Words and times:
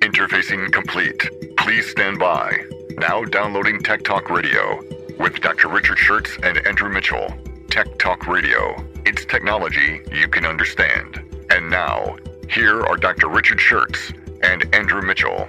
Interfacing 0.00 0.70
complete. 0.72 1.28
Please 1.56 1.90
stand 1.90 2.20
by. 2.20 2.56
Now 2.98 3.24
downloading 3.24 3.80
Tech 3.82 4.04
Talk 4.04 4.30
Radio 4.30 4.80
with 5.18 5.40
Dr. 5.40 5.66
Richard 5.66 5.98
Shurtz 5.98 6.38
and 6.48 6.64
Andrew 6.68 6.88
Mitchell. 6.88 7.34
Tech 7.68 7.98
Talk 7.98 8.28
Radio. 8.28 8.76
It's 9.04 9.24
technology 9.24 10.00
you 10.12 10.28
can 10.28 10.46
understand. 10.46 11.20
And 11.50 11.68
now, 11.68 12.16
here 12.48 12.84
are 12.86 12.96
Dr. 12.96 13.28
Richard 13.28 13.58
Shurtz 13.58 14.14
and 14.44 14.72
Andrew 14.72 15.02
Mitchell. 15.02 15.48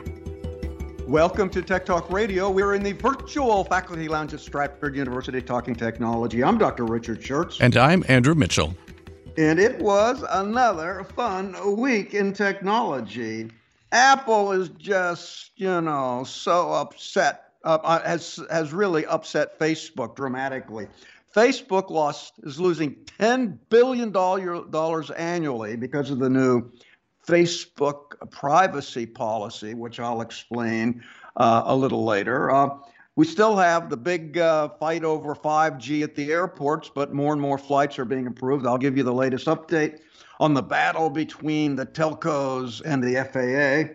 Welcome 1.08 1.52
to 1.52 1.62
Tech 1.62 1.86
Talk 1.86 2.10
Radio. 2.12 2.50
We're 2.50 2.74
in 2.74 2.82
the 2.82 2.94
virtual 2.94 3.64
faculty 3.66 4.08
lounge 4.08 4.34
at 4.34 4.40
Stratford 4.40 4.96
University 4.96 5.44
talking 5.44 5.76
technology. 5.76 6.44
I'm 6.44 6.58
Dr. 6.58 6.86
Richard 6.86 7.22
Shurtz. 7.22 7.62
And 7.62 7.78
I'm 7.78 8.04
Andrew 8.08 8.34
Mitchell. 8.34 8.74
And 9.38 9.60
it 9.60 9.80
was 9.80 10.26
another 10.32 11.06
fun 11.16 11.78
week 11.78 12.16
in 12.16 12.34
technology. 12.34 13.52
Apple 13.92 14.52
is 14.52 14.70
just, 14.70 15.52
you 15.56 15.82
know, 15.82 16.24
so 16.24 16.72
upset, 16.72 17.54
uh, 17.64 18.00
has, 18.00 18.40
has 18.50 18.72
really 18.72 19.06
upset 19.06 19.60
Facebook 19.60 20.16
dramatically. 20.16 20.88
Facebook 21.36 21.90
lost 21.90 22.34
is 22.44 22.60
losing 22.60 22.96
$10 23.20 23.58
billion 23.70 24.16
annually 25.18 25.76
because 25.76 26.12
of 26.12 26.20
the 26.20 26.30
new 26.30 26.72
Facebook 27.28 28.30
privacy 28.32 29.06
policy, 29.06 29.74
which 29.74 30.00
I'll 30.00 30.22
explain 30.22 31.04
uh, 31.38 31.64
a 31.66 31.76
little 31.76 32.04
later. 32.04 32.50
Uh, 32.50 32.70
we 33.16 33.26
still 33.26 33.58
have 33.58 33.90
the 33.90 33.98
big 33.98 34.38
uh, 34.38 34.70
fight 34.80 35.04
over 35.04 35.36
5G 35.36 36.04
at 36.04 36.16
the 36.16 36.32
airports, 36.32 36.90
but 36.94 37.14
more 37.14 37.34
and 37.34 37.42
more 37.42 37.58
flights 37.58 38.00
are 38.00 38.06
being 38.06 38.28
approved. 38.28 38.66
I'll 38.66 38.78
give 38.78 38.98
you 38.98 39.04
the 39.04 39.14
latest 39.14 39.46
update 39.48 40.00
on 40.40 40.54
the 40.54 40.62
battle 40.62 41.10
between 41.10 41.76
the 41.76 41.86
telcos 41.86 42.82
and 42.84 43.04
the 43.04 43.16
FAA. 43.24 43.94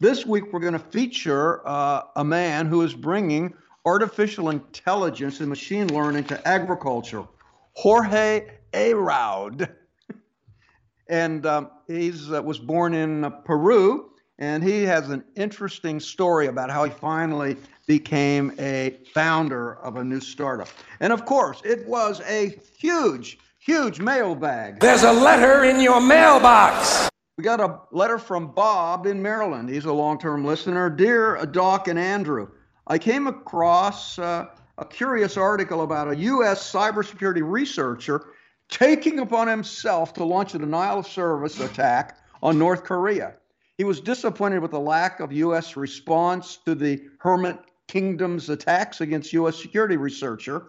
This 0.00 0.26
week, 0.26 0.52
we're 0.52 0.60
going 0.60 0.72
to 0.72 0.78
feature 0.78 1.66
uh, 1.66 2.02
a 2.16 2.24
man 2.24 2.66
who 2.66 2.82
is 2.82 2.94
bringing 2.94 3.54
artificial 3.84 4.50
intelligence 4.50 5.40
and 5.40 5.48
machine 5.48 5.86
learning 5.94 6.24
to 6.24 6.48
agriculture, 6.48 7.24
Jorge 7.74 8.48
Heraud 8.74 9.68
and 11.08 11.46
um, 11.46 11.70
he 11.86 12.12
uh, 12.30 12.42
was 12.42 12.58
born 12.58 12.94
in 12.94 13.24
uh, 13.24 13.30
Peru, 13.30 14.10
and 14.38 14.62
he 14.62 14.82
has 14.82 15.08
an 15.08 15.24
interesting 15.36 16.00
story 16.00 16.46
about 16.46 16.70
how 16.70 16.84
he 16.84 16.90
finally 16.90 17.56
became 17.86 18.52
a 18.58 18.96
founder 19.14 19.76
of 19.76 19.96
a 19.96 20.04
new 20.04 20.20
startup. 20.20 20.68
And 21.00 21.12
of 21.12 21.24
course, 21.24 21.62
it 21.64 21.86
was 21.86 22.20
a 22.22 22.58
huge, 22.76 23.38
huge 23.66 23.98
mailbag. 23.98 24.78
There's 24.78 25.02
a 25.02 25.12
letter 25.12 25.64
in 25.64 25.80
your 25.80 26.00
mailbox. 26.00 27.10
We 27.36 27.42
got 27.42 27.60
a 27.60 27.80
letter 27.90 28.16
from 28.16 28.52
Bob 28.52 29.06
in 29.06 29.20
Maryland. 29.20 29.68
He's 29.68 29.84
a 29.84 29.92
long 29.92 30.18
term 30.18 30.44
listener. 30.44 30.88
Dear 30.88 31.44
Doc 31.46 31.88
and 31.88 31.98
Andrew, 31.98 32.48
I 32.86 32.98
came 32.98 33.26
across 33.26 34.18
uh, 34.20 34.46
a 34.78 34.84
curious 34.84 35.36
article 35.36 35.82
about 35.82 36.08
a 36.08 36.16
U.S. 36.16 36.72
cybersecurity 36.72 37.42
researcher 37.44 38.28
taking 38.68 39.18
upon 39.18 39.48
himself 39.48 40.14
to 40.14 40.24
launch 40.24 40.54
a 40.54 40.58
denial 40.58 41.00
of 41.00 41.06
service 41.06 41.58
attack 41.58 42.18
on 42.42 42.58
North 42.58 42.84
Korea. 42.84 43.34
He 43.78 43.84
was 43.84 44.00
disappointed 44.00 44.60
with 44.60 44.70
the 44.70 44.80
lack 44.80 45.18
of 45.18 45.32
U.S. 45.32 45.76
response 45.76 46.58
to 46.64 46.74
the 46.74 47.02
Hermit 47.18 47.58
Kingdom's 47.88 48.48
attacks 48.48 49.00
against 49.00 49.32
U.S. 49.32 49.60
security 49.60 49.96
researcher, 49.96 50.68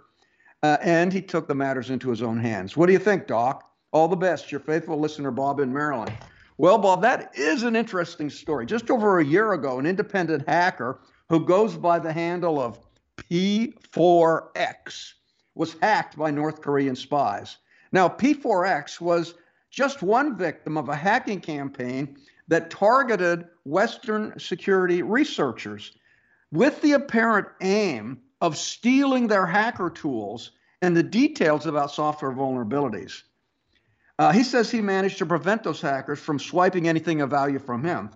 uh, 0.68 0.78
and 0.82 1.14
he 1.14 1.22
took 1.22 1.48
the 1.48 1.56
matters 1.56 1.90
into 1.90 2.10
his 2.10 2.22
own 2.22 2.38
hands. 2.38 2.76
What 2.76 2.88
do 2.88 2.94
you 2.94 3.00
think, 3.00 3.26
Doc? 3.26 3.64
All 3.94 4.10
the 4.10 4.18
best, 4.18 4.52
your 4.52 4.60
faithful 4.60 5.00
listener, 5.00 5.32
Bob 5.32 5.62
in 5.62 5.72
Maryland. 5.72 6.12
Well, 6.58 6.78
Bob, 6.78 7.02
that 7.04 7.32
is 7.36 7.64
an 7.64 7.76
interesting 7.76 8.30
story. 8.30 8.66
Just 8.66 8.92
over 8.92 9.20
a 9.20 9.26
year 9.26 9.54
ago, 9.54 9.80
an 9.80 9.86
independent 9.86 10.48
hacker 10.48 11.00
who 11.30 11.46
goes 11.46 11.78
by 11.78 12.00
the 12.00 12.12
handle 12.12 12.60
of 12.60 12.80
P4X 13.16 15.14
was 15.56 15.76
hacked 15.82 16.18
by 16.18 16.32
North 16.32 16.62
Korean 16.62 16.96
spies. 16.96 17.58
Now, 17.94 18.10
P4X 18.10 19.00
was 19.00 19.36
just 19.70 20.02
one 20.02 20.38
victim 20.38 20.78
of 20.78 20.90
a 20.90 20.96
hacking 20.96 21.40
campaign 21.40 22.18
that 22.50 22.70
targeted 22.70 23.46
Western 23.64 24.38
security 24.38 25.02
researchers 25.02 25.94
with 26.52 26.82
the 26.82 26.94
apparent 26.94 27.48
aim 27.62 28.20
of 28.42 28.58
stealing 28.58 29.28
their 29.28 29.46
hacker 29.46 29.90
tools 29.90 30.52
and 30.82 30.96
the 30.96 31.04
details 31.04 31.66
about 31.66 31.92
software 31.92 32.32
vulnerabilities. 32.32 33.24
Uh, 34.20 34.32
he 34.32 34.44
says 34.44 34.72
he 34.72 34.82
managed 34.82 35.20
to 35.20 35.26
prevent 35.26 35.64
those 35.64 35.80
hackers 35.80 36.20
from 36.20 36.40
swiping 36.40 36.88
anything 36.88 37.22
of 37.22 37.30
value 37.30 37.60
from 37.60 37.84
him, 37.84 38.10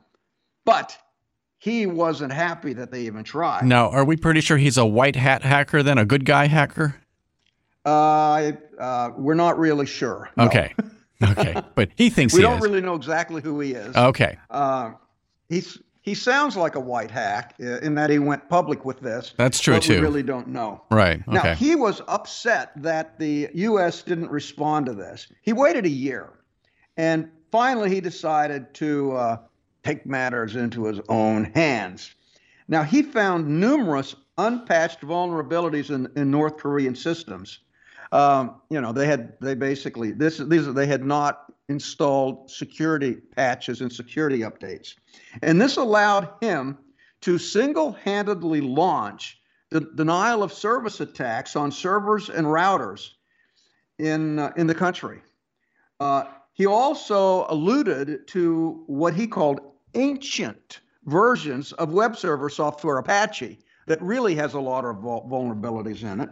but 0.65 0.97
he 1.59 1.85
wasn't 1.85 2.33
happy 2.33 2.73
that 2.73 2.91
they 2.91 3.01
even 3.03 3.23
tried. 3.23 3.65
Now, 3.65 3.89
are 3.91 4.03
we 4.03 4.17
pretty 4.17 4.41
sure 4.41 4.57
he's 4.57 4.77
a 4.77 4.85
white 4.85 5.15
hat 5.15 5.43
hacker 5.43 5.83
then, 5.83 5.99
a 5.99 6.05
good 6.05 6.25
guy 6.25 6.47
hacker? 6.47 6.95
Uh, 7.85 8.53
uh, 8.79 9.11
we're 9.15 9.35
not 9.35 9.59
really 9.59 9.85
sure. 9.85 10.29
No. 10.37 10.45
Okay. 10.45 10.73
Okay. 11.23 11.61
But 11.75 11.89
he 11.95 12.09
thinks 12.11 12.33
we 12.33 12.39
he 12.39 12.43
don't 12.43 12.57
is. 12.57 12.63
really 12.63 12.81
know 12.81 12.95
exactly 12.95 13.41
who 13.43 13.59
he 13.59 13.73
is. 13.73 13.95
Okay. 13.95 14.37
Uh, 14.49 14.93
he's 15.49 15.77
he 16.01 16.13
sounds 16.13 16.57
like 16.57 16.75
a 16.75 16.79
white 16.79 17.11
hack 17.11 17.55
uh, 17.61 17.77
in 17.79 17.95
that 17.95 18.09
he 18.09 18.19
went 18.19 18.49
public 18.49 18.85
with 18.85 18.99
this. 18.99 19.33
That's 19.37 19.59
true 19.59 19.79
too. 19.79 19.95
We 19.95 19.99
really 19.99 20.23
don't 20.23 20.47
know. 20.47 20.83
Right. 20.89 21.21
Okay. 21.27 21.31
Now 21.31 21.55
he 21.55 21.75
was 21.75 22.01
upset 22.07 22.71
that 22.77 23.19
the 23.19 23.49
U.S. 23.53 24.01
didn't 24.01 24.31
respond 24.31 24.87
to 24.87 24.93
this. 24.93 25.27
He 25.41 25.53
waited 25.53 25.85
a 25.85 25.89
year, 25.89 26.29
and 26.97 27.29
finally 27.51 27.89
he 27.89 28.01
decided 28.01 28.73
to 28.75 29.13
uh, 29.13 29.37
take 29.83 30.05
matters 30.05 30.55
into 30.55 30.85
his 30.85 30.99
own 31.09 31.45
hands. 31.45 32.13
Now 32.67 32.83
he 32.83 33.03
found 33.03 33.47
numerous 33.47 34.15
unpatched 34.37 35.01
vulnerabilities 35.01 35.89
in, 35.89 36.09
in 36.15 36.31
North 36.31 36.57
Korean 36.57 36.95
systems 36.95 37.59
um, 38.11 38.61
you 38.69 38.81
know, 38.81 38.91
they 38.91 39.07
had 39.07 39.33
they 39.39 39.55
basically 39.55 40.11
this 40.11 40.37
these 40.37 40.71
they 40.73 40.85
had 40.85 41.03
not 41.03 41.45
installed 41.69 42.49
security 42.49 43.13
patches 43.13 43.81
and 43.81 43.91
security 43.91 44.39
updates, 44.39 44.95
and 45.41 45.61
this 45.61 45.77
allowed 45.77 46.29
him 46.41 46.77
to 47.21 47.37
single-handedly 47.37 48.61
launch 48.61 49.39
the 49.69 49.81
denial 49.95 50.43
of 50.43 50.51
service 50.51 50.99
attacks 50.99 51.55
on 51.55 51.71
servers 51.71 52.29
and 52.29 52.45
routers 52.45 53.11
in 53.99 54.39
uh, 54.39 54.51
in 54.57 54.67
the 54.67 54.75
country. 54.75 55.21
Uh, 55.99 56.23
he 56.53 56.65
also 56.65 57.45
alluded 57.49 58.27
to 58.27 58.83
what 58.87 59.13
he 59.13 59.27
called 59.27 59.61
ancient 59.93 60.81
versions 61.05 61.71
of 61.73 61.93
web 61.93 62.15
server 62.17 62.49
software 62.49 62.97
Apache 62.97 63.59
that 63.87 64.01
really 64.01 64.35
has 64.35 64.53
a 64.53 64.59
lot 64.59 64.85
of 64.85 64.97
vulnerabilities 64.97 66.03
in 66.03 66.21
it. 66.21 66.29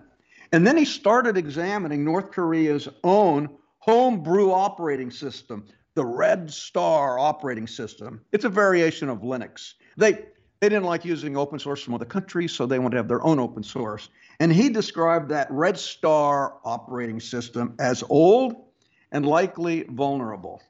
And 0.52 0.66
then 0.66 0.78
he 0.78 0.86
started 0.86 1.38
examining 1.38 2.04
North 2.04 2.32
Korea's 2.32 2.88
own 3.04 3.50
homebrew 3.90 4.52
operating 4.52 5.10
system, 5.10 5.66
the 5.96 6.06
Red 6.06 6.52
Star 6.52 7.18
operating 7.18 7.66
system. 7.66 8.22
It's 8.32 8.46
a 8.46 8.50
variation 8.50 9.10
of 9.10 9.22
Linux. 9.22 9.74
They 9.98 10.26
they 10.60 10.70
didn't 10.70 10.84
like 10.84 11.06
using 11.06 11.36
open 11.36 11.58
source 11.58 11.82
from 11.82 11.96
other 11.96 12.06
countries, 12.06 12.52
so 12.52 12.66
they 12.66 12.78
wanted 12.78 12.92
to 12.92 12.98
have 12.98 13.08
their 13.08 13.24
own 13.24 13.40
open 13.40 13.64
source. 13.64 14.10
And 14.40 14.52
he 14.52 14.70
described 14.70 15.30
that 15.30 15.50
Red 15.50 15.80
Star 15.80 16.58
operating 16.64 17.20
system 17.20 17.76
as 17.80 18.04
old 18.10 18.66
and 19.12 19.26
likely 19.26 19.86
vulnerable. 19.90 20.62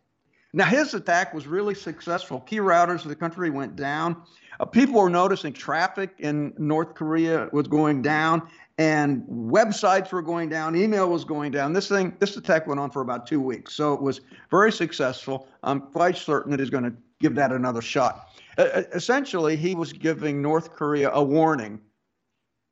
Now, 0.52 0.66
his 0.66 0.94
attack 0.96 1.34
was 1.34 1.46
really 1.46 1.76
successful. 1.76 2.40
Key 2.42 2.58
routers 2.58 3.04
of 3.04 3.10
the 3.10 3.16
country 3.16 3.52
went 3.52 3.76
down. 3.76 4.24
Uh, 4.60 4.66
people 4.66 5.00
were 5.00 5.10
noticing 5.10 5.54
traffic 5.54 6.16
in 6.18 6.54
North 6.58 6.96
Korea 6.96 7.50
was 7.54 7.68
going 7.68 8.02
down, 8.02 8.50
and 8.78 9.24
websites 9.28 10.12
were 10.12 10.22
going 10.22 10.50
down, 10.50 10.76
email 10.76 11.10
was 11.10 11.24
going 11.24 11.52
down. 11.52 11.74
This 11.74 11.88
thing, 11.88 12.16
this 12.20 12.36
attack 12.36 12.66
went 12.66 12.80
on 12.80 12.90
for 12.90 13.02
about 13.02 13.28
two 13.28 13.40
weeks, 13.40 13.74
so 13.74 13.94
it 13.94 14.02
was 14.02 14.22
very 14.50 14.72
successful. 14.72 15.48
I'm 15.64 15.82
quite 15.82 16.18
certain 16.18 16.52
that 16.52 16.60
he's 16.60 16.70
going 16.70 16.86
to 16.86 16.94
give 17.20 17.36
that 17.36 17.52
another 17.52 17.82
shot. 17.82 18.30
Uh, 18.58 18.84
essentially, 18.94 19.56
he 19.56 19.76
was 19.76 19.94
giving 19.94 20.42
North 20.42 20.74
Korea 20.74 21.12
a 21.12 21.24
warning: 21.24 21.80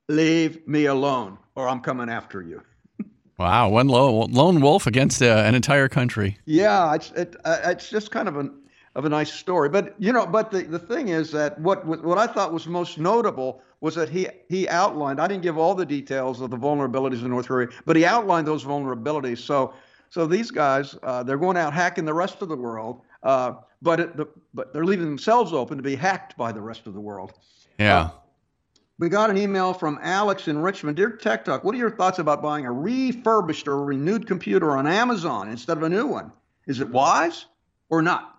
"Leave 0.10 0.68
me 0.68 0.86
alone, 0.86 1.38
or 1.56 1.68
I'm 1.70 1.82
coming 1.82 2.10
after 2.10 2.42
you." 2.42 2.62
Wow, 3.40 3.70
one 3.70 3.88
lone 3.88 4.62
wolf 4.62 4.88
against 4.88 5.22
uh, 5.22 5.26
an 5.26 5.54
entire 5.54 5.88
country. 5.88 6.40
Yeah, 6.46 6.96
it's 6.96 7.12
it, 7.12 7.36
uh, 7.46 7.60
it's 7.66 7.88
just 7.90 8.10
kind 8.10 8.28
of 8.28 8.38
an 8.38 8.52
of 8.96 9.06
a 9.06 9.10
nice 9.10 9.32
story. 9.32 9.70
But 9.70 9.94
you 10.00 10.12
know, 10.12 10.26
but 10.26 10.50
the, 10.50 10.64
the 10.64 10.80
thing 10.80 11.10
is 11.10 11.32
that 11.32 11.60
what 11.62 11.86
what 11.86 12.18
I 12.18 12.26
thought 12.26 12.52
was 12.52 12.66
most 12.66 12.98
notable 12.98 13.62
was 13.80 13.94
that 13.94 14.10
he 14.10 14.28
he 14.50 14.68
outlined. 14.68 15.22
I 15.22 15.28
didn't 15.28 15.44
give 15.44 15.56
all 15.56 15.76
the 15.76 15.86
details 15.86 16.42
of 16.42 16.50
the 16.50 16.58
vulnerabilities 16.58 17.22
in 17.22 17.30
North 17.30 17.48
Korea, 17.48 17.68
but 17.86 17.96
he 17.96 18.06
outlined 18.06 18.48
those 18.48 18.66
vulnerabilities. 18.66 19.38
So 19.38 19.76
so 20.10 20.26
these 20.26 20.50
guys 20.50 20.96
uh, 21.04 21.22
they're 21.22 21.38
going 21.38 21.58
out 21.58 21.74
hacking 21.74 22.06
the 22.06 22.16
rest 22.16 22.42
of 22.42 22.50
the 22.50 22.58
world, 22.58 23.02
uh, 23.22 23.54
but 23.84 24.00
it, 24.00 24.18
the, 24.18 24.26
but 24.56 24.74
they're 24.74 24.86
leaving 24.86 25.06
themselves 25.06 25.54
open 25.54 25.78
to 25.78 25.84
be 25.84 25.96
hacked 25.96 26.36
by 26.38 26.52
the 26.52 26.62
rest 26.62 26.88
of 26.88 26.96
the 26.96 27.02
world. 27.02 27.34
Yeah. 27.78 28.10
We 29.00 29.10
got 29.10 29.30
an 29.30 29.38
email 29.38 29.74
from 29.74 30.00
Alex 30.02 30.48
in 30.48 30.58
Richmond. 30.58 30.98
Dear 30.98 31.12
Tech 31.12 31.46
Talk, 31.46 31.64
what 31.64 31.76
are 31.76 31.78
your 31.78 31.92
thoughts 31.92 32.18
about 32.18 32.42
buying 32.42 32.66
a 32.66 32.72
refurbished 32.72 33.68
or 33.68 33.84
renewed 33.84 34.26
computer 34.26 34.76
on 34.76 34.88
Amazon 34.88 35.50
instead 35.50 35.78
of 35.78 35.84
a 35.84 35.90
new 35.90 36.08
one? 36.08 36.32
Is 36.66 36.80
it 36.80 36.90
wise 36.90 37.46
or 37.90 38.02
not? 38.02 38.36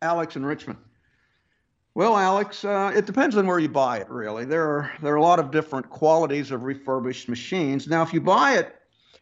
Alex 0.00 0.34
in 0.34 0.44
Richmond. 0.44 0.80
Well, 1.94 2.16
Alex, 2.16 2.64
uh, 2.64 2.90
it 2.96 3.06
depends 3.06 3.36
on 3.36 3.46
where 3.46 3.60
you 3.60 3.68
buy 3.68 3.98
it. 3.98 4.10
Really, 4.10 4.44
there 4.44 4.64
are 4.64 4.92
there 5.02 5.12
are 5.12 5.18
a 5.18 5.22
lot 5.22 5.38
of 5.38 5.52
different 5.52 5.88
qualities 5.88 6.50
of 6.50 6.64
refurbished 6.64 7.28
machines. 7.28 7.86
Now, 7.86 8.02
if 8.02 8.12
you 8.12 8.20
buy 8.20 8.54
it, 8.56 8.74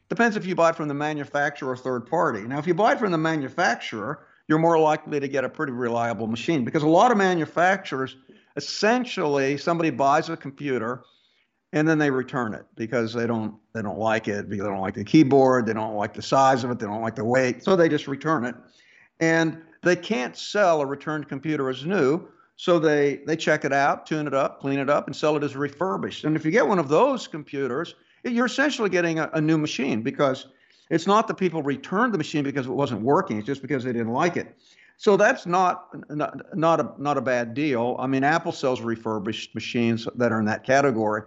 depends 0.08 0.36
if 0.36 0.46
you 0.46 0.54
buy 0.54 0.70
it 0.70 0.76
from 0.76 0.88
the 0.88 0.94
manufacturer 0.94 1.72
or 1.72 1.76
third 1.76 2.06
party. 2.06 2.40
Now, 2.40 2.58
if 2.58 2.66
you 2.66 2.72
buy 2.72 2.92
it 2.92 2.98
from 2.98 3.12
the 3.12 3.18
manufacturer, 3.18 4.24
you're 4.48 4.58
more 4.58 4.78
likely 4.78 5.20
to 5.20 5.28
get 5.28 5.44
a 5.44 5.48
pretty 5.48 5.72
reliable 5.72 6.26
machine 6.26 6.64
because 6.64 6.84
a 6.84 6.88
lot 6.88 7.10
of 7.10 7.18
manufacturers 7.18 8.16
essentially 8.60 9.56
somebody 9.56 9.88
buys 9.88 10.28
a 10.28 10.36
computer 10.36 11.02
and 11.72 11.88
then 11.88 11.98
they 11.98 12.10
return 12.10 12.52
it 12.52 12.66
because 12.76 13.14
they 13.14 13.26
don't 13.26 13.54
they 13.72 13.80
don't 13.80 13.98
like 13.98 14.28
it 14.28 14.50
because 14.50 14.64
they 14.64 14.70
don't 14.70 14.82
like 14.82 14.92
the 14.92 15.02
keyboard 15.02 15.64
they 15.64 15.72
don't 15.72 15.94
like 15.94 16.12
the 16.12 16.20
size 16.20 16.62
of 16.62 16.70
it 16.70 16.78
they 16.78 16.84
don't 16.84 17.00
like 17.00 17.14
the 17.14 17.24
weight 17.24 17.64
so 17.64 17.74
they 17.74 17.88
just 17.88 18.06
return 18.06 18.44
it. 18.44 18.54
And 19.18 19.62
they 19.82 19.96
can't 19.96 20.36
sell 20.36 20.82
a 20.82 20.86
returned 20.86 21.26
computer 21.26 21.70
as 21.70 21.86
new 21.86 22.28
so 22.56 22.78
they 22.78 23.22
they 23.26 23.34
check 23.34 23.64
it 23.64 23.72
out 23.72 24.04
tune 24.04 24.26
it 24.26 24.34
up 24.34 24.60
clean 24.60 24.78
it 24.78 24.90
up 24.90 25.06
and 25.06 25.16
sell 25.16 25.36
it 25.38 25.42
as 25.42 25.56
refurbished. 25.56 26.24
And 26.24 26.36
if 26.36 26.44
you 26.44 26.50
get 26.50 26.66
one 26.68 26.78
of 26.78 26.88
those 26.88 27.26
computers 27.26 27.94
you're 28.24 28.44
essentially 28.44 28.90
getting 28.90 29.18
a, 29.18 29.30
a 29.32 29.40
new 29.40 29.56
machine 29.56 30.02
because 30.02 30.48
it's 30.90 31.06
not 31.06 31.26
that 31.28 31.38
people 31.38 31.62
returned 31.62 32.12
the 32.12 32.18
machine 32.18 32.44
because 32.44 32.66
it 32.66 32.72
wasn't 32.72 33.00
working 33.00 33.38
it's 33.38 33.46
just 33.46 33.62
because 33.62 33.84
they 33.84 33.92
didn't 33.92 34.12
like 34.12 34.36
it 34.36 34.54
so 35.00 35.16
that's 35.16 35.46
not, 35.46 35.88
not 36.10 36.78
a 36.78 36.92
not 36.98 37.16
a 37.16 37.22
bad 37.22 37.54
deal. 37.54 37.96
I 37.98 38.06
mean, 38.06 38.22
Apple 38.22 38.52
sells 38.52 38.82
refurbished 38.82 39.54
machines 39.54 40.06
that 40.16 40.30
are 40.30 40.38
in 40.38 40.44
that 40.44 40.62
category. 40.62 41.22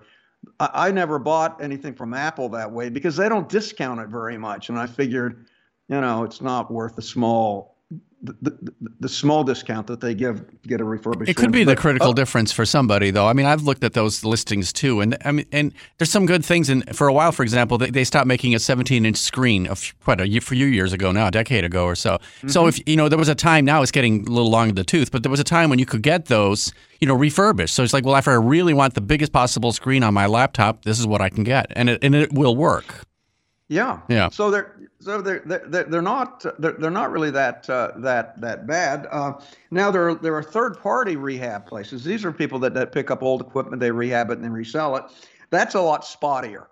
I, 0.60 0.70
I 0.74 0.92
never 0.92 1.18
bought 1.18 1.60
anything 1.60 1.96
from 1.96 2.14
Apple 2.14 2.50
that 2.50 2.72
way 2.72 2.90
because 2.90 3.16
they 3.16 3.28
don't 3.28 3.50
discount 3.50 4.00
it 4.00 4.10
very 4.10 4.38
much, 4.38 4.70
and 4.70 4.78
I 4.78 4.86
figured, 4.86 5.48
you 5.90 6.00
know, 6.00 6.24
it's 6.24 6.40
not 6.40 6.70
worth 6.70 6.96
the 6.96 7.02
small 7.02 7.73
the, 8.24 8.36
the, 8.42 8.92
the, 9.02 9.10
small 9.10 9.44
discount 9.44 9.86
that 9.88 10.00
they 10.00 10.14
give 10.14 10.46
get 10.64 10.80
a 10.80 10.84
refurbished. 10.86 11.30
It 11.30 11.36
could 11.36 11.52
be 11.52 11.66
the 11.66 11.76
critical 11.76 12.12
uh, 12.12 12.14
difference 12.14 12.54
for 12.54 12.66
somebody, 12.66 13.12
though. 13.12 13.28
I 13.28 13.34
mean, 13.34 13.46
I've 13.46 13.64
looked 13.64 13.84
at 13.84 13.94
those 13.94 14.24
listings 14.24 14.72
too, 14.72 15.02
and 15.02 15.18
I 15.26 15.34
mean, 15.34 15.46
and 15.52 15.74
there's 15.98 16.10
some 16.10 16.26
good 16.26 16.46
things. 16.46 16.70
And 16.70 16.96
for 16.96 17.08
a 17.08 17.14
while, 17.14 17.34
for 17.34 17.44
example, 17.44 17.78
they, 17.78 17.90
they 17.90 18.06
stopped 18.06 18.28
making 18.28 18.56
a 18.56 18.60
17-inch 18.60 19.18
screen 19.18 19.68
of 19.68 19.94
quite 20.04 20.22
a 20.22 20.40
few 20.40 20.68
years 20.68 20.94
ago 20.94 21.12
now, 21.12 21.28
a 21.28 21.32
decade 21.32 21.66
ago 21.66 21.84
or 21.84 21.96
so. 21.96 22.14
Mm-hmm. 22.14 22.48
So 22.48 22.68
if 22.68 22.80
you 22.88 22.96
know, 22.96 23.10
there 23.10 23.20
was 23.20 23.30
a 23.30 23.36
time. 23.36 23.66
Now 23.66 23.82
it's 23.82 23.92
getting 23.92 24.26
a 24.26 24.32
little 24.32 24.50
long 24.50 24.70
in 24.70 24.76
the 24.76 24.86
tooth, 24.86 25.12
but 25.12 25.24
there 25.24 25.32
was 25.32 25.42
a 25.42 25.46
time 25.46 25.70
when 25.70 25.80
you 25.80 25.86
could 25.86 26.02
get 26.02 26.28
those, 26.28 26.74
you 27.02 27.08
know, 27.08 27.16
refurbished. 27.16 27.76
So 27.76 27.84
it's 27.84 27.94
like, 27.94 28.06
well, 28.06 28.16
if 28.16 28.28
I 28.28 28.34
really 28.34 28.74
want 28.74 28.94
the 28.94 29.02
biggest 29.02 29.34
possible 29.34 29.74
screen 29.74 30.02
on 30.02 30.14
my 30.14 30.28
laptop, 30.28 30.86
this 30.86 30.98
is 30.98 31.06
what 31.06 31.20
I 31.20 31.28
can 31.28 31.44
get, 31.44 31.68
and 31.76 31.90
it 31.90 32.02
and 32.02 32.16
it 32.16 32.32
will 32.32 32.56
work. 32.56 33.06
Yeah. 33.70 34.02
Yeah. 34.10 34.30
So 34.30 34.52
they're 34.52 34.76
so 35.00 35.22
they're 35.22 35.42
they're, 35.46 35.84
they're 35.84 36.02
not 36.02 36.46
they're, 36.60 36.74
they're 36.74 36.92
not 36.92 37.12
really 37.12 37.32
that 37.32 37.70
uh, 37.70 37.92
that 37.98 38.40
that 38.42 38.68
bad. 38.68 39.08
Uh, 39.10 39.34
now 39.72 39.90
there 39.90 40.10
are, 40.10 40.16
there 40.16 40.36
are 40.36 40.44
third 40.44 40.78
party 40.80 41.16
rehab 41.16 41.66
places. 41.66 42.04
These 42.04 42.26
are 42.26 42.32
people 42.32 42.60
that, 42.60 42.74
that 42.74 42.92
pick 42.92 43.10
up 43.10 43.24
old 43.24 43.42
equipment, 43.42 43.80
they 43.80 43.92
rehab 43.92 44.30
it, 44.30 44.34
and 44.34 44.44
then 44.44 44.52
resell 44.52 44.96
it. 44.98 45.04
That's 45.50 45.76
a 45.76 45.82
lot 45.82 46.04
spottier. 46.04 46.66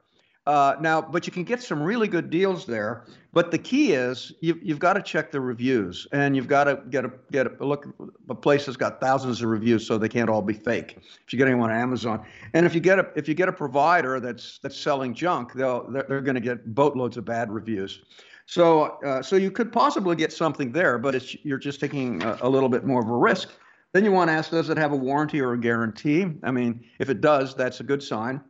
Uh, 0.51 0.75
now, 0.81 1.01
but 1.01 1.25
you 1.25 1.31
can 1.31 1.45
get 1.45 1.63
some 1.63 1.81
really 1.81 2.09
good 2.09 2.30
deals 2.30 2.65
there. 2.65 3.06
But 3.31 3.51
the 3.51 3.57
key 3.57 3.94
is 3.94 4.33
you, 4.42 4.59
you've 4.62 4.80
got 4.80 4.94
to 4.94 5.01
check 5.01 5.31
the 5.31 5.39
reviews, 5.39 6.07
and 6.12 6.36
you've 6.36 6.50
got 6.50 6.65
to 6.65 6.81
get 6.89 7.06
a 7.06 7.12
get 7.31 7.48
a 7.48 7.65
look. 7.65 7.88
A 8.30 8.36
place 8.36 8.65
that's 8.65 8.75
got 8.75 9.00
thousands 9.00 9.42
of 9.42 9.50
reviews, 9.50 9.88
so 9.88 9.98
they 9.98 10.09
can't 10.09 10.30
all 10.30 10.42
be 10.42 10.53
fake. 10.53 10.98
If 11.25 11.31
you 11.31 11.38
get 11.38 11.48
anyone 11.48 11.71
on 11.71 11.77
Amazon, 11.77 12.25
and 12.53 12.65
if 12.65 12.75
you 12.75 12.81
get 12.81 13.00
a 13.00 13.07
if 13.15 13.30
you 13.30 13.33
get 13.33 13.48
a 13.48 13.53
provider 13.53 14.19
that's 14.19 14.59
that's 14.62 14.75
selling 14.75 15.13
junk, 15.13 15.53
they'll 15.53 15.89
they're, 15.89 16.06
they're 16.09 16.19
going 16.19 16.36
to 16.36 16.42
get 16.42 16.75
boatloads 16.75 17.15
of 17.15 17.24
bad 17.24 17.50
reviews. 17.50 18.01
So 18.45 19.00
uh, 19.06 19.21
so 19.21 19.38
you 19.38 19.51
could 19.51 19.71
possibly 19.71 20.18
get 20.18 20.33
something 20.33 20.74
there, 20.74 20.98
but 20.98 21.15
it's 21.15 21.33
you're 21.45 21.59
just 21.59 21.80
taking 21.80 22.21
a, 22.24 22.39
a 22.42 22.50
little 22.50 22.68
bit 22.68 22.83
more 22.83 23.01
of 23.01 23.07
a 23.07 23.15
risk. 23.15 23.48
Then 23.94 24.03
you 24.03 24.12
want 24.12 24.27
to 24.27 24.33
ask, 24.33 24.51
does 24.51 24.69
it 24.69 24.77
have 24.77 24.92
a 24.92 24.98
warranty 24.98 25.39
or 25.39 25.53
a 25.53 25.57
guarantee? 25.57 26.25
I 26.44 26.51
mean, 26.51 26.83
if 27.00 27.09
it 27.09 27.21
does, 27.21 27.56
that's 27.56 27.80
a 27.80 27.83
good 27.83 28.03
sign. 28.03 28.42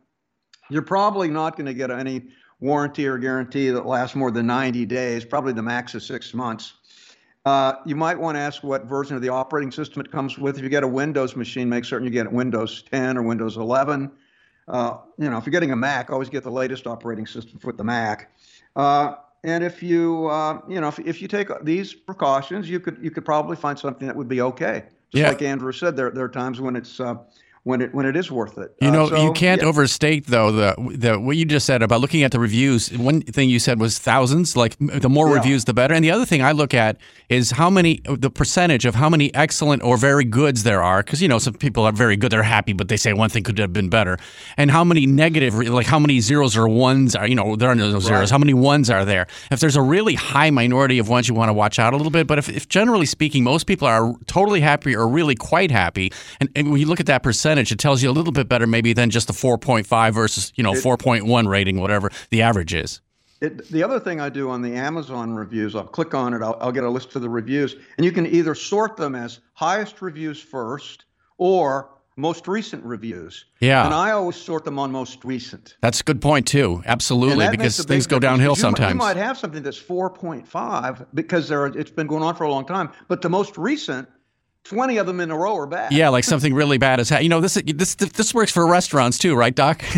You're 0.72 0.82
probably 0.82 1.28
not 1.28 1.56
going 1.56 1.66
to 1.66 1.74
get 1.74 1.90
any 1.90 2.22
warranty 2.60 3.06
or 3.06 3.18
guarantee 3.18 3.70
that 3.70 3.84
lasts 3.84 4.16
more 4.16 4.30
than 4.30 4.46
90 4.46 4.86
days, 4.86 5.24
probably 5.24 5.52
the 5.52 5.62
max 5.62 5.94
is 5.94 6.06
six 6.06 6.32
months. 6.32 6.74
Uh, 7.44 7.74
you 7.84 7.96
might 7.96 8.18
want 8.18 8.36
to 8.36 8.40
ask 8.40 8.62
what 8.62 8.84
version 8.84 9.16
of 9.16 9.22
the 9.22 9.28
operating 9.28 9.70
system 9.72 10.00
it 10.00 10.10
comes 10.10 10.38
with. 10.38 10.56
If 10.56 10.62
you 10.62 10.68
get 10.68 10.84
a 10.84 10.88
Windows 10.88 11.34
machine, 11.34 11.68
make 11.68 11.84
certain 11.84 12.06
you 12.06 12.12
get 12.12 12.30
Windows 12.32 12.84
10 12.90 13.18
or 13.18 13.22
Windows 13.22 13.56
11. 13.56 14.10
Uh, 14.68 14.98
you 15.18 15.28
know, 15.28 15.36
if 15.38 15.44
you're 15.44 15.50
getting 15.50 15.72
a 15.72 15.76
Mac, 15.76 16.10
always 16.10 16.28
get 16.28 16.44
the 16.44 16.50
latest 16.50 16.86
operating 16.86 17.26
system 17.26 17.58
for 17.58 17.72
the 17.72 17.82
Mac. 17.82 18.32
Uh, 18.76 19.16
and 19.44 19.64
if 19.64 19.82
you, 19.82 20.28
uh, 20.28 20.60
you 20.68 20.80
know, 20.80 20.86
if, 20.86 21.00
if 21.00 21.20
you 21.20 21.26
take 21.26 21.48
these 21.64 21.92
precautions, 21.92 22.70
you 22.70 22.78
could 22.78 22.96
you 23.02 23.10
could 23.10 23.24
probably 23.24 23.56
find 23.56 23.76
something 23.76 24.06
that 24.06 24.16
would 24.16 24.28
be 24.28 24.40
okay. 24.40 24.84
Just 25.10 25.20
yeah. 25.20 25.28
like 25.28 25.42
Andrew 25.42 25.72
said, 25.72 25.96
there 25.96 26.10
there 26.12 26.24
are 26.24 26.28
times 26.28 26.60
when 26.60 26.76
it's 26.76 27.00
uh, 27.00 27.16
when 27.64 27.80
it 27.80 27.94
when 27.94 28.06
it 28.06 28.16
is 28.16 28.30
worth 28.30 28.58
it. 28.58 28.74
You 28.80 28.90
know, 28.90 29.04
uh, 29.04 29.08
so, 29.08 29.22
you 29.22 29.32
can't 29.32 29.62
yeah. 29.62 29.68
overstate 29.68 30.26
though 30.26 30.50
the 30.50 30.74
the 30.96 31.20
what 31.20 31.36
you 31.36 31.44
just 31.44 31.64
said 31.64 31.80
about 31.82 32.00
looking 32.00 32.24
at 32.24 32.32
the 32.32 32.40
reviews. 32.40 32.90
One 32.90 33.20
thing 33.20 33.50
you 33.50 33.60
said 33.60 33.78
was 33.78 34.00
thousands. 34.00 34.56
Like 34.56 34.76
the 34.80 35.08
more 35.08 35.28
Yeah. 35.28 35.36
reviews, 35.36 35.64
the 35.64 35.72
better. 35.72 35.94
And 35.94 36.04
the 36.04 36.10
other 36.10 36.26
thing 36.26 36.42
I 36.42 36.52
look 36.52 36.74
at 36.74 36.96
is 37.28 37.52
how 37.52 37.70
many 37.70 38.00
the 38.04 38.30
percentage 38.30 38.84
of 38.84 38.96
how 38.96 39.08
many 39.08 39.32
excellent 39.34 39.82
or 39.84 39.96
very 39.96 40.24
goods 40.24 40.64
there 40.64 40.82
are. 40.82 41.04
Because 41.04 41.22
you 41.22 41.28
know 41.28 41.38
some 41.38 41.54
people 41.54 41.84
are 41.84 41.92
very 41.92 42.16
good, 42.16 42.32
they're 42.32 42.42
happy, 42.42 42.72
but 42.72 42.88
they 42.88 42.96
say 42.96 43.12
one 43.12 43.30
thing 43.30 43.44
could 43.44 43.58
have 43.58 43.72
been 43.72 43.88
better. 43.88 44.18
And 44.56 44.68
how 44.68 44.82
many 44.82 45.06
negative, 45.06 45.54
like 45.54 45.86
how 45.86 46.00
many 46.00 46.18
zeros 46.18 46.56
or 46.56 46.68
ones 46.68 47.14
are 47.14 47.28
you 47.28 47.36
know 47.36 47.54
there 47.54 47.68
are 47.68 47.76
no 47.76 47.90
zeros. 48.00 48.10
Right. 48.10 48.30
How 48.30 48.38
many 48.38 48.54
ones 48.54 48.90
are 48.90 49.04
there? 49.04 49.28
If 49.52 49.60
there's 49.60 49.76
a 49.76 49.82
really 49.82 50.14
high 50.14 50.50
minority 50.50 50.98
of 50.98 51.08
ones, 51.08 51.28
you 51.28 51.34
want 51.34 51.48
to 51.48 51.54
watch 51.54 51.78
out 51.78 51.94
a 51.94 51.96
little 51.96 52.10
bit. 52.10 52.26
But 52.26 52.38
if, 52.38 52.48
if 52.48 52.68
generally 52.68 53.06
speaking, 53.06 53.44
most 53.44 53.68
people 53.68 53.86
are 53.86 54.14
totally 54.26 54.60
happy 54.60 54.96
or 54.96 55.06
really 55.06 55.36
quite 55.36 55.70
happy, 55.70 56.10
and, 56.40 56.48
and 56.56 56.72
when 56.72 56.80
you 56.80 56.86
look 56.86 56.98
at 56.98 57.06
that 57.06 57.22
percentage, 57.22 57.51
it 57.58 57.68
tells 57.78 58.02
you 58.02 58.10
a 58.10 58.12
little 58.12 58.32
bit 58.32 58.48
better 58.48 58.66
maybe 58.66 58.92
than 58.92 59.10
just 59.10 59.26
the 59.26 59.32
4.5 59.32 60.12
versus 60.12 60.52
you 60.56 60.64
know 60.64 60.72
4.1 60.72 61.48
rating, 61.48 61.80
whatever 61.80 62.10
the 62.30 62.42
average 62.42 62.74
is. 62.74 63.00
It, 63.40 63.68
the 63.70 63.82
other 63.82 63.98
thing 63.98 64.20
I 64.20 64.28
do 64.28 64.50
on 64.50 64.62
the 64.62 64.74
Amazon 64.74 65.34
reviews, 65.34 65.74
I'll 65.74 65.82
click 65.82 66.14
on 66.14 66.32
it, 66.32 66.42
I'll, 66.42 66.56
I'll 66.60 66.70
get 66.70 66.84
a 66.84 66.88
list 66.88 67.16
of 67.16 67.22
the 67.22 67.28
reviews, 67.28 67.74
and 67.96 68.04
you 68.04 68.12
can 68.12 68.24
either 68.26 68.54
sort 68.54 68.96
them 68.96 69.16
as 69.16 69.40
highest 69.54 70.00
reviews 70.00 70.40
first 70.40 71.06
or 71.38 71.90
most 72.16 72.46
recent 72.46 72.84
reviews. 72.84 73.46
Yeah. 73.60 73.84
And 73.84 73.94
I 73.94 74.12
always 74.12 74.36
sort 74.36 74.64
them 74.64 74.78
on 74.78 74.92
most 74.92 75.24
recent. 75.24 75.76
That's 75.80 76.00
a 76.00 76.04
good 76.04 76.20
point 76.20 76.46
too. 76.46 76.82
Absolutely, 76.86 77.48
because 77.48 77.58
makes 77.58 77.78
a 77.78 77.82
big 77.82 77.88
things 77.88 78.06
go 78.06 78.18
downhill 78.18 78.52
you, 78.52 78.56
sometimes. 78.56 78.92
You 78.92 78.98
might 78.98 79.16
have 79.16 79.38
something 79.38 79.62
that's 79.62 79.80
4.5 79.80 81.06
because 81.14 81.48
there 81.48 81.62
are, 81.62 81.66
it's 81.66 81.90
been 81.90 82.06
going 82.06 82.22
on 82.22 82.36
for 82.36 82.44
a 82.44 82.50
long 82.50 82.66
time, 82.66 82.90
but 83.08 83.22
the 83.22 83.30
most 83.30 83.56
recent, 83.58 84.08
20 84.64 84.96
of 84.98 85.06
them 85.06 85.20
in 85.20 85.30
a 85.30 85.36
row 85.36 85.56
are 85.56 85.66
bad. 85.66 85.92
Yeah, 85.92 86.08
like 86.08 86.24
something 86.24 86.54
really 86.54 86.78
bad 86.78 87.00
has 87.00 87.08
happened. 87.08 87.24
You 87.24 87.28
know, 87.30 87.40
this 87.40 87.54
this 87.54 87.94
this 87.96 88.32
works 88.32 88.52
for 88.52 88.66
restaurants 88.66 89.18
too, 89.18 89.34
right, 89.34 89.54
Doc? 89.54 89.82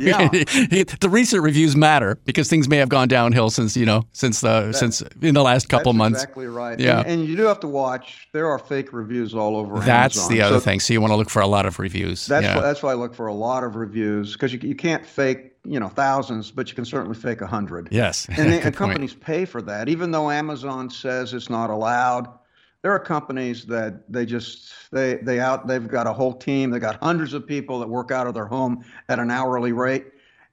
Yeah. 0.00 0.28
the 0.28 1.08
recent 1.10 1.42
reviews 1.42 1.74
matter 1.76 2.18
because 2.24 2.48
things 2.48 2.68
may 2.68 2.76
have 2.76 2.88
gone 2.88 3.08
downhill 3.08 3.50
since 3.50 3.76
you 3.76 3.86
know 3.86 4.04
since 4.12 4.40
the 4.40 4.72
since 4.72 5.02
in 5.22 5.34
the 5.34 5.42
last 5.42 5.68
couple 5.68 5.92
That's 5.92 5.98
months. 5.98 6.22
Exactly 6.22 6.46
right. 6.46 6.78
Yeah. 6.78 7.00
And, 7.00 7.08
and 7.08 7.24
you 7.26 7.36
do 7.36 7.44
have 7.44 7.60
to 7.60 7.68
watch. 7.68 8.28
There 8.32 8.48
are 8.48 8.58
fake 8.58 8.92
reviews 8.92 9.34
all 9.34 9.56
over. 9.56 9.78
That's 9.80 10.16
Amazon. 10.16 10.32
the 10.32 10.42
other 10.42 10.56
So 10.56 10.60
thing. 10.60 10.80
So 10.80 10.92
you 10.92 11.00
want 11.00 11.12
to 11.12 11.16
look 11.16 11.30
for 11.30 11.42
a 11.42 11.46
lot 11.46 11.66
of 11.66 11.78
reviews. 11.78 12.26
That's 12.26 12.44
yeah. 12.44 12.56
why, 12.56 12.62
that's 12.62 12.82
why 12.82 12.92
I 12.92 12.94
look 12.94 13.14
for 13.14 13.26
a 13.26 13.34
lot 13.34 13.64
of 13.64 13.76
reviews 13.76 14.32
because 14.32 14.52
you 14.52 14.60
you 14.62 14.74
can't 14.74 15.04
fake 15.04 15.52
you 15.64 15.78
know 15.78 15.88
thousands, 15.88 16.50
but 16.50 16.68
you 16.68 16.74
can 16.74 16.84
certainly 16.84 17.16
fake 17.16 17.40
a 17.40 17.46
hundred. 17.46 17.88
yes. 17.90 18.28
And, 18.36 18.50
they, 18.50 18.60
and 18.60 18.74
companies 18.74 19.14
pay 19.14 19.44
for 19.44 19.60
that, 19.62 19.88
even 19.88 20.10
though 20.10 20.30
Amazon 20.30 20.90
says 20.90 21.34
it's 21.34 21.50
not 21.50 21.70
allowed. 21.70 22.28
There 22.82 22.92
are 22.92 22.98
companies 22.98 23.66
that 23.66 24.10
they 24.10 24.24
just 24.24 24.72
they 24.90 25.16
they 25.16 25.38
out 25.38 25.66
they've 25.66 25.86
got 25.86 26.06
a 26.06 26.12
whole 26.12 26.32
team. 26.32 26.70
They 26.70 26.78
got 26.78 26.96
hundreds 27.02 27.34
of 27.34 27.46
people 27.46 27.78
that 27.80 27.88
work 27.88 28.10
out 28.10 28.26
of 28.26 28.32
their 28.34 28.46
home 28.46 28.84
at 29.08 29.18
an 29.18 29.30
hourly 29.30 29.72
rate, 29.72 30.06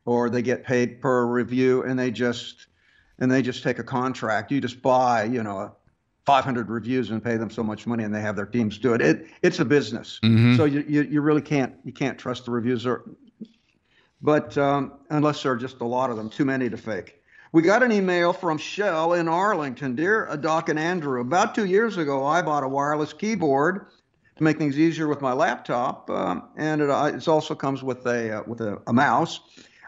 or 0.05 0.29
they 0.29 0.41
get 0.41 0.63
paid 0.65 0.99
per 0.99 1.25
review, 1.25 1.83
and 1.83 1.97
they 1.97 2.11
just 2.11 2.67
and 3.19 3.31
they 3.31 3.41
just 3.41 3.63
take 3.63 3.79
a 3.79 3.83
contract. 3.83 4.51
You 4.51 4.59
just 4.59 4.81
buy 4.81 5.23
you 5.23 5.41
know 5.41 5.73
500 6.25 6.69
reviews 6.69 7.11
and 7.11 7.23
pay 7.23 7.37
them 7.37 7.49
so 7.49 7.63
much 7.63 7.87
money, 7.87 8.03
and 8.03 8.13
they 8.13 8.21
have 8.21 8.35
their 8.35 8.45
teams 8.45 8.77
do 8.77 8.93
it. 8.93 9.01
It 9.01 9.27
it's 9.41 9.59
a 9.59 9.65
business, 9.65 10.19
Mhm. 10.21 10.57
so 10.57 10.65
you, 10.65 10.83
you 10.85 11.03
you 11.03 11.21
really 11.21 11.41
can't 11.41 11.75
you 11.85 11.93
can't 11.93 12.17
trust 12.17 12.43
the 12.43 12.51
reviews 12.51 12.85
or 12.85 13.05
but 14.21 14.57
um, 14.57 14.93
unless 15.11 15.43
there 15.43 15.51
are 15.53 15.57
just 15.57 15.79
a 15.79 15.85
lot 15.85 16.09
of 16.09 16.17
them, 16.17 16.29
too 16.29 16.43
many 16.43 16.69
to 16.69 16.77
fake. 16.77 17.16
We 17.53 17.61
got 17.61 17.81
an 17.81 17.93
email 17.93 18.33
from 18.33 18.57
Shell 18.57 19.13
in 19.13 19.29
Arlington. 19.29 19.95
Dear 19.95 20.35
Doc 20.41 20.67
and 20.67 20.77
Andrew, 20.77 21.21
about 21.21 21.55
two 21.55 21.65
years 21.65 21.95
ago, 21.97 22.25
I 22.25 22.41
bought 22.41 22.63
a 22.63 22.67
wireless 22.67 23.13
keyboard 23.13 23.85
to 24.35 24.43
make 24.43 24.57
things 24.57 24.77
easier 24.77 25.07
with 25.07 25.21
my 25.21 25.31
laptop, 25.31 26.09
um, 26.09 26.49
and 26.57 26.81
it, 26.81 26.89
uh, 26.89 27.11
it, 27.15 27.27
also 27.27 27.55
comes 27.55 27.81
with 27.81 28.05
a 28.05 28.39
uh, 28.39 28.43
with 28.45 28.59
a, 28.59 28.81
a 28.87 28.93
mouse. 28.93 29.39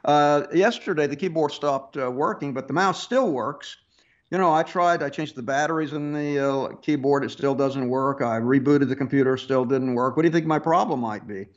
Uh, 0.05 0.43
yesterday, 0.53 1.05
the 1.05 1.17
keyboard 1.17 1.51
stopped 1.51 1.97
uh, 1.97 2.09
working, 2.09 2.53
but 2.53 2.67
the 2.67 2.73
mouse 2.73 3.03
still 3.03 3.29
works. 3.29 3.75
You 4.31 4.37
know, 4.37 4.53
I 4.53 4.63
tried. 4.63 5.03
I 5.03 5.09
changed 5.09 5.35
the 5.35 5.43
batteries 5.43 5.91
in 5.91 6.13
the 6.13 6.39
uh, 6.39 6.67
keyboard. 6.77 7.25
It 7.25 7.31
still 7.31 7.55
doesn't 7.55 7.89
work. 7.89 8.21
I 8.21 8.39
rebooted 8.39 8.87
the 8.87 8.95
computer. 8.95 9.35
Still 9.35 9.65
didn't 9.65 9.95
work. 9.95 10.15
What 10.15 10.23
do 10.23 10.29
you 10.29 10.33
think 10.33 10.45
my 10.45 10.59
problem 10.59 11.01
might 11.01 11.27
be? 11.27 11.47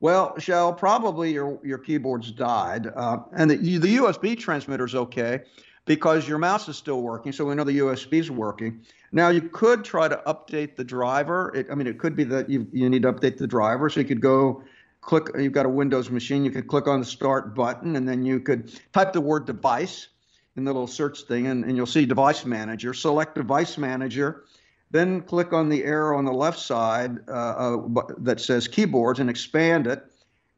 Well, 0.00 0.38
Shell, 0.38 0.72
probably 0.74 1.32
your 1.32 1.60
your 1.62 1.78
keyboard's 1.78 2.32
died, 2.32 2.86
uh, 2.86 3.18
and 3.32 3.50
the, 3.50 3.56
the 3.56 3.96
USB 3.98 4.38
transmitter's 4.38 4.94
okay 4.94 5.40
because 5.84 6.26
your 6.26 6.38
mouse 6.38 6.68
is 6.68 6.76
still 6.76 7.02
working. 7.02 7.32
So 7.32 7.44
we 7.44 7.54
know 7.54 7.64
the 7.64 7.80
USB 7.80 8.20
is 8.20 8.30
working. 8.30 8.80
Now 9.12 9.28
you 9.28 9.42
could 9.42 9.84
try 9.84 10.08
to 10.08 10.22
update 10.26 10.76
the 10.76 10.84
driver. 10.84 11.52
It, 11.54 11.66
I 11.70 11.74
mean, 11.74 11.86
it 11.86 11.98
could 11.98 12.16
be 12.16 12.24
that 12.24 12.48
you 12.48 12.66
you 12.72 12.88
need 12.88 13.02
to 13.02 13.12
update 13.12 13.36
the 13.36 13.46
driver. 13.46 13.90
So 13.90 14.00
you 14.00 14.06
could 14.06 14.22
go 14.22 14.62
click. 15.02 15.28
You've 15.38 15.52
got 15.52 15.66
a 15.66 15.70
Windows 15.70 16.10
machine. 16.10 16.46
You 16.46 16.50
could 16.50 16.66
click 16.66 16.86
on 16.86 17.00
the 17.00 17.06
Start 17.06 17.54
button, 17.54 17.94
and 17.96 18.08
then 18.08 18.24
you 18.24 18.40
could 18.40 18.72
type 18.92 19.12
the 19.12 19.20
word 19.20 19.44
device 19.44 20.08
in 20.56 20.64
the 20.64 20.72
little 20.72 20.86
search 20.86 21.22
thing, 21.22 21.46
and, 21.46 21.64
and 21.64 21.76
you'll 21.76 21.86
see 21.86 22.06
Device 22.06 22.46
Manager. 22.46 22.94
Select 22.94 23.34
Device 23.34 23.76
Manager 23.76 24.44
then 24.90 25.22
click 25.22 25.52
on 25.52 25.68
the 25.68 25.84
arrow 25.84 26.18
on 26.18 26.24
the 26.24 26.32
left 26.32 26.58
side 26.58 27.18
uh, 27.28 27.32
uh, 27.32 28.02
that 28.18 28.40
says 28.40 28.66
keyboards 28.66 29.20
and 29.20 29.30
expand 29.30 29.86
it. 29.86 30.04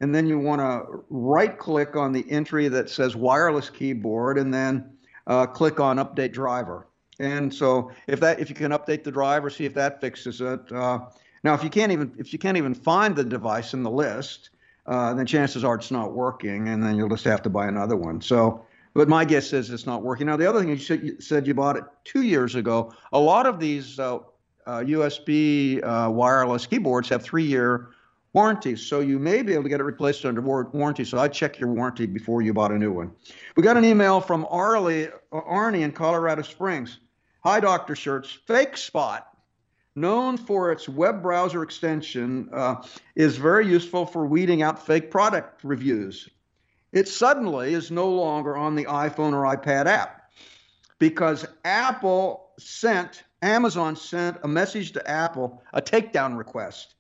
And 0.01 0.15
then 0.15 0.27
you 0.27 0.39
want 0.39 0.61
to 0.61 1.05
right 1.11 1.57
click 1.57 1.95
on 1.95 2.13
the 2.13 2.29
entry 2.31 2.69
that 2.69 2.91
says 2.91 3.15
wireless 3.15 3.71
keyboard 3.71 4.39
and 4.39 4.53
then 4.53 4.97
uh, 5.27 5.47
click 5.47 5.79
on 5.79 5.99
update 5.99 6.33
driver. 6.33 6.89
And 7.21 7.55
so 7.55 7.93
if 8.09 8.19
that 8.21 8.41
if 8.41 8.49
you 8.49 8.57
can 8.57 8.73
update 8.73 9.05
the 9.05 9.13
driver, 9.13 9.49
see 9.51 9.65
if 9.65 9.75
that 9.75 10.01
fixes 10.01 10.41
it. 10.41 10.73
Uh, 10.73 11.01
now 11.45 11.55
if 11.55 11.63
you 11.63 11.71
can't 11.71 11.93
even 11.93 12.13
if 12.19 12.33
you 12.33 12.39
can't 12.39 12.57
even 12.57 12.75
find 12.75 13.15
the 13.15 13.23
device 13.23 13.75
in 13.75 13.83
the 13.83 13.91
list, 13.91 14.51
uh, 14.87 15.15
then 15.15 15.27
chances 15.27 15.63
are 15.63 15.77
it's 15.77 15.93
not 15.93 16.13
working, 16.13 16.69
and 16.69 16.83
then 16.83 16.97
you'll 16.97 17.09
just 17.09 17.25
have 17.25 17.43
to 17.43 17.51
buy 17.51 17.69
another 17.69 17.97
one. 17.97 18.21
So 18.21 18.65
but 18.95 19.09
my 19.09 19.25
guess 19.25 19.53
is 19.53 19.71
it's 19.71 19.87
not 19.87 20.03
working. 20.03 20.27
Now, 20.27 20.37
the 20.37 20.49
other 20.49 20.61
thing 20.61 20.69
you, 20.69 21.21
said 21.21 21.47
you 21.47 21.55
bought 21.55 21.77
it 21.77 21.85
two 22.05 22.23
years 22.23 22.55
ago. 22.55 22.93
A 23.13 23.19
lot 23.19 23.47
of 23.47 23.59
these 23.59 23.99
uh, 23.99 24.19
uh, 24.67 24.81
USB 24.81 25.83
uh, 25.83 26.11
wireless 26.11 26.67
keyboards 26.67 27.09
have 27.09 27.23
three-year 27.23 27.91
warranties, 28.33 28.81
so 28.83 29.01
you 29.01 29.19
may 29.19 29.43
be 29.43 29.53
able 29.53 29.63
to 29.63 29.69
get 29.69 29.81
it 29.81 29.85
replaced 29.85 30.25
under 30.25 30.41
warranty. 30.41 31.05
So 31.05 31.19
I'd 31.19 31.33
check 31.33 31.59
your 31.59 31.73
warranty 31.73 32.07
before 32.07 32.43
you 32.43 32.53
bought 32.53 32.73
a 32.73 32.79
new 32.79 32.93
one. 32.93 33.13
We 33.57 33.63
got 33.63 33.77
an 33.77 33.85
email 33.85 34.21
from 34.21 34.47
Arlie, 34.51 35.09
uh, 35.09 35.11
Arnie 35.33 35.81
in 35.81 35.93
Colorado 35.93 36.43
Springs. 36.43 36.99
Hi, 37.45 37.61
Dr. 37.61 37.95
Shurtz. 37.95 38.37
Fake 38.47 38.77
Spot, 38.77 39.27
known 39.97 40.37
for 40.37 40.71
its 40.71 40.89
web 40.89 41.23
browser 41.23 41.63
extension, 41.63 42.49
uh, 42.53 42.77
is 43.17 43.37
very 43.37 43.67
useful 43.67 44.07
for 44.07 44.27
weeding 44.27 44.63
out 44.63 44.85
fake 44.87 45.11
product 45.11 45.65
reviews 45.65 46.29
it 46.93 47.09
suddenly 47.09 47.75
is 47.75 47.91
no 47.91 48.09
longer 48.09 48.57
on 48.57 48.75
the 48.75 48.85
iPhone 48.85 49.33
or 49.33 49.57
iPad 49.57 49.87
app 49.87 50.31
because 50.99 51.47
Apple 51.65 52.51
sent, 52.59 53.25
Amazon 53.41 53.97
sent 53.97 54.39
a 54.43 54.49
message 54.49 54.93
to 54.93 55.11
Apple, 55.11 55.63
a 55.73 55.81
takedown 55.81 56.37
request. 56.37 56.95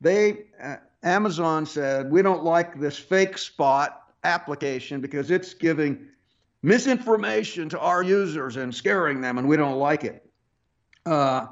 They, 0.00 0.46
uh, 0.62 0.76
Amazon 1.02 1.64
said, 1.64 2.10
we 2.10 2.22
don't 2.22 2.44
like 2.44 2.78
this 2.78 3.00
FakeSpot 3.00 3.94
application 4.24 5.00
because 5.00 5.30
it's 5.30 5.54
giving 5.54 6.08
misinformation 6.62 7.68
to 7.70 7.78
our 7.78 8.02
users 8.02 8.56
and 8.56 8.74
scaring 8.74 9.20
them, 9.20 9.38
and 9.38 9.48
we 9.48 9.56
don't 9.56 9.78
like 9.78 10.04
it. 10.04 10.28
Uh, 11.06 11.46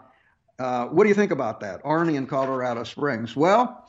uh, 0.58 0.86
what 0.86 1.04
do 1.04 1.08
you 1.08 1.14
think 1.14 1.30
about 1.30 1.60
that, 1.60 1.82
Arnie 1.84 2.16
in 2.16 2.26
Colorado 2.26 2.84
Springs? 2.84 3.34
Well, 3.34 3.88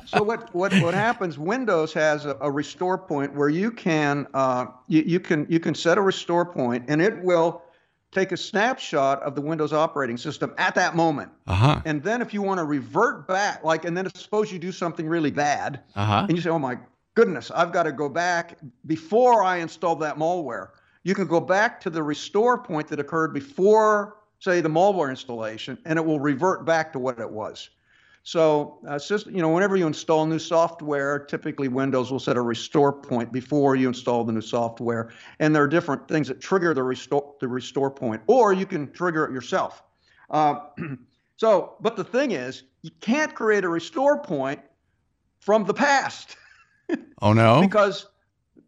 so 0.07 0.23
what, 0.23 0.51
what 0.55 0.73
what 0.81 0.95
happens? 0.95 1.37
Windows 1.37 1.93
has 1.93 2.25
a, 2.25 2.37
a 2.41 2.49
restore 2.49 2.97
point 2.97 3.35
where 3.35 3.49
you 3.49 3.69
can 3.69 4.25
uh, 4.33 4.65
you, 4.87 5.03
you 5.03 5.19
can 5.19 5.45
you 5.47 5.59
can 5.59 5.75
set 5.75 5.99
a 5.99 6.01
restore 6.01 6.45
point, 6.45 6.85
and 6.87 7.03
it 7.03 7.21
will 7.23 7.61
take 8.15 8.31
a 8.31 8.37
snapshot 8.37 9.21
of 9.21 9.35
the 9.35 9.41
Windows 9.41 9.73
operating 9.73 10.17
system 10.17 10.53
at 10.57 10.73
that 10.75 10.95
moment. 10.95 11.31
Uh-huh. 11.45 11.81
And 11.85 12.01
then 12.01 12.21
if 12.21 12.33
you 12.33 12.41
want 12.41 12.59
to 12.59 12.63
revert 12.63 13.27
back, 13.27 13.63
like, 13.63 13.85
and 13.85 13.95
then 13.95 14.09
suppose 14.15 14.51
you 14.51 14.57
do 14.57 14.71
something 14.71 15.07
really 15.07 15.31
bad, 15.31 15.81
uh-huh. 15.95 16.25
and 16.27 16.35
you 16.35 16.41
say, 16.41 16.49
oh 16.49 16.57
my 16.57 16.79
goodness, 17.13 17.51
I've 17.51 17.71
got 17.71 17.83
to 17.83 17.91
go 17.91 18.09
back 18.09 18.57
before 18.87 19.43
I 19.43 19.57
installed 19.57 19.99
that 19.99 20.17
malware. 20.17 20.69
You 21.03 21.13
can 21.13 21.27
go 21.27 21.39
back 21.39 21.79
to 21.81 21.89
the 21.89 22.01
restore 22.01 22.57
point 22.57 22.87
that 22.87 22.99
occurred 22.99 23.33
before, 23.33 24.17
say, 24.39 24.61
the 24.61 24.69
malware 24.69 25.09
installation, 25.09 25.77
and 25.85 25.99
it 25.99 26.05
will 26.05 26.19
revert 26.19 26.65
back 26.65 26.93
to 26.93 26.99
what 26.99 27.19
it 27.19 27.29
was. 27.29 27.69
So, 28.25 28.79
uh, 28.87 28.97
system, 28.97 29.35
you 29.35 29.41
know, 29.43 29.49
whenever 29.49 29.77
you 29.77 29.85
install 29.85 30.25
new 30.25 30.39
software, 30.39 31.19
typically 31.19 31.67
Windows 31.67 32.11
will 32.11 32.19
set 32.19 32.37
a 32.37 32.41
restore 32.41 32.91
point 32.91 33.31
before 33.31 33.75
you 33.75 33.87
install 33.87 34.23
the 34.23 34.33
new 34.33 34.41
software, 34.41 35.11
and 35.39 35.55
there 35.55 35.61
are 35.61 35.67
different 35.67 36.07
things 36.07 36.27
that 36.29 36.41
trigger 36.41 36.73
the 36.73 36.81
restore 36.81 37.35
the 37.39 37.47
restore 37.47 37.91
point, 37.91 38.23
or 38.25 38.51
you 38.51 38.65
can 38.65 38.91
trigger 38.93 39.25
it 39.25 39.31
yourself. 39.31 39.83
Uh, 40.31 40.55
so, 41.37 41.75
but 41.81 41.95
the 41.95 42.03
thing 42.03 42.31
is, 42.31 42.63
you 42.81 42.89
can't 42.99 43.35
create 43.35 43.63
a 43.63 43.69
restore 43.69 44.19
point 44.19 44.59
from 45.39 45.63
the 45.65 45.73
past. 45.75 46.35
oh 47.21 47.31
no! 47.31 47.61
because 47.61 48.07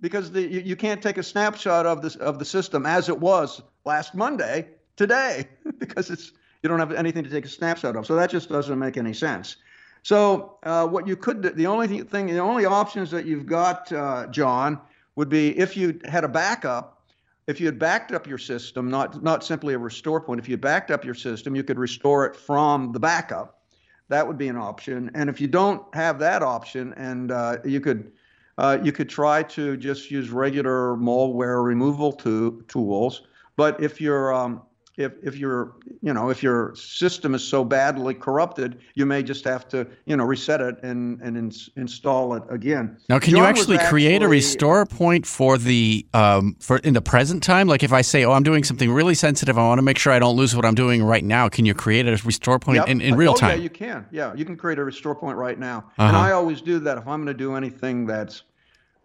because 0.01 0.31
the, 0.31 0.43
you, 0.43 0.59
you 0.59 0.75
can't 0.75 1.01
take 1.01 1.17
a 1.17 1.23
snapshot 1.23 1.87
of 1.87 2.03
this 2.03 2.15
of 2.17 2.37
the 2.37 2.45
system 2.45 2.85
as 2.85 3.09
it 3.09 3.19
was 3.19 3.59
last 3.85 4.13
Monday 4.13 4.67
today 4.97 5.47
because 5.79 6.11
it's 6.11 6.31
you 6.61 6.69
don't 6.69 6.79
have 6.79 6.91
anything 6.91 7.23
to 7.23 7.29
take 7.29 7.45
a 7.45 7.49
snapshot 7.49 7.95
of. 7.95 8.05
So 8.05 8.15
that 8.15 8.29
just 8.29 8.49
doesn't 8.49 8.77
make 8.77 8.97
any 8.97 9.13
sense. 9.13 9.57
So 10.03 10.57
uh, 10.63 10.87
what 10.87 11.07
you 11.07 11.15
could 11.15 11.55
the 11.55 11.67
only 11.67 11.87
thing, 12.03 12.27
the 12.27 12.39
only 12.39 12.65
options 12.65 13.11
that 13.11 13.25
you've 13.25 13.45
got, 13.45 13.91
uh, 13.91 14.27
John, 14.27 14.79
would 15.15 15.29
be 15.29 15.57
if 15.57 15.75
you 15.75 15.99
had 16.05 16.23
a 16.23 16.27
backup, 16.27 17.01
if 17.47 17.59
you 17.59 17.65
had 17.65 17.79
backed 17.79 18.11
up 18.11 18.27
your 18.27 18.37
system, 18.37 18.89
not 18.89 19.21
not 19.23 19.43
simply 19.43 19.73
a 19.73 19.77
restore 19.77 20.21
point, 20.21 20.39
if 20.39 20.47
you 20.47 20.57
backed 20.57 20.91
up 20.91 21.03
your 21.03 21.15
system, 21.15 21.55
you 21.55 21.63
could 21.63 21.79
restore 21.79 22.25
it 22.25 22.35
from 22.35 22.91
the 22.91 22.99
backup. 22.99 23.61
That 24.09 24.25
would 24.25 24.37
be 24.37 24.47
an 24.47 24.55
option. 24.55 25.11
And 25.13 25.29
if 25.29 25.41
you 25.41 25.47
don't 25.47 25.83
have 25.93 26.19
that 26.19 26.41
option, 26.41 26.93
and 26.93 27.31
uh, 27.31 27.57
you 27.65 27.81
could 27.81 28.11
uh, 28.57 28.77
you 28.81 28.91
could 28.91 29.09
try 29.09 29.43
to 29.43 29.77
just 29.77 30.09
use 30.09 30.29
regular 30.29 30.95
malware 30.95 31.63
removal 31.63 32.11
to, 32.13 32.63
tools. 32.67 33.23
But 33.55 33.83
if 33.83 33.99
you're 33.99 34.33
um, 34.33 34.61
if 34.97 35.13
if 35.23 35.37
your 35.37 35.75
you 36.01 36.11
know 36.11 36.29
if 36.29 36.41
your 36.41 36.75
system 36.75 37.35
is 37.35 37.43
so 37.43 37.63
badly 37.63 38.15
corrupted, 38.15 38.79
you 38.95 39.05
may 39.05 39.21
just 39.21 39.45
have 39.45 39.67
to 39.69 39.87
you 40.05 40.17
know 40.17 40.23
reset 40.25 40.59
it 40.59 40.81
and 40.83 41.21
and 41.21 41.37
ins- 41.37 41.69
install 41.77 42.33
it 42.33 42.43
again. 42.49 42.97
Now, 43.07 43.19
can 43.19 43.31
John 43.31 43.37
you 43.37 43.43
was 43.43 43.59
actually 43.59 43.77
create 43.89 44.23
a 44.23 44.27
restore 44.27 44.85
point 44.85 45.25
for 45.27 45.57
the 45.57 46.05
um, 46.13 46.55
for 46.59 46.77
in 46.79 46.93
the 46.93 47.01
present 47.01 47.43
time? 47.43 47.67
Like 47.67 47.83
if 47.83 47.93
I 47.93 48.01
say, 48.01 48.25
"Oh, 48.25 48.31
I'm 48.31 48.43
doing 48.43 48.63
something 48.63 48.91
really 48.91 49.15
sensitive. 49.15 49.57
I 49.57 49.61
want 49.67 49.77
to 49.77 49.83
make 49.83 49.99
sure 49.99 50.11
I 50.11 50.19
don't 50.19 50.35
lose 50.35 50.55
what 50.55 50.65
I'm 50.65 50.75
doing 50.75 51.03
right 51.03 51.23
now." 51.23 51.47
Can 51.47 51.65
you 51.65 51.75
create 51.75 52.07
a 52.07 52.19
restore 52.25 52.57
point 52.59 52.77
Yep. 52.77 52.87
in, 52.87 53.01
in 53.01 53.15
real 53.15 53.31
oh, 53.31 53.35
time? 53.35 53.57
Yeah, 53.57 53.63
you 53.63 53.69
can. 53.69 54.05
Yeah, 54.11 54.33
you 54.33 54.45
can 54.45 54.57
create 54.57 54.79
a 54.79 54.83
restore 54.83 55.15
point 55.15 55.37
right 55.37 55.59
now. 55.59 55.85
And 55.99 56.15
Uh-huh. 56.15 56.27
I 56.27 56.31
always 56.31 56.61
do 56.61 56.79
that. 56.79 56.97
If 56.97 57.07
I'm 57.07 57.23
going 57.23 57.27
to 57.27 57.33
do 57.35 57.55
anything 57.55 58.05
that's, 58.07 58.43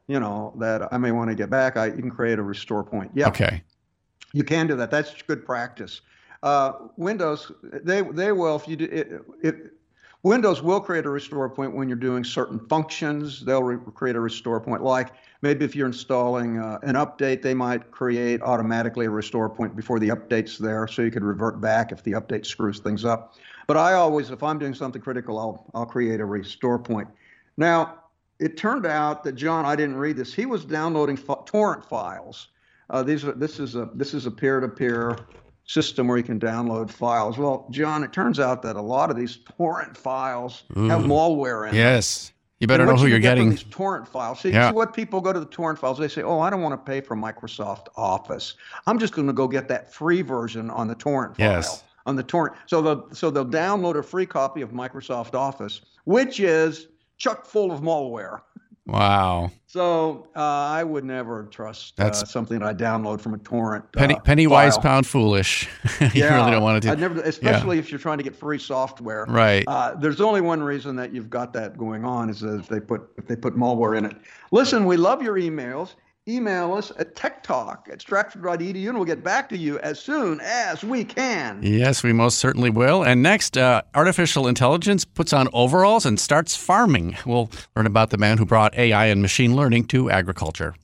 you 0.08 0.18
know, 0.20 0.54
that 0.58 0.92
I 0.92 0.96
may 0.98 1.12
want 1.12 1.28
to 1.30 1.34
get 1.34 1.50
back, 1.50 1.76
I 1.76 1.86
you 1.86 1.92
can 2.00 2.10
create 2.10 2.38
a 2.38 2.42
restore 2.42 2.82
point. 2.82 3.10
Yeah, 3.14 3.28
Okay. 3.28 3.62
You 4.32 4.44
can 4.44 4.66
do 4.66 4.76
that. 4.76 4.90
That's 4.90 5.14
good 5.26 5.44
practice. 5.44 6.00
Uh, 6.42 6.72
Windows, 6.96 7.52
they 7.62 8.02
they 8.02 8.32
will 8.32 8.56
if 8.56 8.66
you 8.66 8.76
do 8.76 8.84
it, 8.86 9.12
it. 9.42 9.72
Windows 10.24 10.62
will 10.62 10.80
create 10.80 11.04
a 11.04 11.10
restore 11.10 11.50
point 11.50 11.74
when 11.74 11.88
you're 11.88 11.96
doing 11.96 12.22
certain 12.22 12.60
functions. 12.68 13.44
They'll 13.44 13.62
re- 13.62 13.92
create 13.92 14.14
a 14.14 14.20
restore 14.20 14.60
point. 14.60 14.82
Like 14.82 15.10
maybe 15.42 15.64
if 15.64 15.74
you're 15.74 15.88
installing 15.88 16.58
uh, 16.58 16.78
an 16.84 16.94
update, 16.94 17.42
they 17.42 17.54
might 17.54 17.90
create 17.90 18.40
automatically 18.40 19.06
a 19.06 19.10
restore 19.10 19.50
point 19.50 19.74
before 19.74 19.98
the 19.98 20.10
update's 20.10 20.58
there, 20.58 20.86
so 20.86 21.02
you 21.02 21.10
could 21.10 21.24
revert 21.24 21.60
back 21.60 21.90
if 21.90 22.04
the 22.04 22.12
update 22.12 22.46
screws 22.46 22.78
things 22.78 23.04
up. 23.04 23.34
But 23.66 23.76
I 23.76 23.94
always, 23.94 24.30
if 24.30 24.44
I'm 24.44 24.58
doing 24.60 24.74
something 24.74 25.02
critical, 25.02 25.38
I'll 25.38 25.70
I'll 25.74 25.86
create 25.86 26.20
a 26.20 26.24
restore 26.24 26.78
point. 26.78 27.08
Now, 27.56 28.02
it 28.38 28.56
turned 28.56 28.86
out 28.86 29.24
that 29.24 29.32
John, 29.32 29.64
I 29.64 29.76
didn't 29.76 29.96
read 29.96 30.16
this. 30.16 30.32
He 30.32 30.46
was 30.46 30.64
downloading 30.64 31.16
torrent 31.16 31.84
files. 31.84 32.48
Uh, 32.92 33.02
these 33.02 33.24
are 33.24 33.32
this 33.32 33.58
is 33.58 33.74
a 33.74 33.88
this 33.94 34.12
is 34.14 34.26
a 34.26 34.30
peer-to-peer 34.30 35.16
system 35.64 36.06
where 36.06 36.18
you 36.18 36.22
can 36.24 36.38
download 36.38 36.90
files. 36.90 37.38
Well, 37.38 37.66
John, 37.70 38.04
it 38.04 38.12
turns 38.12 38.38
out 38.38 38.62
that 38.62 38.76
a 38.76 38.82
lot 38.82 39.10
of 39.10 39.16
these 39.16 39.38
torrent 39.56 39.96
files 39.96 40.64
have 40.76 41.02
malware 41.02 41.62
in 41.64 41.70
them. 41.70 41.76
Yes. 41.76 42.32
You 42.60 42.68
better 42.68 42.84
know 42.86 42.94
who 42.94 43.04
you 43.06 43.10
you're 43.12 43.18
get 43.18 43.30
getting. 43.36 43.50
These 43.50 43.64
torrent 43.70 44.06
files. 44.06 44.40
See, 44.40 44.50
Yeah. 44.50 44.68
see 44.70 44.76
what 44.76 44.94
people 44.94 45.20
go 45.20 45.32
to 45.32 45.40
the 45.40 45.46
torrent 45.46 45.78
files. 45.80 45.98
They 45.98 46.06
say, 46.06 46.22
"Oh, 46.22 46.38
I 46.38 46.48
don't 46.50 46.60
want 46.60 46.74
to 46.74 46.90
pay 46.90 47.00
for 47.00 47.16
Microsoft 47.16 47.86
Office. 47.96 48.54
I'm 48.86 48.98
just 49.00 49.14
going 49.14 49.26
to 49.26 49.32
go 49.32 49.48
get 49.48 49.66
that 49.68 49.92
free 49.92 50.22
version 50.22 50.70
on 50.70 50.86
the 50.86 50.94
torrent 50.94 51.36
file." 51.36 51.46
Yes. 51.50 51.82
On 52.06 52.14
the 52.14 52.22
torrent. 52.22 52.54
So 52.66 52.82
they'll 52.82 53.08
so 53.12 53.30
they'll 53.30 53.44
download 53.46 53.96
a 53.96 54.02
free 54.02 54.26
copy 54.26 54.60
of 54.60 54.70
Microsoft 54.70 55.34
Office, 55.34 55.80
which 56.04 56.38
is 56.40 56.88
chock 57.16 57.46
full 57.46 57.72
of 57.72 57.80
malware. 57.80 58.40
Wow. 58.86 59.52
So 59.66 60.26
uh, 60.34 60.40
I 60.40 60.82
would 60.82 61.04
never 61.04 61.44
trust 61.44 61.98
uh, 62.00 62.04
That's- 62.04 62.30
something 62.30 62.58
that 62.58 62.66
I 62.66 62.74
download 62.74 63.20
from 63.20 63.34
a 63.34 63.38
torrent. 63.38 63.90
Penny, 63.92 64.16
uh, 64.16 64.20
penny 64.20 64.46
wise, 64.46 64.74
file. 64.74 64.82
pound 64.82 65.06
foolish. 65.06 65.68
you 66.00 66.08
Yeah, 66.14 66.34
really 66.36 66.50
don't 66.50 66.62
want 66.62 66.82
to 66.82 66.88
do. 66.88 66.92
I'd 66.92 66.98
never, 66.98 67.20
especially 67.22 67.78
if 67.78 67.90
you're 67.90 68.00
trying 68.00 68.18
to 68.18 68.24
get 68.24 68.34
free 68.34 68.58
software. 68.58 69.24
Right. 69.28 69.64
Uh, 69.68 69.94
there's 69.94 70.20
only 70.20 70.40
one 70.40 70.62
reason 70.62 70.96
that 70.96 71.14
you've 71.14 71.30
got 71.30 71.52
that 71.52 71.78
going 71.78 72.04
on 72.04 72.28
is 72.28 72.42
if 72.42 72.66
they 72.68 72.80
put 72.80 73.02
if 73.16 73.26
they 73.26 73.36
put 73.36 73.54
malware 73.56 73.96
in 73.96 74.04
it. 74.04 74.16
Listen, 74.50 74.84
we 74.84 74.96
love 74.96 75.22
your 75.22 75.36
emails. 75.36 75.94
Email 76.28 76.74
us 76.74 76.92
at 77.00 77.16
techtalk 77.16 77.88
at 77.90 78.00
stratford.edu 78.00 78.88
and 78.88 78.94
we'll 78.96 79.04
get 79.04 79.24
back 79.24 79.48
to 79.48 79.58
you 79.58 79.80
as 79.80 79.98
soon 79.98 80.40
as 80.40 80.84
we 80.84 81.02
can. 81.02 81.60
Yes, 81.64 82.04
we 82.04 82.12
most 82.12 82.38
certainly 82.38 82.70
will. 82.70 83.02
And 83.02 83.24
next, 83.24 83.58
uh, 83.58 83.82
artificial 83.92 84.46
intelligence 84.46 85.04
puts 85.04 85.32
on 85.32 85.48
overalls 85.52 86.06
and 86.06 86.20
starts 86.20 86.54
farming. 86.54 87.16
We'll 87.26 87.50
learn 87.74 87.86
about 87.86 88.10
the 88.10 88.18
man 88.18 88.38
who 88.38 88.46
brought 88.46 88.72
AI 88.76 89.06
and 89.06 89.20
machine 89.20 89.56
learning 89.56 89.86
to 89.86 90.12
agriculture. 90.12 90.76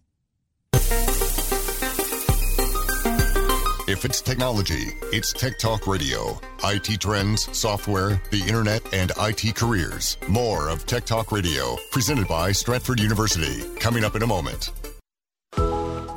If 3.87 4.04
it's 4.04 4.21
technology, 4.21 4.88
it's 5.12 5.33
Tech 5.33 5.57
Talk 5.59 5.87
Radio. 5.87 6.40
IT 6.64 7.01
trends, 7.01 7.57
software, 7.57 8.20
the 8.33 8.40
internet, 8.40 8.83
and 8.92 9.12
IT 9.18 9.55
careers. 9.55 10.18
More 10.29 10.68
of 10.68 10.85
Tech 10.85 11.07
Talk 11.07 11.31
Radio, 11.31 11.77
presented 11.92 12.27
by 12.27 12.51
Stratford 12.51 12.98
University. 12.98 13.62
Coming 13.77 14.03
up 14.03 14.16
in 14.16 14.22
a 14.22 14.27
moment. 14.27 14.72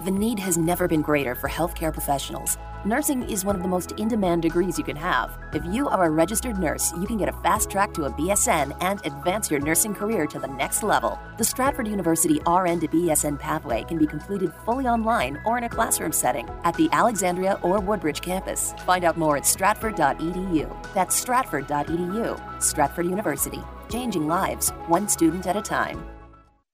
The 0.03 0.09
need 0.09 0.39
has 0.39 0.57
never 0.57 0.87
been 0.87 1.03
greater 1.03 1.35
for 1.35 1.47
healthcare 1.47 1.93
professionals. 1.93 2.57
Nursing 2.85 3.21
is 3.29 3.45
one 3.45 3.55
of 3.55 3.61
the 3.61 3.67
most 3.67 3.91
in 3.99 4.07
demand 4.07 4.41
degrees 4.41 4.79
you 4.79 4.83
can 4.83 4.95
have. 4.95 5.37
If 5.53 5.63
you 5.65 5.87
are 5.89 6.05
a 6.05 6.09
registered 6.09 6.57
nurse, 6.57 6.91
you 6.93 7.05
can 7.05 7.17
get 7.17 7.29
a 7.29 7.41
fast 7.43 7.69
track 7.69 7.93
to 7.93 8.05
a 8.05 8.11
BSN 8.11 8.75
and 8.81 9.05
advance 9.05 9.51
your 9.51 9.59
nursing 9.59 9.93
career 9.93 10.25
to 10.25 10.39
the 10.39 10.47
next 10.47 10.81
level. 10.81 11.19
The 11.37 11.43
Stratford 11.43 11.87
University 11.87 12.41
RN 12.47 12.79
to 12.79 12.87
BSN 12.87 13.37
pathway 13.37 13.83
can 13.83 13.99
be 13.99 14.07
completed 14.07 14.51
fully 14.65 14.87
online 14.87 15.39
or 15.45 15.59
in 15.59 15.65
a 15.65 15.69
classroom 15.69 16.11
setting 16.11 16.49
at 16.63 16.75
the 16.77 16.89
Alexandria 16.91 17.59
or 17.61 17.79
Woodbridge 17.79 18.21
campus. 18.21 18.73
Find 18.87 19.03
out 19.03 19.19
more 19.19 19.37
at 19.37 19.45
stratford.edu. 19.45 20.93
That's 20.95 21.15
stratford.edu. 21.15 22.63
Stratford 22.63 23.05
University, 23.05 23.61
changing 23.87 24.25
lives, 24.27 24.71
one 24.87 25.07
student 25.07 25.45
at 25.45 25.55
a 25.55 25.61
time. 25.61 26.10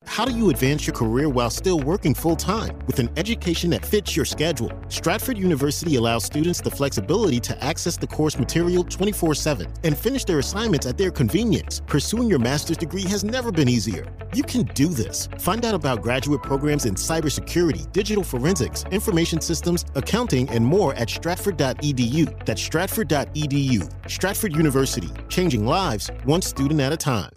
How 0.08 0.24
do 0.26 0.32
you 0.32 0.50
advance 0.50 0.88
your 0.88 0.96
career 0.96 1.30
while 1.30 1.50
still 1.50 1.80
working 1.80 2.16
full 2.16 2.36
time 2.36 2.80
with 2.88 2.98
an 2.98 3.10
education 3.18 3.70
that 3.72 3.86
fits 3.86 4.16
your 4.16 4.26
schedule? 4.26 4.72
Stratford 4.88 5.38
University 5.38 5.96
allows 5.96 6.24
students 6.24 6.60
the 6.60 6.72
flexibility 6.72 7.40
to 7.42 7.64
access 7.64 7.98
the 7.98 8.08
course 8.08 8.40
material 8.40 8.84
24 8.84 9.36
7 9.36 9.68
and 9.84 9.96
finish 9.96 10.24
their 10.24 10.40
assignments 10.40 10.88
at 10.88 10.98
their 10.98 11.12
convenience. 11.12 11.82
Pursuing 11.86 12.30
your 12.30 12.40
master's 12.40 12.78
degree 12.78 13.04
has 13.04 13.24
never 13.24 13.52
been 13.52 13.70
easier. 13.70 14.08
You 14.34 14.44
can 14.44 14.64
do 14.74 14.88
this. 14.88 15.30
Find 15.40 15.64
out 15.66 15.76
about 15.76 16.02
graduate 16.02 16.42
programs 16.42 16.86
in 16.86 16.96
cybersecurity, 16.96 17.92
digital 17.92 18.24
forensics, 18.24 18.86
information 18.92 19.40
systems, 19.40 19.86
accounting, 19.94 20.50
and 20.50 20.66
more 20.66 20.96
at 20.96 21.10
stratford.edu. 21.10 22.46
That's 22.46 22.62
stratford.edu. 22.62 24.10
Stratford 24.10 24.56
University, 24.56 25.10
changing 25.30 25.68
lives 25.68 26.10
one 26.24 26.42
student 26.42 26.80
at 26.80 26.94
a 26.94 26.98
time. 26.98 27.37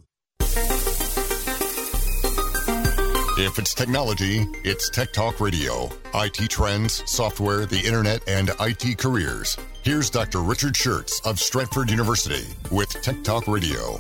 If 3.42 3.58
it's 3.58 3.72
technology, 3.72 4.46
it's 4.64 4.90
Tech 4.90 5.14
Talk 5.14 5.40
Radio. 5.40 5.88
IT 6.14 6.50
trends, 6.50 7.02
software, 7.10 7.64
the 7.64 7.80
internet, 7.80 8.20
and 8.28 8.50
IT 8.60 8.98
careers. 8.98 9.56
Here's 9.82 10.10
Dr. 10.10 10.40
Richard 10.40 10.74
Shurtz 10.74 11.24
of 11.24 11.40
Stratford 11.40 11.90
University 11.90 12.44
with 12.70 12.90
Tech 13.00 13.24
Talk 13.24 13.48
Radio. 13.48 13.98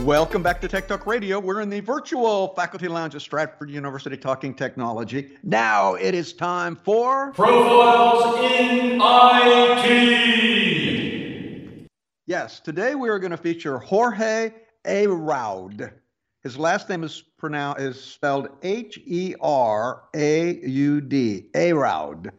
Welcome 0.00 0.42
back 0.42 0.60
to 0.60 0.68
Tech 0.68 0.88
Talk 0.88 1.06
Radio. 1.06 1.40
We're 1.40 1.62
in 1.62 1.70
the 1.70 1.80
virtual 1.80 2.48
faculty 2.48 2.86
lounge 2.86 3.14
at 3.14 3.22
Stratford 3.22 3.70
University 3.70 4.18
talking 4.18 4.52
technology. 4.52 5.30
Now 5.42 5.94
it 5.94 6.14
is 6.14 6.34
time 6.34 6.76
for 6.76 7.32
Profiles 7.32 8.44
in 8.60 9.00
IT. 9.02 10.18
Yes, 12.26 12.60
today 12.60 12.94
we 12.94 13.08
are 13.08 13.18
going 13.18 13.30
to 13.30 13.38
feature 13.38 13.78
Jorge 13.78 14.52
Heraud. 14.84 15.92
His 16.46 16.56
last 16.56 16.88
name 16.88 17.02
is 17.02 17.24
pronounced 17.38 17.80
is 17.80 18.00
spelled 18.00 18.50
H 18.62 19.00
E 19.04 19.34
R 19.40 20.04
A 20.14 20.54
U 20.64 21.00
D. 21.00 21.46
Araud. 21.56 22.30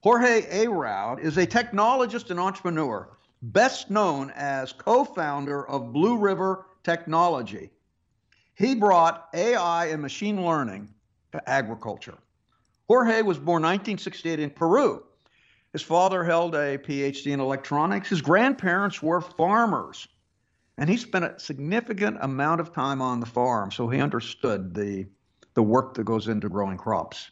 Jorge 0.00 0.40
Heraud 0.40 1.20
is 1.20 1.38
a 1.38 1.46
technologist 1.46 2.32
and 2.32 2.40
entrepreneur, 2.40 3.08
best 3.42 3.88
known 3.88 4.32
as 4.34 4.72
co-founder 4.72 5.64
of 5.68 5.92
Blue 5.92 6.18
River 6.18 6.66
Technology. 6.82 7.70
He 8.56 8.74
brought 8.74 9.28
AI 9.32 9.86
and 9.90 10.02
machine 10.02 10.44
learning 10.44 10.92
to 11.30 11.48
agriculture. 11.48 12.18
Jorge 12.88 13.22
was 13.22 13.38
born 13.38 13.62
1968 13.62 14.40
in 14.40 14.50
Peru. 14.50 15.04
His 15.72 15.82
father 15.82 16.24
held 16.24 16.56
a 16.56 16.78
PhD 16.78 17.30
in 17.30 17.38
electronics. 17.38 18.08
His 18.08 18.22
grandparents 18.22 19.00
were 19.00 19.20
farmers. 19.20 20.08
And 20.78 20.90
he 20.90 20.96
spent 20.96 21.24
a 21.24 21.38
significant 21.38 22.18
amount 22.20 22.60
of 22.60 22.72
time 22.72 23.00
on 23.00 23.20
the 23.20 23.26
farm, 23.26 23.70
so 23.70 23.88
he 23.88 24.00
understood 24.00 24.74
the, 24.74 25.06
the 25.54 25.62
work 25.62 25.94
that 25.94 26.04
goes 26.04 26.28
into 26.28 26.48
growing 26.48 26.76
crops. 26.76 27.30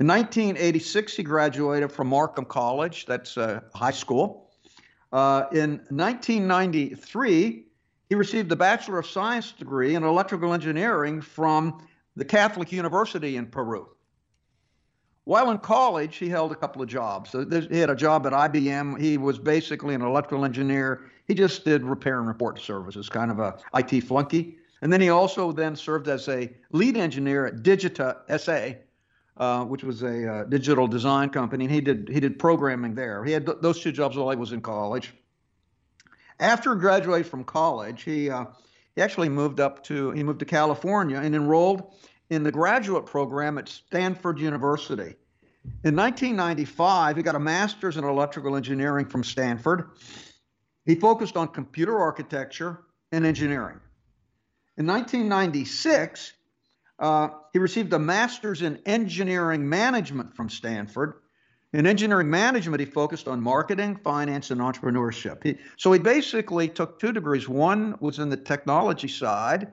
In 0.00 0.06
1986, 0.06 1.16
he 1.16 1.22
graduated 1.22 1.90
from 1.90 2.08
Markham 2.08 2.44
College, 2.44 3.06
that's 3.06 3.36
a 3.36 3.64
high 3.74 3.90
school. 3.90 4.50
Uh, 5.12 5.44
in 5.52 5.80
1993, 5.88 7.64
he 8.08 8.14
received 8.14 8.52
a 8.52 8.56
Bachelor 8.56 8.98
of 8.98 9.06
Science 9.06 9.52
degree 9.52 9.94
in 9.94 10.04
electrical 10.04 10.52
engineering 10.52 11.20
from 11.20 11.86
the 12.16 12.24
Catholic 12.24 12.70
University 12.70 13.36
in 13.36 13.46
Peru. 13.46 13.88
While 15.24 15.50
in 15.50 15.58
college, 15.58 16.16
he 16.16 16.28
held 16.28 16.52
a 16.52 16.54
couple 16.54 16.80
of 16.80 16.88
jobs. 16.88 17.30
So 17.30 17.44
he 17.44 17.78
had 17.78 17.90
a 17.90 17.96
job 17.96 18.26
at 18.26 18.32
IBM. 18.32 18.98
He 18.98 19.18
was 19.18 19.38
basically 19.38 19.94
an 19.94 20.00
electrical 20.00 20.44
engineer. 20.44 21.10
He 21.28 21.34
just 21.34 21.64
did 21.64 21.84
repair 21.84 22.18
and 22.18 22.26
report 22.26 22.58
services, 22.58 23.10
kind 23.10 23.30
of 23.30 23.38
a 23.38 23.58
IT 23.74 24.00
flunky. 24.04 24.56
And 24.80 24.92
then 24.92 25.00
he 25.00 25.10
also 25.10 25.52
then 25.52 25.76
served 25.76 26.08
as 26.08 26.26
a 26.28 26.50
lead 26.72 26.96
engineer 26.96 27.46
at 27.46 27.56
Digita 27.62 28.16
SA, 28.40 28.78
uh, 29.36 29.64
which 29.64 29.84
was 29.84 30.02
a 30.02 30.32
uh, 30.32 30.44
digital 30.44 30.86
design 30.86 31.28
company, 31.28 31.66
and 31.66 31.74
he 31.74 31.80
did 31.80 32.08
he 32.08 32.18
did 32.18 32.38
programming 32.38 32.94
there. 32.94 33.24
He 33.24 33.32
had 33.32 33.44
th- 33.44 33.58
those 33.60 33.80
two 33.80 33.92
jobs 33.92 34.16
while 34.16 34.30
he 34.30 34.36
was 34.36 34.52
in 34.52 34.62
college. 34.62 35.12
After 36.40 36.74
graduating 36.74 37.28
from 37.28 37.44
college, 37.44 38.02
he 38.02 38.30
uh, 38.30 38.46
he 38.96 39.02
actually 39.02 39.28
moved 39.28 39.60
up 39.60 39.84
to 39.84 40.12
he 40.12 40.22
moved 40.22 40.38
to 40.40 40.46
California 40.46 41.18
and 41.18 41.34
enrolled 41.34 41.92
in 42.30 42.42
the 42.42 42.52
graduate 42.52 43.04
program 43.04 43.58
at 43.58 43.68
Stanford 43.68 44.38
University. 44.38 45.14
In 45.84 45.94
1995, 45.94 47.16
he 47.16 47.22
got 47.22 47.34
a 47.34 47.40
master's 47.40 47.96
in 47.96 48.04
electrical 48.04 48.56
engineering 48.56 49.06
from 49.06 49.22
Stanford. 49.22 49.90
He 50.88 50.94
focused 50.94 51.36
on 51.36 51.48
computer 51.48 51.98
architecture 51.98 52.80
and 53.12 53.26
engineering. 53.26 53.78
In 54.78 54.86
1996, 54.86 56.32
uh, 56.98 57.28
he 57.52 57.58
received 57.58 57.92
a 57.92 57.98
master's 57.98 58.62
in 58.62 58.80
engineering 58.86 59.68
management 59.68 60.34
from 60.34 60.48
Stanford. 60.48 61.20
In 61.74 61.86
engineering 61.86 62.30
management, 62.30 62.80
he 62.80 62.86
focused 62.86 63.28
on 63.28 63.38
marketing, 63.38 63.96
finance, 64.02 64.50
and 64.50 64.62
entrepreneurship. 64.62 65.42
He, 65.44 65.58
so 65.76 65.92
he 65.92 65.98
basically 65.98 66.68
took 66.68 66.98
two 66.98 67.12
degrees. 67.12 67.50
One 67.50 67.94
was 68.00 68.18
in 68.18 68.30
the 68.30 68.38
technology 68.38 69.08
side, 69.08 69.70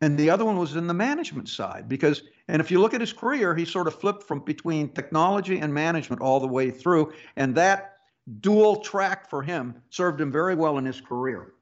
and 0.00 0.16
the 0.16 0.30
other 0.30 0.46
one 0.46 0.56
was 0.56 0.74
in 0.74 0.86
the 0.86 0.94
management 0.94 1.50
side. 1.50 1.86
Because, 1.86 2.22
and 2.48 2.60
if 2.60 2.70
you 2.70 2.80
look 2.80 2.94
at 2.94 3.02
his 3.02 3.12
career, 3.12 3.54
he 3.54 3.66
sort 3.66 3.88
of 3.88 4.00
flipped 4.00 4.22
from 4.22 4.40
between 4.40 4.88
technology 4.88 5.58
and 5.58 5.74
management 5.74 6.22
all 6.22 6.40
the 6.40 6.48
way 6.48 6.70
through, 6.70 7.12
and 7.36 7.54
that 7.56 7.93
dual 8.40 8.76
track 8.76 9.28
for 9.28 9.42
him 9.42 9.74
served 9.90 10.20
him 10.20 10.32
very 10.32 10.54
well 10.54 10.78
in 10.78 10.84
his 10.84 11.00
career. 11.00 11.52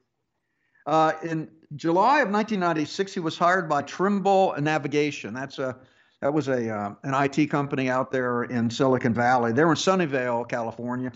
Uh, 0.87 1.12
in 1.22 1.48
July 1.77 2.20
of 2.20 2.31
1996, 2.31 3.14
he 3.14 3.20
was 3.20 3.38
hired 3.38 3.68
by 3.68 3.83
Trimble 3.83 4.55
Navigation. 4.59 5.33
That's 5.35 5.59
a 5.59 5.77
that 6.20 6.33
was 6.33 6.48
a 6.48 6.70
uh, 6.70 6.94
an 7.03 7.14
IT 7.14 7.51
company 7.51 7.88
out 7.88 8.12
there 8.12 8.44
in 8.44 8.70
Silicon 8.70 9.12
Valley. 9.12 9.53
They're 9.53 9.70
in 9.70 9.77
Sunnyvale, 9.77 10.48
California, 10.48 11.12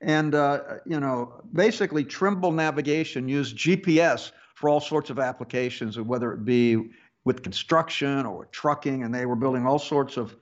and 0.00 0.34
uh, 0.34 0.60
you 0.86 1.00
know 1.00 1.42
basically 1.52 2.04
Trimble 2.04 2.52
Navigation 2.52 3.28
used 3.28 3.56
GPS 3.56 4.32
for 4.54 4.68
all 4.68 4.80
sorts 4.80 5.08
of 5.08 5.18
applications, 5.18 5.98
whether 5.98 6.32
it 6.32 6.44
be 6.44 6.90
with 7.24 7.42
construction 7.42 8.26
or 8.26 8.46
trucking, 8.46 9.02
and 9.02 9.14
they 9.14 9.26
were 9.26 9.36
building 9.36 9.66
all 9.66 9.78
sorts 9.78 10.16
of, 10.16 10.36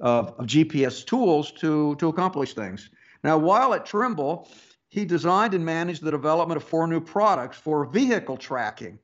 of, 0.00 0.28
of 0.38 0.46
GPS 0.46 1.04
tools 1.04 1.52
to 1.52 1.96
to 1.96 2.08
accomplish 2.08 2.54
things. 2.54 2.90
Now, 3.24 3.38
while 3.38 3.72
at 3.74 3.86
Trimble, 3.86 4.48
he 4.88 5.04
designed 5.04 5.54
and 5.54 5.64
managed 5.64 6.04
the 6.04 6.10
development 6.10 6.58
of 6.58 6.62
four 6.62 6.86
new 6.86 7.00
products 7.00 7.56
for 7.56 7.86
vehicle 7.86 8.36
tracking. 8.36 8.98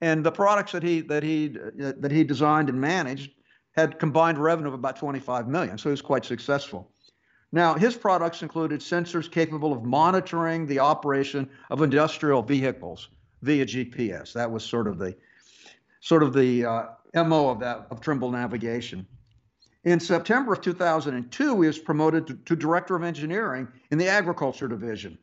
And 0.00 0.24
the 0.24 0.32
products 0.32 0.72
that 0.72 0.82
he 0.82 1.00
that 1.02 1.22
he 1.22 1.48
that 1.48 2.10
he 2.10 2.24
designed 2.24 2.68
and 2.68 2.80
managed 2.80 3.32
had 3.72 3.98
combined 3.98 4.38
revenue 4.38 4.68
of 4.68 4.74
about 4.74 4.96
25 4.96 5.48
million, 5.48 5.76
so 5.76 5.88
he 5.88 5.92
was 5.92 6.02
quite 6.02 6.24
successful. 6.24 6.90
Now, 7.50 7.74
his 7.74 7.96
products 7.96 8.42
included 8.42 8.80
sensors 8.80 9.30
capable 9.30 9.72
of 9.72 9.84
monitoring 9.84 10.66
the 10.66 10.78
operation 10.78 11.48
of 11.70 11.82
industrial 11.82 12.42
vehicles 12.42 13.08
via 13.42 13.66
GPS. 13.66 14.32
That 14.32 14.50
was 14.50 14.64
sort 14.64 14.86
of 14.86 14.98
the 14.98 15.16
sort 16.00 16.22
of 16.22 16.32
the 16.32 16.64
uh, 16.64 17.24
mo 17.24 17.48
of 17.48 17.60
that 17.60 17.86
of 17.90 18.00
Trimble 18.00 18.30
Navigation. 18.30 19.06
In 19.84 20.00
September 20.00 20.54
of 20.54 20.60
2002, 20.62 21.60
he 21.60 21.66
was 21.66 21.78
promoted 21.78 22.26
to, 22.26 22.34
to 22.34 22.56
director 22.56 22.96
of 22.96 23.02
engineering 23.02 23.68
in 23.90 23.98
the 23.98 24.08
agriculture 24.08 24.68
division 24.68 25.18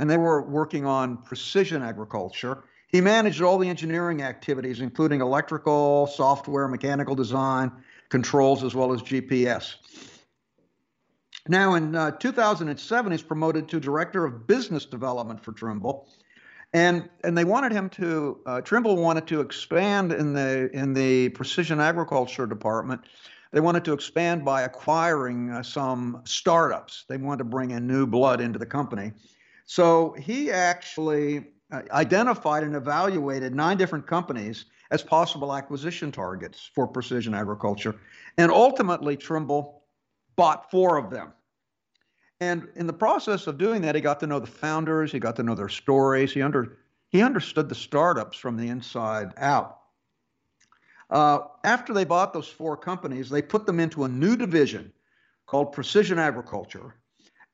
and 0.00 0.08
they 0.08 0.16
were 0.16 0.40
working 0.40 0.86
on 0.86 1.18
precision 1.18 1.82
agriculture. 1.82 2.64
He 2.88 3.02
managed 3.02 3.42
all 3.42 3.58
the 3.58 3.68
engineering 3.68 4.22
activities, 4.22 4.80
including 4.80 5.20
electrical, 5.20 6.06
software, 6.06 6.66
mechanical 6.68 7.14
design, 7.14 7.70
controls, 8.08 8.64
as 8.64 8.74
well 8.74 8.94
as 8.94 9.02
GPS. 9.02 9.74
Now, 11.48 11.74
in 11.74 11.94
uh, 11.94 12.12
2007, 12.12 13.12
he's 13.12 13.22
promoted 13.22 13.68
to 13.68 13.78
director 13.78 14.24
of 14.24 14.46
business 14.46 14.86
development 14.86 15.44
for 15.44 15.52
Trimble, 15.52 16.08
and 16.72 17.08
and 17.24 17.36
they 17.36 17.44
wanted 17.44 17.72
him 17.72 17.88
to. 17.90 18.40
Uh, 18.46 18.60
Trimble 18.60 18.96
wanted 18.96 19.26
to 19.28 19.40
expand 19.40 20.12
in 20.12 20.32
the 20.32 20.70
in 20.72 20.92
the 20.94 21.30
precision 21.30 21.80
agriculture 21.80 22.46
department. 22.46 23.02
They 23.52 23.60
wanted 23.60 23.84
to 23.86 23.92
expand 23.92 24.44
by 24.44 24.62
acquiring 24.62 25.50
uh, 25.50 25.62
some 25.62 26.22
startups. 26.24 27.04
They 27.08 27.16
wanted 27.16 27.38
to 27.38 27.44
bring 27.44 27.72
in 27.72 27.86
new 27.86 28.06
blood 28.06 28.40
into 28.40 28.58
the 28.60 28.66
company. 28.66 29.12
So 29.66 30.14
he 30.18 30.52
actually 30.52 31.48
uh, 31.72 31.82
identified 31.90 32.62
and 32.62 32.76
evaluated 32.76 33.54
nine 33.54 33.76
different 33.76 34.06
companies 34.06 34.66
as 34.92 35.02
possible 35.02 35.54
acquisition 35.54 36.12
targets 36.12 36.70
for 36.74 36.86
precision 36.86 37.34
agriculture. 37.34 37.96
And 38.38 38.52
ultimately, 38.52 39.16
Trimble 39.16 39.82
bought 40.36 40.70
four 40.70 40.96
of 40.96 41.10
them. 41.10 41.32
And 42.40 42.68
in 42.76 42.86
the 42.86 42.92
process 42.92 43.46
of 43.46 43.58
doing 43.58 43.82
that, 43.82 43.94
he 43.94 44.00
got 44.00 44.20
to 44.20 44.26
know 44.26 44.38
the 44.38 44.46
founders, 44.46 45.12
he 45.12 45.18
got 45.18 45.36
to 45.36 45.42
know 45.42 45.54
their 45.54 45.68
stories, 45.68 46.32
he, 46.32 46.40
under, 46.40 46.78
he 47.08 47.22
understood 47.22 47.68
the 47.68 47.74
startups 47.74 48.38
from 48.38 48.56
the 48.56 48.68
inside 48.68 49.32
out. 49.36 49.78
Uh, 51.10 51.40
after 51.64 51.92
they 51.92 52.04
bought 52.04 52.32
those 52.32 52.48
four 52.48 52.76
companies, 52.76 53.28
they 53.28 53.42
put 53.42 53.66
them 53.66 53.80
into 53.80 54.04
a 54.04 54.08
new 54.08 54.36
division 54.36 54.92
called 55.46 55.72
Precision 55.72 56.18
Agriculture. 56.18 56.94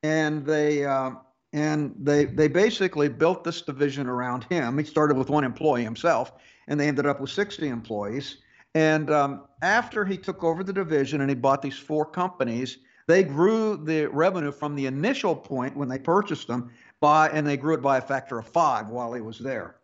And 0.02 0.44
they, 0.44 0.84
uh, 0.84 1.12
and 1.52 1.94
they 1.98 2.26
they 2.26 2.48
basically 2.48 3.08
built 3.08 3.42
this 3.42 3.62
division 3.62 4.06
around 4.06 4.44
him. 4.44 4.76
He 4.76 4.84
started 4.84 5.16
with 5.16 5.30
one 5.30 5.42
employee 5.42 5.84
himself, 5.84 6.32
and 6.68 6.78
they 6.78 6.86
ended 6.86 7.06
up 7.06 7.18
with 7.18 7.30
60 7.30 7.66
employees. 7.68 8.36
And 8.74 9.10
um, 9.10 9.46
after 9.62 10.04
he 10.04 10.18
took 10.18 10.44
over 10.44 10.62
the 10.62 10.72
division 10.72 11.22
and 11.22 11.30
he 11.30 11.34
bought 11.34 11.62
these 11.62 11.78
four 11.78 12.04
companies, 12.04 12.76
they 13.06 13.22
grew 13.22 13.76
the 13.76 14.06
revenue 14.06 14.52
from 14.52 14.74
the 14.74 14.86
initial 14.86 15.34
point 15.34 15.76
when 15.76 15.88
they 15.88 15.98
purchased 15.98 16.48
them 16.48 16.70
by, 17.00 17.28
and 17.28 17.46
they 17.46 17.56
grew 17.56 17.74
it 17.74 17.82
by 17.82 17.98
a 17.98 18.02
factor 18.02 18.38
of 18.38 18.46
five 18.46 18.88
while 18.88 19.12
he 19.12 19.20
was 19.20 19.38
there. 19.38 19.76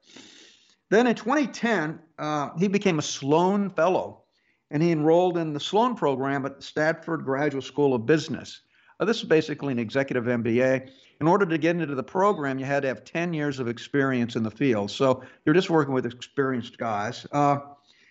Then 0.90 1.06
in 1.06 1.14
2010, 1.14 1.98
uh, 2.18 2.50
he 2.58 2.68
became 2.68 2.98
a 2.98 3.02
Sloan 3.02 3.70
Fellow, 3.70 4.24
and 4.70 4.82
he 4.82 4.90
enrolled 4.90 5.38
in 5.38 5.52
the 5.52 5.60
Sloan 5.60 5.94
program 5.94 6.44
at 6.46 6.62
Stanford 6.62 7.24
Graduate 7.24 7.64
School 7.64 7.94
of 7.94 8.06
Business. 8.06 8.62
Uh, 9.00 9.04
this 9.04 9.18
is 9.18 9.24
basically 9.24 9.72
an 9.72 9.78
executive 9.78 10.24
MBA 10.24 10.90
in 11.22 11.28
order 11.28 11.46
to 11.46 11.56
get 11.56 11.76
into 11.76 11.94
the 11.94 12.02
program, 12.02 12.58
you 12.58 12.64
had 12.64 12.82
to 12.82 12.88
have 12.88 13.04
10 13.04 13.32
years 13.32 13.60
of 13.60 13.68
experience 13.68 14.34
in 14.34 14.42
the 14.42 14.50
field. 14.50 14.90
So 14.90 15.22
you're 15.46 15.54
just 15.54 15.70
working 15.70 15.94
with 15.94 16.04
experienced 16.04 16.78
guys. 16.78 17.24
Uh, 17.30 17.58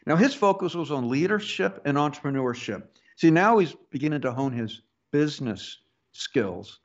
now, 0.06 0.16
his 0.16 0.34
focus 0.34 0.76
was 0.76 0.92
on 0.92 1.10
leadership 1.10 1.82
and 1.84 1.98
entrepreneurship. 1.98 2.84
See, 3.18 3.30
now 3.30 3.58
he's 3.58 3.76
beginning 3.90 4.22
to 4.22 4.32
hone 4.32 4.54
his 4.54 4.82
business 5.12 5.80
skills, 6.12 6.80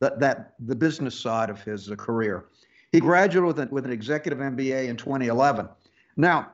that, 0.00 0.20
that 0.20 0.54
the 0.60 0.74
business 0.74 1.18
side 1.18 1.50
of 1.50 1.62
his 1.62 1.90
uh, 1.90 1.96
career. 1.96 2.46
He 2.92 3.00
graduated 3.00 3.56
with, 3.56 3.58
a, 3.60 3.72
with 3.72 3.84
an 3.84 3.92
executive 3.92 4.38
MBA 4.38 4.88
in 4.88 4.96
2011. 4.96 5.68
Now, 6.16 6.52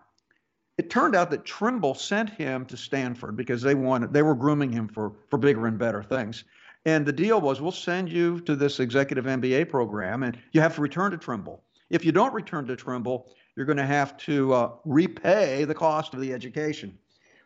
it 0.78 0.90
turned 0.90 1.16
out 1.16 1.30
that 1.30 1.44
Trimble 1.44 1.94
sent 1.94 2.30
him 2.30 2.66
to 2.66 2.76
Stanford 2.76 3.36
because 3.36 3.62
they 3.62 3.74
wanted 3.74 4.12
they 4.12 4.22
were 4.22 4.34
grooming 4.34 4.70
him 4.70 4.88
for 4.88 5.12
for 5.30 5.38
bigger 5.38 5.66
and 5.66 5.78
better 5.78 6.02
things. 6.02 6.44
And 6.84 7.06
the 7.06 7.12
deal 7.12 7.40
was 7.40 7.60
we'll 7.60 7.72
send 7.72 8.10
you 8.10 8.40
to 8.40 8.54
this 8.54 8.78
executive 8.78 9.24
MBA 9.24 9.70
program 9.70 10.22
and 10.22 10.38
you 10.52 10.60
have 10.60 10.74
to 10.74 10.82
return 10.82 11.10
to 11.12 11.16
Trimble. 11.16 11.62
If 11.88 12.04
you 12.04 12.12
don't 12.12 12.34
return 12.34 12.66
to 12.66 12.76
Trimble, 12.76 13.28
you're 13.54 13.66
going 13.66 13.78
to 13.78 13.86
have 13.86 14.16
to 14.18 14.52
uh, 14.52 14.70
repay 14.84 15.64
the 15.64 15.74
cost 15.74 16.14
of 16.14 16.20
the 16.20 16.32
education. 16.32 16.96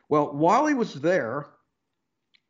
Well, 0.09 0.33
while 0.33 0.66
he 0.66 0.75
was 0.75 0.95
there, 0.95 1.47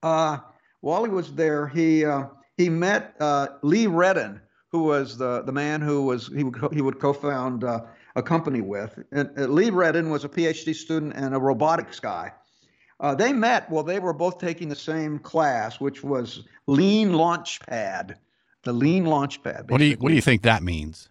uh, 0.02 0.38
while 0.80 1.04
he 1.04 1.10
was 1.10 1.32
there, 1.34 1.68
he 1.68 2.04
uh, 2.04 2.24
he 2.56 2.68
met 2.68 3.14
uh, 3.20 3.48
Lee 3.62 3.86
Redden, 3.86 4.40
who 4.70 4.84
was 4.84 5.16
the 5.16 5.42
the 5.42 5.52
man 5.52 5.80
who 5.80 6.02
was 6.02 6.28
he 6.28 6.44
would 6.44 6.72
he 6.72 6.82
would 6.82 6.98
co-found 6.98 7.64
uh, 7.64 7.80
a 8.16 8.22
company 8.22 8.60
with. 8.60 8.98
And 9.12 9.30
uh, 9.38 9.46
Lee 9.46 9.70
Redden 9.70 10.10
was 10.10 10.24
a 10.24 10.28
PhD 10.28 10.74
student 10.74 11.14
and 11.14 11.34
a 11.34 11.38
robotics 11.38 12.00
guy. 12.00 12.32
Uh, 12.98 13.14
they 13.14 13.32
met 13.32 13.68
while 13.70 13.82
they 13.82 13.98
were 13.98 14.12
both 14.12 14.38
taking 14.38 14.68
the 14.68 14.76
same 14.76 15.18
class, 15.18 15.80
which 15.80 16.04
was 16.04 16.44
Lean 16.66 17.10
Launchpad. 17.12 18.16
The 18.62 18.72
Lean 18.72 19.04
Launchpad. 19.04 19.70
What 19.70 19.78
do 19.78 19.84
you 19.84 19.96
What 19.96 20.10
do 20.10 20.14
you 20.14 20.20
think 20.20 20.42
that 20.42 20.62
means? 20.62 21.08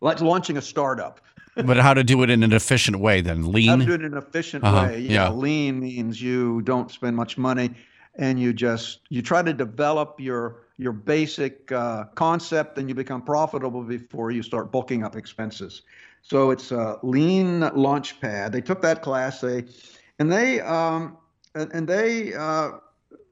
Like 0.00 0.20
launching 0.20 0.56
a 0.56 0.62
startup. 0.62 1.20
but 1.64 1.76
how 1.76 1.94
to 1.94 2.02
do 2.02 2.22
it 2.22 2.30
in 2.30 2.42
an 2.42 2.52
efficient 2.52 2.98
way? 2.98 3.20
Then 3.20 3.52
lean. 3.52 3.68
How 3.68 3.76
to 3.76 3.84
do 3.84 3.92
it 3.92 4.02
in 4.02 4.12
an 4.12 4.18
efficient 4.18 4.64
uh-huh. 4.64 4.88
way. 4.88 5.00
You 5.00 5.10
yeah. 5.10 5.28
Know, 5.28 5.36
lean 5.36 5.80
means 5.80 6.20
you 6.20 6.62
don't 6.62 6.90
spend 6.90 7.16
much 7.16 7.38
money, 7.38 7.70
and 8.16 8.38
you 8.40 8.52
just 8.52 9.00
you 9.08 9.22
try 9.22 9.42
to 9.42 9.52
develop 9.52 10.20
your 10.20 10.64
your 10.76 10.92
basic 10.92 11.70
uh, 11.72 12.04
concept, 12.14 12.78
and 12.78 12.88
you 12.88 12.94
become 12.94 13.22
profitable 13.22 13.82
before 13.82 14.30
you 14.30 14.42
start 14.42 14.72
bulking 14.72 15.04
up 15.04 15.16
expenses. 15.16 15.82
So 16.22 16.50
it's 16.50 16.72
a 16.72 16.98
lean 17.02 17.60
launchpad. 17.60 18.52
They 18.52 18.60
took 18.60 18.82
that 18.82 19.02
class. 19.02 19.40
They 19.40 19.64
and 20.18 20.32
they 20.32 20.60
um, 20.60 21.16
and, 21.54 21.70
and 21.72 21.88
they 21.88 22.34
uh, 22.34 22.72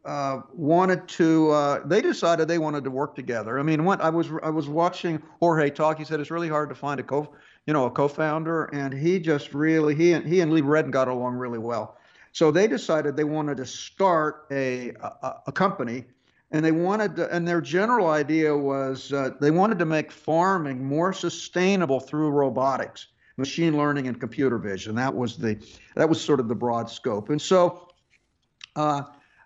uh, 0.04 0.40
wanted 0.52 1.08
to. 1.08 1.50
Uh, 1.50 1.86
they 1.86 2.00
decided 2.00 2.48
they 2.48 2.58
wanted 2.58 2.84
to 2.84 2.90
work 2.90 3.14
together. 3.14 3.58
I 3.58 3.62
mean, 3.62 3.84
when 3.84 4.00
I 4.00 4.10
was 4.10 4.28
I 4.42 4.50
was 4.50 4.68
watching 4.68 5.22
Jorge 5.40 5.70
talk. 5.70 5.98
He 5.98 6.04
said 6.04 6.20
it's 6.20 6.30
really 6.30 6.48
hard 6.48 6.68
to 6.68 6.74
find 6.74 7.00
a 7.00 7.02
co, 7.02 7.34
you 7.66 7.72
know, 7.72 7.86
a 7.86 7.90
co-founder, 7.90 8.64
and 8.66 8.92
he 8.92 9.18
just 9.18 9.54
really 9.54 9.94
he 9.94 10.12
and 10.12 10.26
he 10.26 10.40
and 10.40 10.52
Lee 10.52 10.60
Redden 10.60 10.90
got 10.90 11.08
along 11.08 11.34
really 11.34 11.58
well. 11.58 11.96
So 12.32 12.50
they 12.50 12.66
decided 12.66 13.16
they 13.16 13.24
wanted 13.24 13.58
to 13.58 13.66
start 13.66 14.46
a, 14.50 14.90
a, 14.90 15.34
a 15.48 15.52
company 15.52 16.04
and 16.50 16.64
they 16.64 16.72
wanted 16.72 17.16
to, 17.16 17.34
and 17.34 17.46
their 17.46 17.60
general 17.60 18.08
idea 18.08 18.56
was 18.56 19.12
uh, 19.12 19.30
they 19.40 19.50
wanted 19.50 19.78
to 19.78 19.86
make 19.86 20.12
farming 20.12 20.84
more 20.84 21.12
sustainable 21.12 22.00
through 22.00 22.30
robotics 22.30 23.08
machine 23.38 23.76
learning 23.78 24.08
and 24.08 24.20
computer 24.20 24.58
vision 24.58 24.94
that 24.94 25.14
was 25.14 25.38
the 25.38 25.58
that 25.94 26.06
was 26.06 26.20
sort 26.20 26.38
of 26.38 26.48
the 26.48 26.54
broad 26.54 26.90
scope 26.90 27.30
and 27.30 27.40
so 27.40 27.88
uh, 28.76 29.02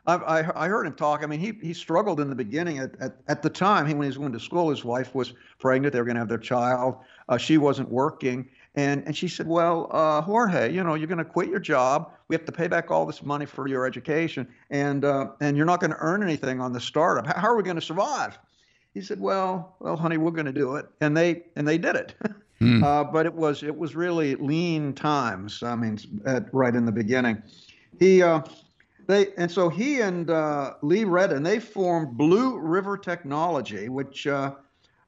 I, 0.06 0.44
I, 0.54 0.68
heard 0.68 0.86
him 0.86 0.94
talk. 0.94 1.24
I 1.24 1.26
mean, 1.26 1.40
he, 1.40 1.52
he 1.60 1.74
struggled 1.74 2.20
in 2.20 2.28
the 2.28 2.34
beginning. 2.36 2.78
At, 2.78 2.92
at, 3.00 3.16
at 3.26 3.42
the 3.42 3.50
time, 3.50 3.86
he, 3.86 3.94
when 3.94 4.02
he 4.02 4.08
was 4.08 4.18
going 4.18 4.32
to 4.32 4.40
school, 4.40 4.70
his 4.70 4.84
wife 4.84 5.14
was 5.16 5.34
pregnant. 5.58 5.92
They 5.92 5.98
were 5.98 6.04
going 6.04 6.14
to 6.14 6.20
have 6.20 6.28
their 6.28 6.38
child. 6.38 6.98
Uh, 7.28 7.36
she 7.36 7.58
wasn't 7.58 7.90
working. 7.90 8.48
And, 8.76 9.02
and 9.06 9.16
she 9.16 9.26
said, 9.26 9.46
Well, 9.46 9.88
uh, 9.90 10.20
Jorge, 10.20 10.72
you 10.72 10.84
know, 10.84 10.94
you're 10.94 11.06
going 11.06 11.18
to 11.18 11.24
quit 11.24 11.48
your 11.48 11.58
job. 11.58 12.12
We 12.28 12.36
have 12.36 12.44
to 12.44 12.52
pay 12.52 12.68
back 12.68 12.90
all 12.90 13.06
this 13.06 13.22
money 13.22 13.46
for 13.46 13.66
your 13.66 13.86
education, 13.86 14.46
and, 14.70 15.04
uh, 15.04 15.28
and 15.40 15.56
you're 15.56 15.66
not 15.66 15.80
going 15.80 15.92
to 15.92 15.98
earn 15.98 16.22
anything 16.22 16.60
on 16.60 16.72
the 16.72 16.80
startup. 16.80 17.26
How, 17.26 17.48
are 17.48 17.56
we 17.56 17.62
going 17.62 17.76
to 17.76 17.82
survive? 17.82 18.38
He 18.92 19.00
said, 19.00 19.18
Well, 19.18 19.76
well, 19.80 19.96
honey, 19.96 20.18
we're 20.18 20.30
going 20.30 20.46
to 20.46 20.52
do 20.52 20.76
it. 20.76 20.86
And 21.00 21.16
they, 21.16 21.44
and 21.56 21.66
they 21.66 21.78
did 21.78 21.96
it. 21.96 22.14
Hmm. 22.58 22.82
Uh, 22.82 23.04
but 23.04 23.26
it 23.26 23.34
was, 23.34 23.62
it 23.62 23.76
was 23.76 23.94
really 23.94 24.34
lean 24.36 24.94
times. 24.94 25.62
I 25.62 25.76
mean, 25.76 25.98
at, 26.24 26.46
right 26.54 26.74
in 26.74 26.86
the 26.86 26.90
beginning. 26.90 27.42
He, 28.00 28.22
uh, 28.22 28.40
they 29.06 29.28
and 29.36 29.50
so 29.50 29.68
he 29.68 30.00
and 30.00 30.30
uh, 30.30 30.74
Lee 30.82 31.04
Redden 31.04 31.42
they 31.42 31.58
formed 31.60 32.16
Blue 32.16 32.58
River 32.58 32.98
Technology, 32.98 33.88
which 33.88 34.26
uh, 34.26 34.54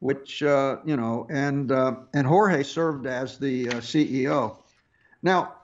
which 0.00 0.42
uh, 0.42 0.76
you 0.84 0.96
know, 0.96 1.26
and 1.30 1.72
uh, 1.72 1.96
and 2.14 2.26
Jorge 2.26 2.62
served 2.62 3.06
as 3.06 3.38
the 3.38 3.68
uh, 3.68 3.72
CEO. 3.74 4.56
Now, 5.22 5.54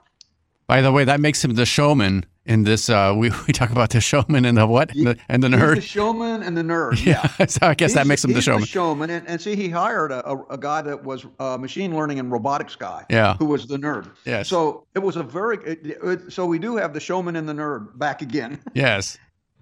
by 0.67 0.81
the 0.81 0.91
way, 0.91 1.03
that 1.03 1.19
makes 1.19 1.43
him 1.43 1.53
the 1.53 1.65
showman 1.65 2.25
in 2.45 2.63
this. 2.63 2.89
Uh, 2.89 3.13
we 3.17 3.31
we 3.47 3.53
talk 3.53 3.69
about 3.71 3.91
the 3.91 4.01
showman 4.01 4.45
and 4.45 4.57
the 4.57 4.67
what 4.67 4.93
and 4.93 5.07
the, 5.07 5.17
and 5.29 5.43
the 5.43 5.47
nerd. 5.47 5.75
the 5.75 5.81
showman 5.81 6.43
and 6.43 6.57
the 6.57 6.61
nerd. 6.61 6.95
Yeah, 7.05 7.29
yeah. 7.39 7.45
so 7.45 7.67
I 7.67 7.75
guess 7.75 7.91
he's, 7.91 7.95
that 7.95 8.07
makes 8.07 8.23
him 8.23 8.33
the 8.33 8.41
showman. 8.41 8.61
The 8.61 8.67
showman, 8.67 9.09
and, 9.09 9.27
and 9.27 9.39
see, 9.39 9.55
he 9.55 9.69
hired 9.69 10.11
a, 10.11 10.27
a, 10.27 10.43
a, 10.51 10.57
guy 10.57 10.81
that 10.81 11.03
was 11.03 11.25
a 11.39 11.57
machine 11.57 11.95
learning 11.95 12.19
and 12.19 12.31
robotics 12.31 12.75
guy. 12.75 13.05
Yeah. 13.09 13.35
who 13.37 13.45
was 13.45 13.67
the 13.67 13.77
nerd. 13.77 14.09
Yes. 14.25 14.49
So 14.49 14.85
it 14.95 14.99
was 14.99 15.17
a 15.17 15.23
very. 15.23 15.57
It, 15.57 15.99
it, 16.03 16.33
so 16.33 16.45
we 16.45 16.57
do 16.57 16.77
have 16.77 16.93
the 16.93 16.99
showman 16.99 17.35
and 17.35 17.47
the 17.47 17.53
nerd 17.53 17.97
back 17.97 18.21
again. 18.21 18.59
Yes. 18.73 19.17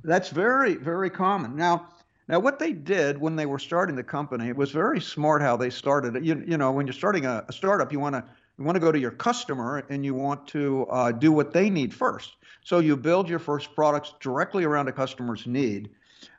That's 0.05 0.29
very 0.29 0.75
very 0.75 1.09
common 1.09 1.55
now. 1.55 1.87
Now, 2.27 2.39
what 2.39 2.57
they 2.57 2.71
did 2.71 3.17
when 3.17 3.35
they 3.35 3.45
were 3.45 3.59
starting 3.59 3.95
the 3.95 4.03
company, 4.03 4.51
was 4.53 4.71
very 4.71 5.01
smart 5.01 5.41
how 5.41 5.57
they 5.57 5.69
started 5.69 6.15
it. 6.15 6.23
You, 6.23 6.43
you 6.47 6.57
know, 6.57 6.71
when 6.71 6.87
you're 6.87 6.93
starting 6.93 7.25
a, 7.25 7.43
a 7.47 7.53
startup, 7.53 7.91
you 7.91 7.99
want 7.99 8.15
to 8.15 8.23
you 8.57 8.63
want 8.63 8.75
to 8.75 8.79
go 8.79 8.91
to 8.91 8.99
your 8.99 9.11
customer 9.11 9.83
and 9.89 10.05
you 10.05 10.13
want 10.13 10.47
to 10.49 10.85
uh, 10.91 11.11
do 11.11 11.31
what 11.31 11.53
they 11.53 11.69
need 11.69 11.93
first. 11.93 12.35
So 12.63 12.79
you 12.79 12.95
build 12.95 13.27
your 13.27 13.39
first 13.39 13.73
products 13.73 14.13
directly 14.19 14.63
around 14.63 14.87
a 14.87 14.91
customer's 14.91 15.47
need. 15.47 15.89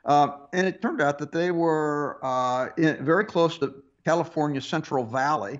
Uh, 0.05 0.29
and 0.53 0.65
it 0.65 0.81
turned 0.81 1.01
out 1.01 1.19
that 1.19 1.31
they 1.31 1.51
were 1.51 2.19
uh, 2.23 2.69
in, 2.77 3.03
very 3.03 3.25
close 3.25 3.57
to 3.59 3.83
California 4.05 4.61
Central 4.61 5.03
Valley, 5.03 5.59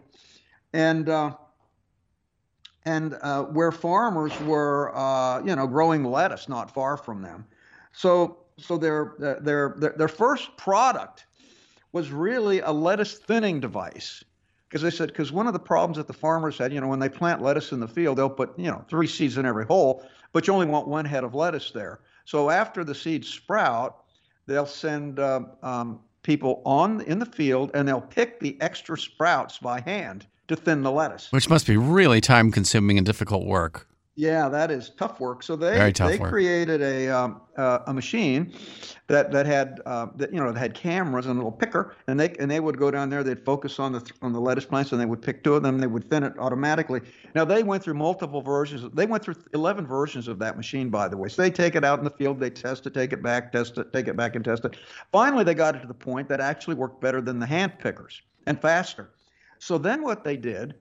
and 0.73 1.09
uh, 1.09 1.35
and 2.85 3.17
uh, 3.21 3.43
where 3.43 3.71
farmers 3.71 4.39
were, 4.41 4.95
uh, 4.95 5.41
you 5.43 5.55
know, 5.55 5.67
growing 5.67 6.03
lettuce 6.03 6.47
not 6.47 6.71
far 6.71 6.97
from 6.97 7.21
them. 7.21 7.45
So 7.91 8.44
so 8.57 8.77
their, 8.77 9.13
their, 9.19 9.75
their, 9.77 9.95
their 9.97 10.07
first 10.07 10.55
product 10.57 11.25
was 11.91 12.11
really 12.11 12.59
a 12.59 12.71
lettuce 12.71 13.17
thinning 13.17 13.59
device. 13.59 14.23
Because 14.67 14.81
they 14.81 14.89
said, 14.89 15.09
because 15.09 15.31
one 15.31 15.47
of 15.47 15.53
the 15.53 15.59
problems 15.59 15.97
that 15.97 16.07
the 16.07 16.13
farmers 16.13 16.57
had, 16.57 16.73
you 16.73 16.81
know, 16.81 16.87
when 16.87 16.99
they 16.99 17.07
plant 17.07 17.41
lettuce 17.41 17.71
in 17.71 17.79
the 17.79 17.87
field, 17.87 18.17
they'll 18.17 18.29
put, 18.29 18.57
you 18.57 18.69
know, 18.69 18.83
three 18.89 19.07
seeds 19.07 19.37
in 19.37 19.45
every 19.45 19.65
hole, 19.65 20.05
but 20.33 20.47
you 20.47 20.53
only 20.53 20.65
want 20.65 20.87
one 20.87 21.05
head 21.05 21.23
of 21.23 21.33
lettuce 21.33 21.71
there. 21.71 21.99
So 22.25 22.49
after 22.49 22.83
the 22.83 22.95
seeds 22.95 23.29
sprout, 23.29 24.03
they'll 24.47 24.65
send 24.65 25.19
uh, 25.19 25.41
um, 25.63 26.01
people 26.23 26.61
on 26.65 27.01
in 27.01 27.19
the 27.19 27.25
field 27.25 27.71
and 27.73 27.87
they'll 27.87 28.01
pick 28.01 28.39
the 28.39 28.57
extra 28.59 28.97
sprouts 28.97 29.59
by 29.59 29.79
hand 29.79 30.25
to 30.47 30.55
thin 30.55 30.81
the 30.81 30.91
lettuce. 30.91 31.31
Which 31.31 31.49
must 31.49 31.67
be 31.67 31.77
really 31.77 32.19
time 32.19 32.51
consuming 32.51 32.97
and 32.97 33.05
difficult 33.05 33.45
work. 33.45 33.87
Yeah, 34.17 34.47
that 34.47 34.71
is 34.71 34.91
tough 34.91 35.19
work. 35.19 35.43
So 35.43 35.57
they 35.57 35.91
they 35.91 36.17
work. 36.17 36.29
created 36.29 36.81
a 36.81 37.09
um, 37.09 37.41
uh, 37.57 37.79
a 37.85 37.93
machine 37.93 38.53
that 39.07 39.29
that 39.33 39.45
had 39.45 39.81
uh, 39.85 40.07
that 40.15 40.31
you 40.33 40.39
know 40.39 40.53
that 40.53 40.57
had 40.57 40.73
cameras 40.73 41.25
and 41.25 41.33
a 41.33 41.37
little 41.37 41.51
picker, 41.51 41.95
and 42.07 42.17
they 42.17 42.29
and 42.39 42.49
they 42.49 42.61
would 42.61 42.77
go 42.77 42.89
down 42.89 43.09
there. 43.09 43.25
They'd 43.25 43.43
focus 43.43 43.77
on 43.77 43.91
the 43.91 44.09
on 44.21 44.31
the 44.31 44.39
lettuce 44.39 44.63
plants, 44.63 44.93
and 44.93 45.01
they 45.01 45.05
would 45.05 45.21
pick 45.21 45.43
two 45.43 45.55
of 45.55 45.63
them. 45.63 45.79
They 45.79 45.87
would 45.87 46.09
thin 46.09 46.23
it 46.23 46.31
automatically. 46.39 47.01
Now 47.33 47.43
they 47.43 47.61
went 47.61 47.83
through 47.83 47.95
multiple 47.95 48.41
versions. 48.41 48.89
They 48.93 49.05
went 49.05 49.21
through 49.21 49.35
11 49.53 49.85
versions 49.85 50.29
of 50.29 50.39
that 50.39 50.55
machine, 50.55 50.89
by 50.89 51.09
the 51.09 51.17
way. 51.17 51.27
So 51.27 51.41
they 51.41 51.51
take 51.51 51.75
it 51.75 51.83
out 51.83 51.99
in 51.99 52.05
the 52.05 52.11
field, 52.11 52.39
they 52.39 52.49
test 52.49 52.87
it, 52.87 52.93
take 52.93 53.11
it 53.11 53.21
back, 53.21 53.51
test 53.51 53.77
it, 53.77 53.91
take 53.91 54.07
it 54.07 54.15
back, 54.15 54.37
and 54.37 54.45
test 54.45 54.63
it. 54.63 54.77
Finally, 55.11 55.43
they 55.43 55.53
got 55.53 55.75
it 55.75 55.81
to 55.81 55.87
the 55.87 55.93
point 55.93 56.29
that 56.29 56.39
actually 56.39 56.75
worked 56.75 57.01
better 57.01 57.19
than 57.19 57.39
the 57.39 57.45
hand 57.45 57.73
pickers 57.79 58.21
and 58.45 58.61
faster. 58.61 59.09
So 59.59 59.77
then 59.77 60.03
what 60.03 60.23
they 60.23 60.37
did 60.37 60.75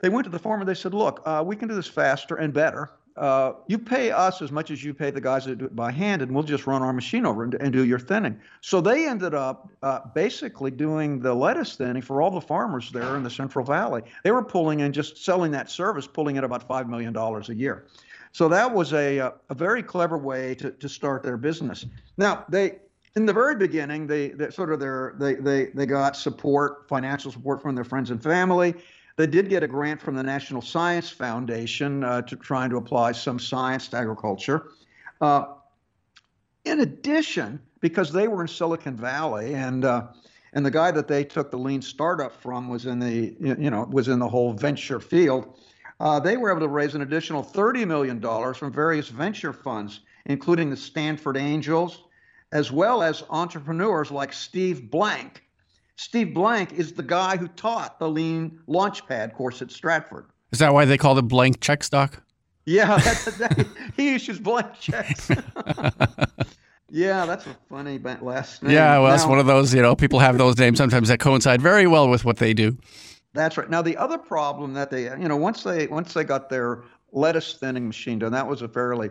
they 0.00 0.08
went 0.08 0.24
to 0.24 0.30
the 0.30 0.38
farmer. 0.38 0.64
They 0.64 0.74
said, 0.74 0.94
"Look, 0.94 1.22
uh, 1.24 1.42
we 1.46 1.56
can 1.56 1.68
do 1.68 1.74
this 1.74 1.86
faster 1.86 2.36
and 2.36 2.52
better. 2.52 2.90
Uh, 3.16 3.54
you 3.66 3.78
pay 3.78 4.12
us 4.12 4.40
as 4.42 4.52
much 4.52 4.70
as 4.70 4.84
you 4.84 4.94
pay 4.94 5.10
the 5.10 5.20
guys 5.20 5.44
that 5.44 5.58
do 5.58 5.64
it 5.64 5.74
by 5.74 5.90
hand, 5.90 6.22
and 6.22 6.32
we'll 6.32 6.44
just 6.44 6.68
run 6.68 6.82
our 6.82 6.92
machine 6.92 7.26
over 7.26 7.42
and, 7.42 7.54
and 7.54 7.72
do 7.72 7.84
your 7.84 7.98
thinning." 7.98 8.40
So 8.60 8.80
they 8.80 9.08
ended 9.08 9.34
up 9.34 9.68
uh, 9.82 10.00
basically 10.14 10.70
doing 10.70 11.20
the 11.20 11.34
lettuce 11.34 11.76
thinning 11.76 12.02
for 12.02 12.22
all 12.22 12.30
the 12.30 12.40
farmers 12.40 12.90
there 12.92 13.16
in 13.16 13.22
the 13.22 13.30
Central 13.30 13.64
Valley. 13.64 14.02
They 14.22 14.30
were 14.30 14.44
pulling 14.44 14.80
in 14.80 14.92
just 14.92 15.24
selling 15.24 15.50
that 15.52 15.70
service, 15.70 16.06
pulling 16.06 16.36
in 16.36 16.44
about 16.44 16.66
five 16.68 16.88
million 16.88 17.12
dollars 17.12 17.48
a 17.48 17.54
year. 17.54 17.86
So 18.32 18.48
that 18.48 18.72
was 18.72 18.92
a, 18.92 19.18
a, 19.18 19.32
a 19.50 19.54
very 19.54 19.82
clever 19.82 20.18
way 20.18 20.54
to, 20.56 20.70
to 20.70 20.88
start 20.88 21.22
their 21.22 21.36
business. 21.36 21.86
Now 22.18 22.44
they 22.48 22.78
in 23.16 23.26
the 23.26 23.32
very 23.32 23.56
beginning, 23.56 24.06
they, 24.06 24.28
they 24.28 24.50
sort 24.50 24.72
of 24.72 24.78
their 24.78 25.14
they, 25.18 25.34
they 25.34 25.66
they 25.74 25.86
got 25.86 26.16
support, 26.16 26.88
financial 26.88 27.32
support 27.32 27.60
from 27.60 27.74
their 27.74 27.84
friends 27.84 28.10
and 28.10 28.22
family. 28.22 28.74
They 29.18 29.26
did 29.26 29.48
get 29.48 29.64
a 29.64 29.66
grant 29.66 30.00
from 30.00 30.14
the 30.14 30.22
National 30.22 30.62
Science 30.62 31.10
Foundation 31.10 32.04
uh, 32.04 32.22
to 32.22 32.36
trying 32.36 32.70
to 32.70 32.76
apply 32.76 33.10
some 33.10 33.40
science 33.40 33.88
to 33.88 33.96
agriculture. 33.96 34.70
Uh, 35.20 35.54
in 36.64 36.78
addition, 36.78 37.60
because 37.80 38.12
they 38.12 38.28
were 38.28 38.42
in 38.42 38.46
Silicon 38.46 38.96
Valley 38.96 39.56
and 39.56 39.84
uh, 39.84 40.06
and 40.52 40.64
the 40.64 40.70
guy 40.70 40.92
that 40.92 41.08
they 41.08 41.24
took 41.24 41.50
the 41.50 41.58
lean 41.58 41.82
startup 41.82 42.32
from 42.32 42.68
was 42.68 42.86
in 42.86 43.00
the 43.00 43.34
you 43.40 43.70
know 43.70 43.88
was 43.90 44.06
in 44.06 44.20
the 44.20 44.28
whole 44.28 44.52
venture 44.52 45.00
field. 45.00 45.58
Uh, 45.98 46.20
they 46.20 46.36
were 46.36 46.48
able 46.48 46.60
to 46.60 46.68
raise 46.68 46.94
an 46.94 47.02
additional 47.02 47.42
$30 47.42 47.88
million 47.88 48.20
from 48.54 48.72
various 48.72 49.08
venture 49.08 49.52
funds, 49.52 49.98
including 50.26 50.70
the 50.70 50.76
Stanford 50.76 51.36
Angels, 51.36 52.04
as 52.52 52.70
well 52.70 53.02
as 53.02 53.24
entrepreneurs 53.30 54.12
like 54.12 54.32
Steve 54.32 54.92
Blank, 54.92 55.42
Steve 55.98 56.32
Blank 56.32 56.74
is 56.74 56.92
the 56.92 57.02
guy 57.02 57.36
who 57.36 57.48
taught 57.48 57.98
the 57.98 58.08
lean 58.08 58.60
launchpad 58.68 59.34
course 59.34 59.60
at 59.60 59.72
Stratford. 59.72 60.26
Is 60.52 60.60
that 60.60 60.72
why 60.72 60.84
they 60.84 60.96
call 60.96 61.18
it 61.18 61.22
blank 61.22 61.60
check 61.60 61.82
stock? 61.82 62.22
Yeah, 62.66 62.98
that, 62.98 63.66
he 63.96 64.14
issues 64.14 64.38
blank 64.38 64.78
checks. 64.78 65.28
yeah, 66.90 67.26
that's 67.26 67.48
a 67.48 67.56
funny 67.68 67.98
last 67.98 68.62
name. 68.62 68.72
Yeah, 68.72 68.98
well, 68.98 69.08
now, 69.08 69.10
that's 69.10 69.26
one 69.26 69.40
of 69.40 69.46
those, 69.46 69.74
you 69.74 69.82
know, 69.82 69.96
people 69.96 70.20
have 70.20 70.38
those 70.38 70.56
names 70.56 70.78
sometimes 70.78 71.08
that 71.08 71.18
coincide 71.18 71.60
very 71.60 71.88
well 71.88 72.08
with 72.08 72.24
what 72.24 72.36
they 72.36 72.54
do. 72.54 72.78
That's 73.32 73.56
right. 73.58 73.68
Now, 73.68 73.82
the 73.82 73.96
other 73.96 74.18
problem 74.18 74.74
that 74.74 74.92
they, 74.92 75.04
you 75.04 75.26
know, 75.26 75.36
once 75.36 75.64
they 75.64 75.88
once 75.88 76.14
they 76.14 76.22
got 76.22 76.48
their 76.48 76.84
lettuce 77.10 77.54
thinning 77.54 77.88
machine 77.88 78.20
done, 78.20 78.30
that 78.32 78.46
was 78.46 78.62
a 78.62 78.68
fairly, 78.68 79.10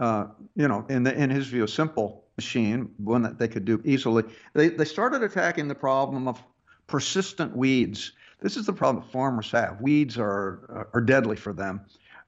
uh, 0.00 0.26
you 0.56 0.66
know, 0.66 0.84
in 0.88 1.04
the, 1.04 1.14
in 1.14 1.30
his 1.30 1.46
view, 1.46 1.68
simple 1.68 2.23
machine, 2.36 2.90
one 2.98 3.22
that 3.22 3.38
they 3.38 3.48
could 3.48 3.64
do 3.64 3.80
easily. 3.84 4.24
They, 4.54 4.68
they 4.68 4.84
started 4.84 5.22
attacking 5.22 5.68
the 5.68 5.74
problem 5.74 6.28
of 6.28 6.42
persistent 6.86 7.56
weeds. 7.56 8.12
This 8.40 8.56
is 8.56 8.66
the 8.66 8.72
problem 8.72 9.04
that 9.04 9.12
farmers 9.12 9.50
have. 9.52 9.80
Weeds 9.80 10.18
are, 10.18 10.88
are 10.92 11.00
deadly 11.00 11.36
for 11.36 11.52
them. 11.52 11.80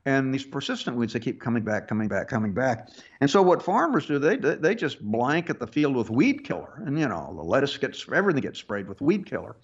And 0.06 0.32
these 0.32 0.46
persistent 0.46 0.96
weeds, 0.96 1.12
they 1.12 1.18
keep 1.18 1.40
coming 1.40 1.64
back, 1.64 1.88
coming 1.88 2.06
back, 2.06 2.28
coming 2.28 2.54
back. 2.54 2.90
And 3.20 3.28
so 3.28 3.42
what 3.42 3.60
farmers 3.60 4.06
do, 4.06 4.20
they 4.20 4.36
they 4.36 4.76
just 4.76 5.02
blanket 5.02 5.58
the 5.58 5.66
field 5.66 5.96
with 5.96 6.10
weed 6.10 6.44
killer, 6.44 6.80
and 6.86 6.96
you 6.96 7.08
know 7.08 7.34
the 7.34 7.42
lettuce 7.42 7.76
gets 7.76 8.06
everything 8.14 8.42
gets 8.42 8.60
sprayed 8.60 8.88
with 8.88 9.00
weed 9.00 9.26
killer, 9.26 9.56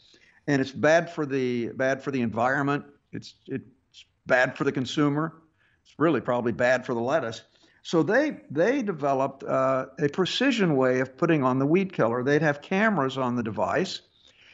and 0.49 0.61
it's 0.61 0.73
bad 0.73 1.09
for 1.09 1.27
the 1.27 1.69
bad 1.69 2.03
for 2.03 2.11
the 2.11 2.21
environment. 2.21 2.85
It's 3.13 3.37
it's 3.47 4.05
bad 4.27 4.59
for 4.59 4.65
the 4.65 4.73
consumer. 4.73 5.43
It's 5.85 5.95
really 5.97 6.21
probably 6.21 6.51
bad 6.51 6.85
for 6.85 6.93
the 6.95 7.01
lettuce. 7.01 7.43
So 7.83 8.03
they 8.03 8.39
they 8.51 8.83
developed 8.83 9.43
uh, 9.43 9.87
a 9.99 10.09
precision 10.09 10.77
way 10.77 11.01
of 11.01 11.17
putting 11.17 11.43
on 11.43 11.59
the 11.59 11.67
weed 11.67 11.93
killer. 11.93 12.23
They'd 12.23 12.43
have 12.43 12.63
cameras 12.63 13.19
on 13.19 13.35
the 13.35 13.43
device, 13.43 14.03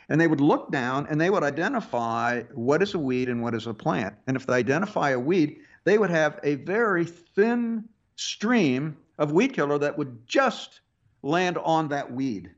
and 0.09 0.21
they 0.21 0.27
would 0.27 0.41
look 0.41 0.71
down 0.73 1.07
and 1.11 1.21
they 1.21 1.31
would 1.31 1.43
identify 1.43 2.43
what 2.55 2.83
is 2.83 2.95
a 2.95 2.99
weed 2.99 3.29
and 3.29 3.43
what 3.43 3.55
is 3.55 3.67
a 3.67 3.75
plant. 3.75 4.15
And 4.27 4.37
if 4.37 4.47
they 4.47 4.55
identify 4.55 5.11
a 5.11 5.19
weed, 5.19 5.59
they 5.85 5.99
would 5.99 6.11
have 6.11 6.41
a 6.43 6.55
very 6.57 7.05
thin 7.05 7.85
stream 8.17 8.97
of 9.19 9.33
weed 9.33 9.53
killer 9.53 9.79
that 9.79 9.99
would 9.99 10.27
just 10.27 10.81
land 11.23 11.59
on 11.59 11.89
that 11.89 12.11
weed. 12.11 12.51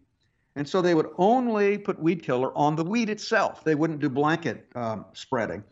And 0.57 0.69
so 0.69 0.83
they 0.83 0.95
would 0.95 1.09
only 1.17 1.79
put 1.79 2.01
weed 2.01 2.23
killer 2.23 2.57
on 2.57 2.77
the 2.77 2.85
weed 2.85 3.09
itself. 3.09 3.65
They 3.65 3.75
wouldn't 3.75 4.01
do 4.01 4.09
blanket 4.09 4.67
um, 4.75 5.07
spreading. 5.15 5.65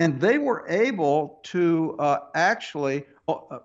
And 0.00 0.20
they 0.20 0.38
were 0.38 0.66
able 0.68 1.40
to 1.44 1.96
uh, 1.98 2.18
actually 2.34 3.04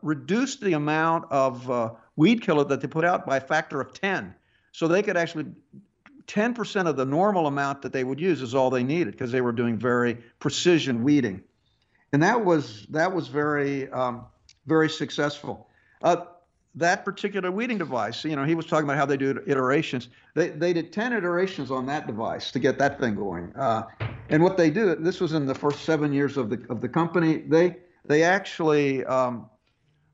reduced 0.02 0.62
the 0.62 0.74
amount 0.74 1.32
of 1.32 1.70
uh, 1.70 1.92
weed 2.16 2.42
killer 2.42 2.64
that 2.66 2.82
they 2.82 2.88
put 2.88 3.06
out 3.06 3.26
by 3.26 3.38
a 3.38 3.42
factor 3.42 3.80
of 3.82 3.94
10. 3.94 4.34
So 4.72 4.88
they 4.88 5.04
could 5.04 5.18
actually 5.18 5.46
10% 6.28 6.88
of 6.88 6.96
the 6.96 7.06
normal 7.06 7.48
amount 7.48 7.82
that 7.82 7.94
they 7.94 8.04
would 8.04 8.20
use 8.20 8.42
is 8.42 8.56
all 8.56 8.70
they 8.70 8.84
needed 8.84 9.12
because 9.12 9.32
they 9.32 9.42
were 9.42 9.52
doing 9.52 9.78
very 9.78 10.18
precision 10.40 11.04
weeding, 11.04 11.44
and 12.12 12.24
that 12.24 12.44
was 12.44 12.86
that 12.90 13.14
was 13.14 13.28
very 13.28 13.90
um, 13.92 14.26
very 14.66 14.90
successful. 14.90 15.70
Uh, 16.02 16.26
that 16.76 17.06
particular 17.06 17.52
weeding 17.52 17.78
device, 17.78 18.26
you 18.26 18.36
know, 18.36 18.46
he 18.46 18.56
was 18.56 18.66
talking 18.66 18.86
about 18.86 18.98
how 18.98 19.06
they 19.06 19.18
do 19.18 19.42
iterations. 19.46 20.10
They 20.34 20.50
they 20.50 20.74
did 20.74 20.94
10 20.94 21.14
iterations 21.14 21.72
on 21.72 21.86
that 21.88 22.08
device 22.08 22.52
to 22.52 22.60
get 22.60 22.80
that 22.80 23.00
thing 23.00 23.16
going. 23.16 23.54
Uh, 23.56 23.84
and 24.30 24.42
what 24.42 24.58
they 24.58 24.70
do, 24.70 24.96
this 24.96 25.20
was 25.20 25.34
in 25.34 25.46
the 25.46 25.56
first 25.56 25.84
seven 25.84 26.14
years 26.14 26.38
of 26.38 26.50
the 26.50 26.66
of 26.70 26.80
the 26.82 26.90
company. 26.90 27.38
They 27.38 27.78
they 28.06 28.24
actually 28.24 29.06
um, 29.06 29.50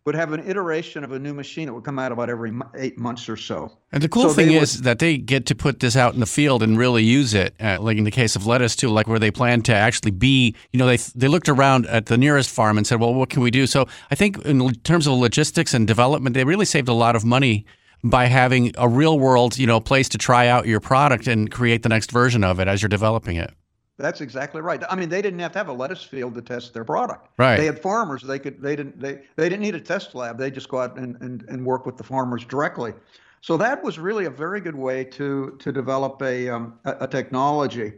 would 0.09 0.15
have 0.15 0.33
an 0.33 0.49
iteration 0.49 1.03
of 1.03 1.11
a 1.11 1.19
new 1.19 1.35
machine 1.35 1.67
that 1.67 1.73
would 1.73 1.83
come 1.83 1.99
out 1.99 2.11
about 2.11 2.31
every 2.31 2.51
eight 2.75 2.97
months 2.97 3.29
or 3.29 3.37
so. 3.37 3.71
And 3.91 4.01
the 4.01 4.09
cool 4.09 4.29
So 4.29 4.33
thing 4.33 4.53
is 4.53 4.81
that 4.81 4.97
they 4.97 5.19
get 5.19 5.45
to 5.45 5.53
put 5.55 5.81
this 5.81 5.95
out 5.95 6.15
in 6.15 6.19
the 6.19 6.25
field 6.25 6.63
and 6.63 6.79
really 6.79 7.03
use 7.03 7.35
it. 7.35 7.53
Uh, 7.59 7.77
like 7.79 7.95
in 7.95 8.05
the 8.05 8.11
case 8.11 8.35
of 8.35 8.47
lettuce 8.47 8.75
too, 8.75 8.89
like 8.89 9.07
where 9.07 9.19
they 9.19 9.29
plan 9.29 9.61
to 9.63 9.73
actually 9.75 10.09
be. 10.09 10.55
You 10.73 10.79
know, 10.79 10.87
they 10.87 10.97
they 10.97 11.27
looked 11.27 11.47
around 11.47 11.85
at 11.85 12.07
the 12.07 12.17
nearest 12.17 12.49
farm 12.49 12.79
and 12.79 12.87
said, 12.87 12.99
"Well, 12.99 13.13
what 13.13 13.29
can 13.29 13.43
we 13.43 13.51
do?" 13.51 13.67
So 13.67 13.87
I 14.09 14.15
think 14.15 14.43
in 14.45 14.71
terms 14.77 15.05
of 15.05 15.13
logistics 15.13 15.75
and 15.75 15.85
development, 15.85 16.33
they 16.33 16.43
really 16.43 16.65
saved 16.65 16.89
a 16.89 16.93
lot 16.93 17.15
of 17.15 17.23
money 17.23 17.67
by 18.03 18.25
having 18.25 18.71
a 18.79 18.89
real 18.89 19.19
world, 19.19 19.59
you 19.59 19.67
know, 19.67 19.79
place 19.79 20.09
to 20.09 20.17
try 20.17 20.47
out 20.47 20.65
your 20.65 20.79
product 20.79 21.27
and 21.27 21.51
create 21.51 21.83
the 21.83 21.89
next 21.89 22.11
version 22.11 22.43
of 22.43 22.59
it 22.59 22.67
as 22.67 22.81
you're 22.81 22.89
developing 22.89 23.35
it. 23.35 23.53
That's 23.99 24.21
exactly 24.21 24.61
right. 24.61 24.81
I 24.89 24.95
mean, 24.95 25.09
they 25.09 25.21
didn't 25.21 25.39
have 25.39 25.51
to 25.51 25.57
have 25.59 25.67
a 25.67 25.73
lettuce 25.73 26.03
field 26.03 26.33
to 26.35 26.41
test 26.41 26.73
their 26.73 26.85
product. 26.85 27.27
Right. 27.37 27.57
They 27.57 27.65
had 27.65 27.81
farmers. 27.81 28.23
They 28.23 28.39
could. 28.39 28.61
They 28.61 28.75
didn't. 28.77 28.99
They 28.99 29.23
they 29.35 29.49
didn't 29.49 29.61
need 29.61 29.75
a 29.75 29.81
test 29.81 30.15
lab. 30.15 30.37
They 30.37 30.49
just 30.49 30.69
go 30.69 30.79
out 30.79 30.97
and, 30.97 31.17
and, 31.21 31.43
and 31.49 31.65
work 31.65 31.85
with 31.85 31.97
the 31.97 32.03
farmers 32.03 32.45
directly. 32.45 32.93
So 33.41 33.57
that 33.57 33.83
was 33.83 33.99
really 33.99 34.25
a 34.25 34.29
very 34.29 34.61
good 34.61 34.75
way 34.75 35.03
to 35.03 35.57
to 35.59 35.71
develop 35.73 36.21
a 36.21 36.47
um, 36.47 36.79
a, 36.85 36.97
a 37.01 37.07
technology. 37.07 37.93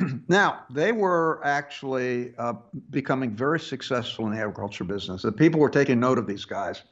now 0.28 0.64
they 0.70 0.90
were 0.90 1.40
actually 1.44 2.34
uh, 2.38 2.54
becoming 2.90 3.30
very 3.30 3.60
successful 3.60 4.26
in 4.26 4.32
the 4.32 4.38
agriculture 4.38 4.84
business. 4.84 5.22
The 5.22 5.30
people 5.30 5.60
were 5.60 5.70
taking 5.70 6.00
note 6.00 6.18
of 6.18 6.26
these 6.26 6.44
guys, 6.44 6.82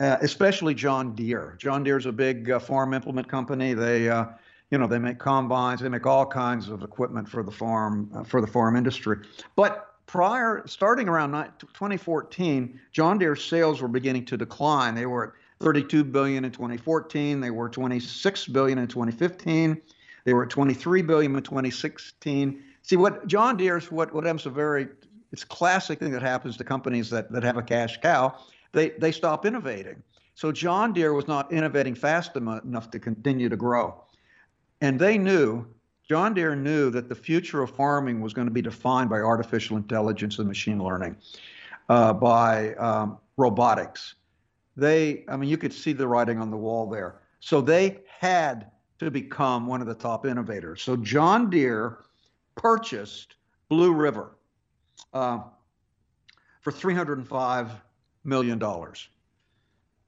uh, 0.00 0.16
especially 0.22 0.72
John 0.72 1.14
Deere. 1.14 1.56
John 1.58 1.84
Deere's 1.84 2.06
a 2.06 2.12
big 2.12 2.50
uh, 2.50 2.58
farm 2.58 2.94
implement 2.94 3.28
company. 3.28 3.74
They 3.74 4.08
uh, 4.08 4.26
you 4.70 4.78
know 4.78 4.86
they 4.86 4.98
make 4.98 5.18
combines 5.18 5.80
they 5.80 5.88
make 5.88 6.06
all 6.06 6.26
kinds 6.26 6.68
of 6.68 6.82
equipment 6.82 7.28
for 7.28 7.42
the 7.42 7.50
farm 7.50 8.10
uh, 8.14 8.24
for 8.24 8.40
the 8.40 8.46
farm 8.46 8.76
industry. 8.76 9.18
But 9.54 9.94
prior 10.06 10.62
starting 10.66 11.08
around 11.08 11.32
2014 11.58 12.80
john 12.92 13.18
deere 13.18 13.36
sales 13.36 13.80
were 13.80 13.88
beginning 13.88 14.24
to 14.26 14.36
decline. 14.36 14.94
They 14.94 15.06
were 15.06 15.28
at 15.28 15.32
32 15.60 16.04
billion 16.04 16.44
in 16.44 16.52
2014 16.52 17.40
they 17.40 17.50
were 17.50 17.68
26 17.68 18.46
billion 18.48 18.78
in 18.78 18.86
2015 18.86 19.80
they 20.24 20.34
were 20.34 20.44
at 20.44 20.50
23 20.50 21.02
billion 21.02 21.34
in 21.34 21.42
2016 21.42 22.62
see 22.82 22.96
what 22.96 23.26
john 23.26 23.56
deere's 23.56 23.90
what 23.90 24.12
what 24.14 24.24
happens 24.24 24.46
a 24.46 24.50
very 24.50 24.88
it's 25.32 25.42
a 25.42 25.46
classic 25.46 25.98
thing 25.98 26.12
that 26.12 26.22
happens 26.22 26.56
to 26.56 26.64
companies 26.64 27.10
that 27.10 27.30
that 27.32 27.42
have 27.42 27.56
a 27.56 27.62
cash 27.62 28.00
cow. 28.00 28.38
They 28.72 28.90
they 28.90 29.12
stop 29.12 29.46
innovating. 29.46 30.02
So 30.34 30.52
john 30.52 30.92
deere 30.92 31.12
was 31.12 31.26
not 31.26 31.52
innovating 31.52 31.94
fast 31.94 32.36
enough 32.36 32.90
to 32.90 32.98
continue 32.98 33.48
to 33.48 33.56
grow 33.56 34.02
and 34.80 34.98
they 34.98 35.18
knew, 35.18 35.66
John 36.08 36.34
Deere 36.34 36.54
knew 36.54 36.90
that 36.90 37.08
the 37.08 37.14
future 37.14 37.62
of 37.62 37.70
farming 37.70 38.20
was 38.20 38.32
going 38.32 38.46
to 38.46 38.52
be 38.52 38.62
defined 38.62 39.10
by 39.10 39.20
artificial 39.20 39.76
intelligence 39.76 40.38
and 40.38 40.46
machine 40.46 40.82
learning, 40.82 41.16
uh, 41.88 42.12
by 42.12 42.74
um, 42.74 43.18
robotics. 43.36 44.14
They, 44.76 45.24
I 45.28 45.36
mean, 45.36 45.48
you 45.48 45.56
could 45.56 45.72
see 45.72 45.92
the 45.92 46.06
writing 46.06 46.38
on 46.38 46.50
the 46.50 46.56
wall 46.56 46.88
there. 46.88 47.20
So 47.40 47.60
they 47.60 48.00
had 48.20 48.70
to 48.98 49.10
become 49.10 49.66
one 49.66 49.80
of 49.80 49.86
the 49.86 49.94
top 49.94 50.26
innovators. 50.26 50.82
So 50.82 50.96
John 50.96 51.50
Deere 51.50 51.98
purchased 52.54 53.36
Blue 53.68 53.92
River 53.92 54.36
uh, 55.12 55.40
for 56.60 56.72
$305 56.72 57.70
million. 58.24 58.62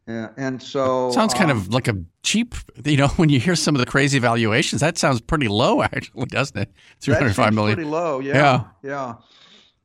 Yeah, 0.09 0.31
and 0.39 0.63
so 0.63 1.11
Sounds 1.11 1.35
kind 1.35 1.51
um, 1.51 1.59
of 1.59 1.69
like 1.73 1.87
a 1.87 1.95
cheap. 2.23 2.55
You 2.83 2.97
know, 2.97 3.09
when 3.17 3.29
you 3.29 3.39
hear 3.39 3.55
some 3.55 3.75
of 3.75 3.79
the 3.79 3.87
crazy 3.87 4.19
valuations, 4.19 4.81
that 4.81 4.97
sounds 4.97 5.21
pretty 5.21 5.49
low, 5.49 5.83
actually, 5.83 6.27
doesn't 6.27 6.57
it? 6.59 6.73
Three 7.01 7.15
hundred 7.15 7.35
five 7.37 7.53
million. 7.53 7.77
Pretty 7.77 7.91
low, 7.91 8.21
yeah, 8.21 8.35
Yeah. 8.35 8.65
yeah. 8.83 9.15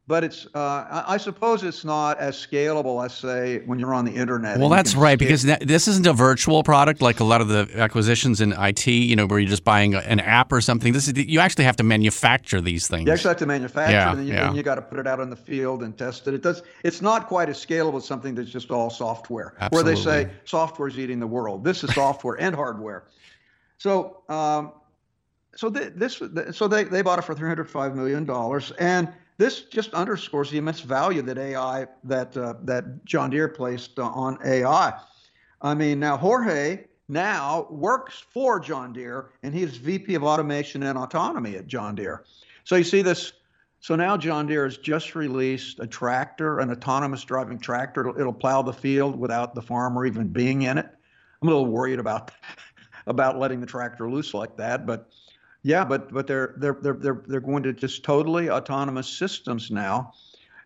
But 0.06 0.26
it's, 0.26 0.46
uh, 0.54 1.04
I, 1.08 1.16
suppose 1.16 1.64
it's 1.64 1.86
not 1.86 2.20
as 2.20 2.36
scalable 2.36 3.06
as 3.06 3.14
say 3.14 3.60
when 3.66 3.80
you're 3.80 3.94
on 3.94 4.04
the 4.04 4.12
internet. 4.12 4.60
Well, 4.60 4.68
that's 4.68 4.96
right 4.96 5.18
scale- 5.18 5.28
because 5.30 5.66
this 5.66 5.88
isn't 5.88 6.06
a 6.06 6.12
virtual 6.12 6.62
product 6.62 7.02
like 7.02 7.22
a 7.22 7.24
lot 7.24 7.40
of 7.40 7.48
the 7.48 7.70
acquisitions 7.78 8.42
in 8.42 8.52
IT. 8.52 8.86
You 8.88 9.16
know, 9.16 9.26
where 9.26 9.40
you're 9.40 9.50
just 9.50 9.64
buying 9.64 9.96
an 9.96 10.20
app 10.20 10.52
or 10.52 10.60
something. 10.60 10.92
This 10.92 11.08
is 11.08 11.14
you 11.16 11.40
actually 11.40 11.64
have 11.64 11.78
to 11.78 11.84
manufacture 11.84 12.60
these 12.60 12.86
things. 12.90 13.08
you 13.08 13.14
actually 13.14 13.30
have 13.30 13.38
to 13.38 13.46
manufacture 13.46 13.94
Yeah, 13.94 14.12
and 14.12 14.28
you, 14.28 14.34
yeah. 14.34 14.54
you 14.54 14.62
got 14.62 14.76
to 14.76 14.82
put 14.82 15.00
it 15.00 15.08
out 15.08 15.22
in 15.22 15.30
the 15.30 15.38
field 15.38 15.84
and 15.84 15.98
test 15.98 16.28
it. 16.28 16.34
It 16.34 16.42
does. 16.44 16.64
It's 16.84 17.02
not 17.02 17.28
quite 17.30 17.48
as 17.48 17.66
scalable 17.66 17.96
as 17.98 18.06
something 18.06 18.36
that's 18.36 18.50
just 18.50 18.72
all 18.72 18.90
software, 18.90 19.54
where 19.70 19.84
they 19.84 19.96
say 19.96 20.24
Absolutely. 20.24 20.34
software's 20.44 21.00
eating 21.00 21.22
the 21.22 21.28
world. 21.28 21.64
This 21.64 21.82
is 21.82 21.94
software 21.96 22.36
and 22.42 22.54
hardware. 22.54 23.06
So, 23.78 24.24
um, 24.28 24.74
so 25.56 25.70
th- 25.70 25.94
this, 25.96 26.22
so 26.52 26.68
they, 26.68 26.84
they 26.84 27.02
bought 27.02 27.20
it 27.20 27.22
for 27.22 27.34
305 27.36 27.96
million 27.96 28.26
dollars, 28.26 28.72
and 28.80 29.08
this 29.38 29.62
just 29.62 29.94
underscores 29.94 30.52
the 30.52 30.58
immense 30.58 30.82
value 30.82 31.22
that 31.24 31.38
AI 31.38 31.88
that 32.04 32.36
uh, 32.38 32.56
that 32.64 33.04
John 33.06 33.30
Deere 33.30 33.48
placed 33.48 34.00
uh, 34.00 34.06
on 34.06 34.38
AI. 34.46 34.94
I 35.62 35.74
mean, 35.74 36.00
now 36.00 36.18
Jorge 36.18 36.86
now 37.08 37.68
works 37.70 38.24
for 38.30 38.60
John 38.60 38.94
Deere, 38.94 39.32
and 39.42 39.54
he's 39.54 39.78
VP 39.78 40.16
of 40.16 40.24
Automation 40.24 40.84
and 40.84 40.98
Autonomy 40.98 41.56
at 41.56 41.68
John 41.68 41.96
Deere. 41.96 42.24
So 42.64 42.76
you 42.76 42.84
see 42.84 43.02
this. 43.02 43.34
So 43.80 43.98
now 43.98 44.16
John 44.16 44.48
Deere 44.48 44.64
has 44.64 44.78
just 44.78 45.14
released 45.14 45.80
a 45.80 45.88
tractor, 45.88 46.60
an 46.60 46.72
autonomous 46.72 47.26
driving 47.26 47.60
tractor. 47.60 48.02
It'll, 48.02 48.20
it'll 48.20 48.34
plow 48.34 48.62
the 48.62 48.72
field 48.72 49.20
without 49.20 49.56
the 49.56 49.62
farmer 49.62 50.06
even 50.06 50.30
being 50.30 50.62
in 50.62 50.78
it. 50.78 50.86
I'm 51.42 51.50
a 51.50 51.52
little 51.52 51.66
worried 51.66 52.00
about 52.00 52.32
about 53.08 53.38
letting 53.38 53.60
the 53.60 53.68
tractor 53.68 54.10
loose 54.10 54.34
like 54.34 54.56
that, 54.56 54.86
but 54.86 55.10
yeah, 55.64 55.86
but 55.86 56.12
but 56.14 56.28
they're 56.28 56.54
they're 56.58 56.78
they're 56.82 56.94
they're 56.94 57.24
they're 57.26 57.40
going 57.40 57.64
to 57.64 57.74
just 57.74 58.04
totally 58.04 58.50
autonomous 58.50 59.08
systems 59.08 59.72
now. 59.72 60.14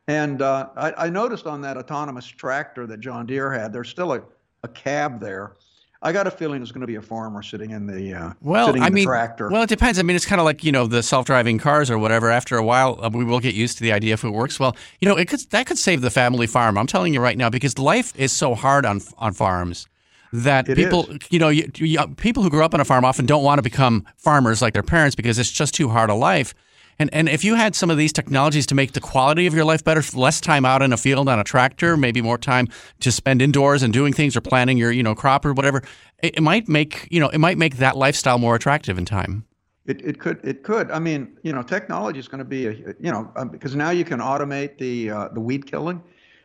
And 0.08 0.42
uh, 0.42 0.70
I, 0.76 1.06
I 1.06 1.10
noticed 1.10 1.46
on 1.48 1.62
that 1.62 1.78
autonomous 1.78 2.26
tractor 2.26 2.88
that 2.88 3.00
John 3.00 3.26
Deere 3.26 3.52
had, 3.52 3.74
there's 3.74 3.90
still 3.90 4.14
a, 4.14 4.22
a 4.64 4.68
cab 4.70 5.20
there. 5.20 5.54
I 6.02 6.12
got 6.14 6.28
a 6.28 6.32
feeling 6.32 6.60
there's 6.60 6.72
going 6.72 6.82
to 6.82 6.88
be 6.88 6.96
a 6.96 7.02
farmer 7.02 7.42
sitting 7.42 7.72
in 7.72 7.88
the 7.88 8.14
uh, 8.14 8.34
Well, 8.42 8.68
sitting 8.68 8.82
in 8.82 8.86
I 8.86 8.90
the 8.90 8.96
mean, 8.96 9.06
tractor. 9.06 9.50
well, 9.50 9.64
it 9.64 9.70
depends. 9.70 10.00
I 10.00 10.04
mean, 10.04 10.16
it's 10.16 10.26
kind 10.26 10.40
of 10.40 10.46
like 10.46 10.64
you 10.64 10.72
know 10.72 10.88
the 10.88 11.04
self-driving 11.04 11.58
cars 11.60 11.92
or 11.92 11.98
whatever. 11.98 12.30
After 12.30 12.56
a 12.58 12.64
while, 12.64 13.00
uh, 13.04 13.10
we 13.12 13.24
will 13.24 13.40
get 13.40 13.54
used 13.56 13.78
to 13.78 13.84
the 13.84 13.92
idea 13.92 14.14
if 14.14 14.24
it 14.24 14.30
works 14.30 14.60
well. 14.60 14.76
You 15.02 15.10
know, 15.10 15.18
it 15.18 15.28
could 15.28 15.42
that 15.52 15.68
could 15.68 15.78
save 15.78 16.02
the 16.02 16.12
family 16.12 16.48
farm. 16.48 16.78
I'm 16.78 16.88
telling 16.88 17.14
you 17.14 17.20
right 17.20 17.38
now 17.38 17.50
because 17.50 17.78
life 17.78 18.14
is 18.18 18.32
so 18.32 18.56
hard 18.56 18.86
on 18.86 19.02
on 19.18 19.34
farms 19.34 19.88
that 20.34 20.68
It 20.70 20.76
people, 20.76 21.06
is. 21.10 21.20
you 21.30 21.40
know, 21.40 21.50
you, 21.50 21.70
you, 21.76 22.06
people 22.18 22.44
who 22.44 22.50
grew 22.50 22.64
up 22.64 22.74
on 22.74 22.80
a 22.80 22.86
farm 22.86 23.06
often 23.06 23.26
don't 23.26 23.44
want 23.44 23.60
to 23.60 23.64
become 23.64 24.06
farmers 24.18 24.62
like 24.62 24.74
their 24.74 24.84
parents 24.84 25.16
because 25.16 25.40
it's 25.40 25.52
just 25.52 25.74
too 25.74 25.90
hard 25.90 26.10
a 26.10 26.16
life. 26.16 26.54
And 27.00 27.14
and 27.14 27.30
if 27.30 27.44
you 27.44 27.56
had 27.56 27.76
some 27.76 27.92
of 27.92 27.98
these 27.98 28.12
technologies 28.12 28.66
to 28.68 28.76
make 28.76 28.94
the 28.94 29.00
quality 29.00 29.46
of 29.46 29.54
your 29.54 29.66
life 29.66 29.84
better, 29.84 30.02
less 30.18 30.42
time 30.42 30.66
out 30.66 30.82
in 30.82 30.92
a 30.92 30.98
field 30.98 31.30
on 31.30 31.40
a 31.40 31.44
tractor, 31.44 31.96
maybe 31.96 32.22
more 32.22 32.38
time 32.38 32.68
to 33.02 33.12
spend 33.12 33.42
indoors 33.42 33.84
and 33.84 33.94
doing 33.94 34.14
things 34.14 34.36
or 34.36 34.42
planting 34.42 34.78
your 34.78 34.92
you 34.92 35.04
know 35.04 35.14
crop 35.14 35.46
or 35.46 35.54
whatever, 35.54 35.84
it, 36.24 36.38
it 36.38 36.42
might 36.42 36.68
make 36.68 37.08
you 37.12 37.20
know 37.20 37.30
it 37.30 37.38
might 37.38 37.58
make 37.58 37.78
that 37.78 37.96
lifestyle 37.98 38.40
more 38.40 38.56
attractive 38.56 38.98
in 38.98 39.06
time. 39.06 39.46
It, 39.86 40.02
it 40.04 40.20
could 40.20 40.40
it 40.44 40.64
could 40.64 40.90
I 40.90 41.00
mean 41.00 41.38
you 41.44 41.54
know 41.54 41.62
technology 41.62 42.20
is 42.20 42.28
going 42.28 42.40
to 42.40 42.46
be 42.46 42.66
a 42.66 42.72
you 42.72 43.12
know 43.12 43.32
um, 43.36 43.50
because 43.50 43.76
now 43.76 43.92
you 43.92 44.04
can 44.04 44.20
automate 44.20 44.80
the 44.80 45.12
uh, 45.12 45.28
the 45.30 45.40
weed 45.40 45.68
killing, 45.68 46.02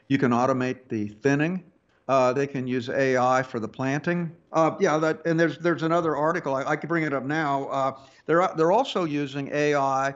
you 0.08 0.18
can 0.18 0.32
automate 0.32 0.88
the 0.88 1.08
thinning, 1.22 1.64
uh, 2.08 2.32
they 2.32 2.46
can 2.46 2.66
use 2.66 2.88
AI 2.88 3.42
for 3.42 3.60
the 3.60 3.68
planting. 3.68 4.30
Uh, 4.52 4.74
yeah, 4.80 4.98
that 4.98 5.24
and 5.26 5.38
there's 5.38 5.58
there's 5.58 5.82
another 5.82 6.16
article 6.16 6.54
I, 6.54 6.64
I 6.64 6.76
could 6.76 6.88
bring 6.88 7.04
it 7.04 7.12
up 7.12 7.24
now. 7.24 7.64
Uh, 7.66 7.98
they're 8.26 8.48
they're 8.56 8.72
also 8.72 9.04
using 9.04 9.48
AI 9.52 10.14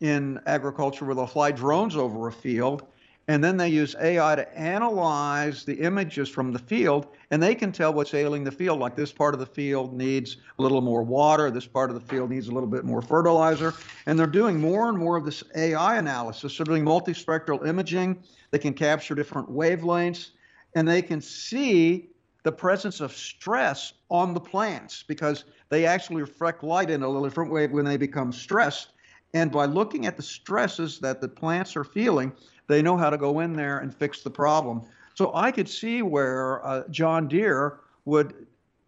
in 0.00 0.40
agriculture 0.46 1.04
where 1.04 1.14
they'll 1.14 1.26
fly 1.26 1.50
drones 1.50 1.96
over 1.96 2.28
a 2.28 2.32
field 2.32 2.86
and 3.26 3.42
then 3.42 3.56
they 3.56 3.68
use 3.68 3.96
AI 4.00 4.34
to 4.34 4.58
analyze 4.58 5.64
the 5.64 5.74
images 5.74 6.28
from 6.28 6.52
the 6.52 6.58
field, 6.58 7.06
and 7.30 7.42
they 7.42 7.54
can 7.54 7.72
tell 7.72 7.92
what's 7.92 8.12
ailing 8.12 8.44
the 8.44 8.52
field. 8.52 8.78
Like 8.78 8.96
this 8.96 9.12
part 9.12 9.32
of 9.32 9.40
the 9.40 9.46
field 9.46 9.94
needs 9.94 10.36
a 10.58 10.62
little 10.62 10.82
more 10.82 11.02
water, 11.02 11.50
this 11.50 11.66
part 11.66 11.90
of 11.90 11.94
the 11.94 12.02
field 12.02 12.30
needs 12.30 12.48
a 12.48 12.52
little 12.52 12.68
bit 12.68 12.84
more 12.84 13.00
fertilizer. 13.00 13.72
And 14.06 14.18
they're 14.18 14.26
doing 14.26 14.60
more 14.60 14.90
and 14.90 14.98
more 14.98 15.16
of 15.16 15.24
this 15.24 15.42
AI 15.56 15.96
analysis. 15.96 16.56
They're 16.56 16.66
doing 16.66 16.84
multispectral 16.84 17.66
imaging. 17.66 18.22
They 18.50 18.58
can 18.58 18.74
capture 18.74 19.14
different 19.14 19.50
wavelengths, 19.50 20.30
and 20.74 20.86
they 20.86 21.02
can 21.02 21.20
see 21.20 22.08
the 22.42 22.52
presence 22.52 23.00
of 23.00 23.12
stress 23.12 23.94
on 24.10 24.34
the 24.34 24.40
plants 24.40 25.04
because 25.06 25.44
they 25.70 25.86
actually 25.86 26.20
reflect 26.20 26.62
light 26.62 26.90
in 26.90 27.02
a 27.02 27.08
little 27.08 27.26
different 27.26 27.50
way 27.50 27.66
when 27.66 27.84
they 27.84 27.96
become 27.96 28.32
stressed. 28.32 28.88
And 29.32 29.50
by 29.50 29.64
looking 29.64 30.06
at 30.06 30.16
the 30.16 30.22
stresses 30.22 30.98
that 31.00 31.20
the 31.20 31.28
plants 31.28 31.74
are 31.74 31.84
feeling, 31.84 32.32
they 32.68 32.82
know 32.82 32.96
how 32.96 33.10
to 33.10 33.16
go 33.16 33.40
in 33.40 33.54
there 33.54 33.78
and 33.78 33.94
fix 33.94 34.22
the 34.22 34.30
problem. 34.30 34.82
So 35.14 35.34
I 35.34 35.50
could 35.50 35.68
see 35.68 36.02
where 36.02 36.64
uh, 36.66 36.84
John 36.90 37.28
Deere 37.28 37.80
would 38.04 38.46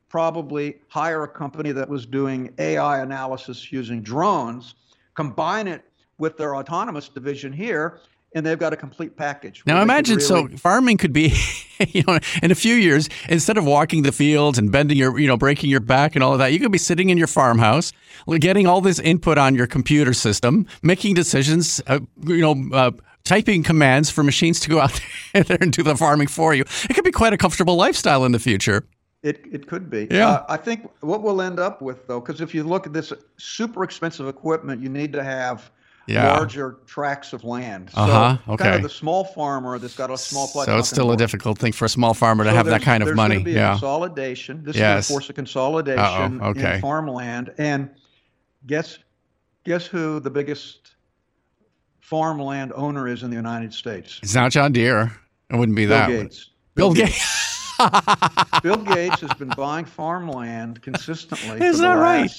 probably 0.09 0.76
hire 0.89 1.24
a 1.24 1.28
company 1.28 1.72
that 1.72 1.89
was 1.89 2.07
doing 2.07 2.53
AI 2.59 3.01
analysis 3.01 3.72
using 3.72 4.03
drones, 4.03 4.74
combine 5.14 5.66
it 5.66 5.82
with 6.18 6.37
their 6.37 6.57
autonomous 6.57 7.09
division 7.09 7.53
here, 7.53 8.01
and 8.37 8.45
they've 8.45 8.59
got 8.59 8.74
a 8.74 8.76
complete 8.76 9.16
package. 9.16 9.62
Now 9.66 9.80
imagine 9.80 10.16
really... 10.16 10.26
so 10.26 10.49
farming 10.59 10.99
could 10.99 11.12
be, 11.12 11.34
you 11.89 12.05
know, 12.07 12.18
in 12.43 12.51
a 12.51 12.55
few 12.55 12.74
years, 12.74 13.09
instead 13.30 13.57
of 13.57 13.64
walking 13.64 14.03
the 14.03 14.12
fields 14.12 14.59
and 14.59 14.70
bending 14.70 14.99
your, 14.99 15.18
you 15.18 15.26
know, 15.26 15.39
breaking 15.39 15.70
your 15.70 15.80
back 15.80 16.14
and 16.14 16.22
all 16.22 16.34
of 16.34 16.39
that, 16.39 16.53
you 16.53 16.61
could 16.61 16.70
be 16.70 16.78
sitting 16.78 17.09
in 17.09 17.16
your 17.16 17.26
farmhouse, 17.26 17.95
getting 18.39 18.66
all 18.66 18.82
this 18.82 18.99
input 18.99 19.39
on 19.39 19.55
your 19.55 19.66
computer 19.66 20.12
system, 20.12 20.66
making 20.82 21.14
decisions, 21.14 21.80
uh, 21.87 21.99
you 22.24 22.43
know, 22.43 22.76
uh, 22.76 22.91
typing 23.24 23.62
commands 23.62 24.11
for 24.11 24.22
machines 24.22 24.61
to 24.61 24.68
go 24.68 24.80
out 24.80 25.01
there 25.32 25.59
and 25.59 25.72
do 25.72 25.82
the 25.82 25.97
farming 25.97 26.28
for 26.28 26.55
you. 26.55 26.64
It 26.91 26.95
could 26.95 27.05
be 27.05 27.12
quite 27.12 27.32
a 27.32 27.39
comfortable 27.39 27.76
lifestyle 27.76 28.26
in 28.26 28.32
the 28.32 28.39
future. 28.39 28.87
It, 29.22 29.47
it 29.51 29.66
could 29.66 29.89
be. 29.89 30.09
Yeah. 30.11 30.28
Uh, 30.28 30.47
I 30.51 30.59
think 30.59 30.91
what 31.01 31.22
we'll 31.22 31.41
end 31.41 31.59
up 31.59 31.80
with, 31.80 32.07
though, 32.07 32.20
because 32.20 32.43
if 32.43 32.55
you 32.55 32.64
look 32.64 32.87
at 32.87 32.93
this 32.93 33.14
super 33.39 33.82
expensive 33.82 34.28
equipment, 34.28 34.82
you 34.82 34.91
need 34.91 35.14
to 35.14 35.24
have 35.24 35.70
yeah. 36.07 36.37
larger 36.37 36.79
tracts 36.87 37.33
of 37.33 37.45
land. 37.45 37.91
So 37.91 38.01
uh-huh. 38.01 38.53
Okay. 38.53 38.65
Kind 38.65 38.77
of 38.77 38.83
the 38.83 38.89
small 38.89 39.25
farmer 39.25 39.79
that's 39.79 39.97
got 39.97 40.11
a 40.11 40.19
small 40.19 40.49
plot. 40.49 40.67
So 40.67 40.79
it's 40.79 40.89
still 40.89 41.13
a 41.13 41.17
difficult 41.17 41.59
thing 41.59 41.73
for 41.73 41.85
a 41.85 41.89
small 41.89 42.15
farmer 42.15 42.45
to 42.45 42.51
so 42.51 42.57
have 42.57 42.67
that 42.67 42.83
kind 42.83 43.03
of 43.03 43.15
money. 43.15 43.43
Be 43.43 43.53
yeah. 43.53 43.73
consolidation. 43.73 44.63
This 44.63 44.77
yes. 44.77 45.05
is 45.05 45.09
going 45.09 45.21
to 45.21 45.25
force 45.25 45.31
a 45.31 45.33
consolidation 45.33 46.41
okay. 46.41 46.75
in 46.77 46.81
farmland. 46.81 47.53
And 47.59 47.91
guess 48.67 48.99
guess 49.65 49.87
who 49.87 50.21
the 50.21 50.31
biggest 50.31 50.95
farmland 52.01 52.73
owner 52.75 53.09
is 53.09 53.23
in 53.23 53.31
the 53.31 53.37
United 53.37 53.75
States? 53.75 54.21
It's 54.23 54.35
not 54.35 54.53
John 54.53 54.73
Deere. 54.73 55.13
It 55.51 55.57
wouldn't 55.57 55.77
be 55.77 55.87
Bill 55.87 55.97
that. 55.97 56.09
Gates. 56.09 56.51
Bill, 56.75 56.93
Bill 56.93 57.07
Gates. 57.07 57.77
Gates. 57.79 58.61
Bill 58.63 58.77
Gates 58.77 59.21
has 59.21 59.35
been 59.35 59.53
buying 59.57 59.85
farmland 59.85 60.83
consistently. 60.83 61.65
Is 61.65 61.79
that 61.81 61.95
right? 61.95 62.31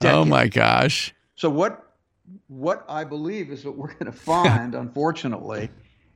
Decade. 0.00 0.16
Oh 0.16 0.24
my 0.24 0.48
gosh. 0.48 1.14
So 1.34 1.50
what 1.50 1.89
what 2.48 2.84
I 2.88 3.04
believe 3.04 3.50
is 3.50 3.64
what 3.64 3.76
we're 3.76 3.92
going 3.92 4.06
to 4.06 4.12
find, 4.12 4.74
unfortunately, 4.86 5.70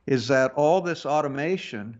is 0.07 0.27
that 0.27 0.53
all 0.55 0.81
this 0.81 1.05
automation 1.05 1.97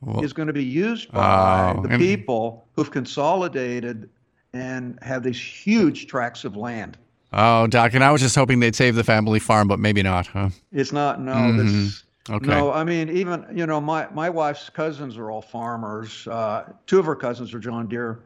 well, 0.00 0.22
is 0.22 0.32
going 0.32 0.46
to 0.46 0.52
be 0.52 0.64
used 0.64 1.10
by 1.10 1.74
oh, 1.76 1.82
the 1.82 1.98
people 1.98 2.66
who've 2.74 2.90
consolidated 2.90 4.08
and 4.52 4.98
have 5.02 5.22
these 5.22 5.40
huge 5.40 6.06
tracts 6.06 6.44
of 6.44 6.56
land. 6.56 6.96
Oh, 7.32 7.66
Doc, 7.66 7.94
and 7.94 8.02
I 8.02 8.10
was 8.10 8.22
just 8.22 8.34
hoping 8.34 8.60
they'd 8.60 8.76
save 8.76 8.94
the 8.94 9.04
family 9.04 9.38
farm, 9.38 9.68
but 9.68 9.78
maybe 9.78 10.02
not, 10.02 10.26
huh? 10.28 10.48
It's 10.72 10.92
not. 10.92 11.20
No, 11.20 11.34
mm-hmm. 11.34 11.58
this 11.58 12.04
Okay. 12.30 12.46
No, 12.46 12.72
I 12.72 12.84
mean 12.84 13.08
even 13.08 13.46
you 13.54 13.66
know 13.66 13.80
my 13.80 14.06
my 14.12 14.28
wife's 14.28 14.68
cousins 14.68 15.16
are 15.16 15.30
all 15.30 15.40
farmers. 15.40 16.26
Uh, 16.26 16.64
two 16.86 16.98
of 16.98 17.06
her 17.06 17.16
cousins 17.16 17.54
are 17.54 17.58
John 17.58 17.88
Deere, 17.88 18.20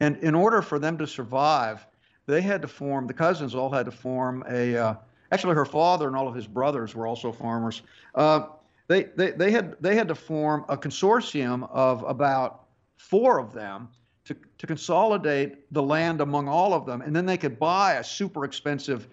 and 0.00 0.16
in 0.18 0.34
order 0.34 0.60
for 0.60 0.78
them 0.78 0.98
to 0.98 1.06
survive, 1.06 1.86
they 2.28 2.42
had 2.42 2.62
to 2.62 2.68
form. 2.68 3.06
The 3.06 3.14
cousins 3.14 3.54
all 3.54 3.70
had 3.70 3.86
to 3.86 3.90
form 3.90 4.44
a. 4.48 4.76
Uh, 4.76 4.94
actually, 5.32 5.54
her 5.54 5.64
father 5.64 6.06
and 6.06 6.14
all 6.14 6.28
of 6.28 6.34
his 6.34 6.46
brothers 6.46 6.94
were 6.94 7.06
also 7.06 7.32
farmers. 7.32 7.82
Uh, 8.14 8.46
they, 8.86 9.04
they 9.16 9.32
they 9.32 9.50
had 9.50 9.76
they 9.80 9.96
had 9.96 10.08
to 10.08 10.14
form 10.14 10.64
a 10.68 10.76
consortium 10.76 11.68
of 11.72 12.04
about 12.04 12.66
four 12.96 13.38
of 13.38 13.52
them 13.52 13.88
to 14.26 14.36
to 14.58 14.66
consolidate 14.66 15.72
the 15.72 15.82
land 15.82 16.20
among 16.20 16.48
all 16.48 16.74
of 16.74 16.86
them, 16.86 17.00
and 17.00 17.16
then 17.16 17.26
they 17.26 17.36
could 17.36 17.58
buy 17.58 17.94
a 17.94 18.04
super 18.04 18.44
expensive, 18.44 19.08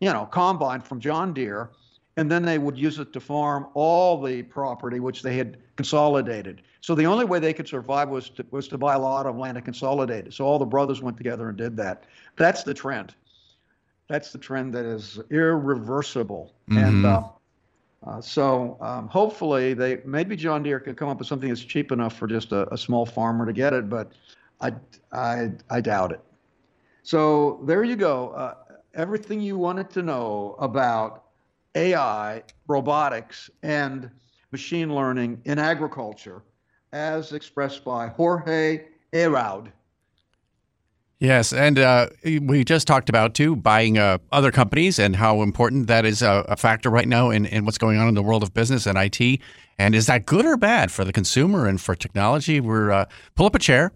you 0.00 0.12
know, 0.12 0.26
combine 0.26 0.80
from 0.80 1.00
John 1.00 1.32
Deere 1.32 1.70
and 2.16 2.30
then 2.30 2.44
they 2.44 2.58
would 2.58 2.78
use 2.78 2.98
it 2.98 3.12
to 3.12 3.20
farm 3.20 3.66
all 3.74 4.22
the 4.22 4.42
property 4.42 5.00
which 5.00 5.22
they 5.22 5.36
had 5.36 5.58
consolidated. 5.76 6.62
So 6.84 6.94
the 6.94 7.06
only 7.06 7.24
way 7.24 7.38
they 7.38 7.54
could 7.54 7.66
survive 7.66 8.10
was 8.10 8.28
to, 8.28 8.44
was 8.50 8.68
to 8.68 8.76
buy 8.76 8.92
a 8.92 8.98
lot 8.98 9.24
of 9.24 9.38
land 9.38 9.56
and 9.56 9.64
consolidate 9.64 10.26
it. 10.26 10.34
So 10.34 10.44
all 10.44 10.58
the 10.58 10.66
brothers 10.66 11.00
went 11.00 11.16
together 11.16 11.48
and 11.48 11.56
did 11.56 11.78
that. 11.78 12.04
That's 12.36 12.62
the 12.62 12.74
trend. 12.74 13.14
That's 14.06 14.32
the 14.32 14.38
trend 14.38 14.74
that 14.74 14.84
is 14.84 15.18
irreversible. 15.30 16.52
Mm-hmm. 16.68 16.84
And 16.84 17.06
uh, 17.06 17.22
uh, 18.06 18.20
so 18.20 18.76
um, 18.82 19.08
hopefully 19.08 19.72
they 19.72 20.02
maybe 20.04 20.36
John 20.36 20.62
Deere 20.62 20.78
could 20.78 20.98
come 20.98 21.08
up 21.08 21.18
with 21.18 21.26
something 21.26 21.48
that's 21.48 21.64
cheap 21.64 21.90
enough 21.90 22.18
for 22.18 22.26
just 22.26 22.52
a, 22.52 22.70
a 22.70 22.76
small 22.76 23.06
farmer 23.06 23.46
to 23.46 23.54
get 23.54 23.72
it, 23.72 23.88
but 23.88 24.12
I, 24.60 24.74
I, 25.10 25.52
I 25.70 25.80
doubt 25.80 26.12
it. 26.12 26.20
So 27.02 27.62
there 27.64 27.82
you 27.82 27.96
go. 27.96 28.28
Uh, 28.32 28.56
everything 28.92 29.40
you 29.40 29.56
wanted 29.56 29.88
to 29.88 30.02
know 30.02 30.54
about 30.58 31.24
AI, 31.76 32.42
robotics, 32.66 33.48
and 33.62 34.10
machine 34.52 34.94
learning 34.94 35.40
in 35.46 35.58
agriculture, 35.58 36.42
as 36.94 37.32
expressed 37.32 37.84
by 37.84 38.06
Jorge 38.06 38.84
Heraud. 39.12 39.70
Yes, 41.18 41.52
and 41.52 41.78
uh, 41.78 42.08
we 42.24 42.64
just 42.64 42.86
talked 42.86 43.08
about 43.08 43.34
too 43.34 43.56
buying 43.56 43.98
uh, 43.98 44.18
other 44.30 44.50
companies 44.50 44.98
and 44.98 45.16
how 45.16 45.42
important 45.42 45.86
that 45.86 46.04
is 46.04 46.22
a, 46.22 46.44
a 46.48 46.56
factor 46.56 46.90
right 46.90 47.08
now 47.08 47.30
in, 47.30 47.46
in 47.46 47.64
what's 47.64 47.78
going 47.78 47.98
on 47.98 48.08
in 48.08 48.14
the 48.14 48.22
world 48.22 48.42
of 48.42 48.52
business 48.52 48.86
and 48.86 48.98
IT. 48.98 49.40
And 49.78 49.94
is 49.94 50.06
that 50.06 50.26
good 50.26 50.44
or 50.44 50.56
bad 50.56 50.92
for 50.92 51.04
the 51.04 51.12
consumer 51.12 51.66
and 51.66 51.80
for 51.80 51.94
technology? 51.94 52.60
We're 52.60 52.90
uh, 52.90 53.04
pull 53.36 53.46
up 53.46 53.54
a 53.54 53.58
chair, 53.58 53.92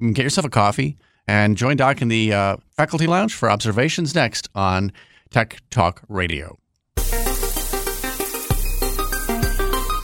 get 0.00 0.22
yourself 0.22 0.46
a 0.46 0.50
coffee, 0.50 0.96
and 1.26 1.56
join 1.56 1.76
Doc 1.76 2.02
in 2.02 2.08
the 2.08 2.32
uh, 2.32 2.56
faculty 2.76 3.06
lounge 3.06 3.34
for 3.34 3.50
observations 3.50 4.14
next 4.14 4.48
on 4.54 4.92
Tech 5.30 5.58
Talk 5.70 6.02
Radio. 6.08 6.59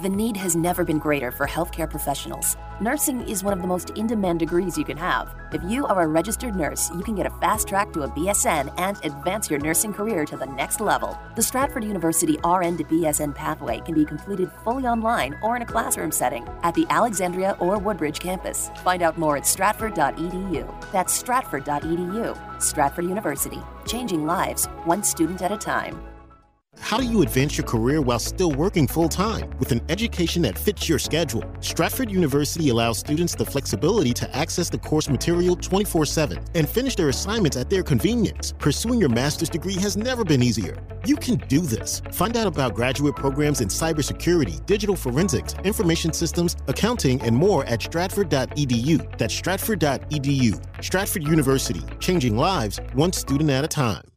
The 0.00 0.08
need 0.08 0.34
has 0.38 0.56
never 0.56 0.82
been 0.82 0.98
greater 0.98 1.30
for 1.30 1.46
healthcare 1.46 1.88
professionals. 1.88 2.56
Nursing 2.80 3.20
is 3.28 3.44
one 3.44 3.52
of 3.52 3.60
the 3.60 3.68
most 3.68 3.90
in 3.90 4.06
demand 4.06 4.38
degrees 4.38 4.78
you 4.78 4.84
can 4.86 4.96
have. 4.96 5.34
If 5.52 5.62
you 5.64 5.84
are 5.84 6.00
a 6.00 6.06
registered 6.06 6.56
nurse, 6.56 6.90
you 6.94 7.02
can 7.02 7.14
get 7.14 7.26
a 7.26 7.38
fast 7.38 7.68
track 7.68 7.92
to 7.92 8.04
a 8.04 8.08
BSN 8.08 8.72
and 8.78 8.96
advance 9.04 9.50
your 9.50 9.58
nursing 9.58 9.92
career 9.92 10.24
to 10.24 10.38
the 10.38 10.46
next 10.46 10.80
level. 10.80 11.18
The 11.36 11.42
Stratford 11.42 11.84
University 11.84 12.38
RN 12.42 12.78
to 12.78 12.84
BSN 12.84 13.34
pathway 13.34 13.80
can 13.80 13.94
be 13.94 14.06
completed 14.06 14.50
fully 14.64 14.86
online 14.86 15.36
or 15.42 15.54
in 15.54 15.60
a 15.60 15.66
classroom 15.66 16.12
setting 16.12 16.48
at 16.62 16.74
the 16.74 16.86
Alexandria 16.88 17.54
or 17.60 17.76
Woodbridge 17.76 18.20
campus. 18.20 18.70
Find 18.82 19.02
out 19.02 19.18
more 19.18 19.36
at 19.36 19.46
stratford.edu. 19.46 20.92
That's 20.92 21.12
stratford.edu. 21.12 22.62
Stratford 22.62 23.04
University, 23.04 23.60
changing 23.84 24.24
lives 24.24 24.64
one 24.86 25.02
student 25.02 25.42
at 25.42 25.52
a 25.52 25.58
time. 25.58 26.09
How 26.90 26.98
do 26.98 27.04
you 27.04 27.22
advance 27.22 27.56
your 27.56 27.66
career 27.68 28.00
while 28.00 28.18
still 28.18 28.50
working 28.50 28.88
full 28.88 29.08
time 29.08 29.48
with 29.60 29.70
an 29.70 29.80
education 29.88 30.42
that 30.42 30.58
fits 30.58 30.88
your 30.88 30.98
schedule? 30.98 31.44
Stratford 31.60 32.10
University 32.10 32.70
allows 32.70 32.98
students 32.98 33.36
the 33.36 33.44
flexibility 33.44 34.12
to 34.14 34.36
access 34.36 34.68
the 34.68 34.78
course 34.78 35.08
material 35.08 35.54
24 35.54 36.04
7 36.04 36.42
and 36.56 36.68
finish 36.68 36.96
their 36.96 37.08
assignments 37.08 37.56
at 37.56 37.70
their 37.70 37.84
convenience. 37.84 38.54
Pursuing 38.58 38.98
your 38.98 39.08
master's 39.08 39.48
degree 39.48 39.74
has 39.74 39.96
never 39.96 40.24
been 40.24 40.42
easier. 40.42 40.76
You 41.06 41.14
can 41.14 41.36
do 41.46 41.60
this. 41.60 42.02
Find 42.10 42.36
out 42.36 42.48
about 42.48 42.74
graduate 42.74 43.14
programs 43.14 43.60
in 43.60 43.68
cybersecurity, 43.68 44.66
digital 44.66 44.96
forensics, 44.96 45.54
information 45.62 46.12
systems, 46.12 46.56
accounting, 46.66 47.20
and 47.22 47.36
more 47.36 47.64
at 47.66 47.82
stratford.edu. 47.82 49.16
That's 49.16 49.34
stratford.edu. 49.34 50.84
Stratford 50.84 51.22
University, 51.22 51.82
changing 52.00 52.36
lives 52.36 52.80
one 52.94 53.12
student 53.12 53.50
at 53.50 53.64
a 53.64 53.68
time. 53.68 54.09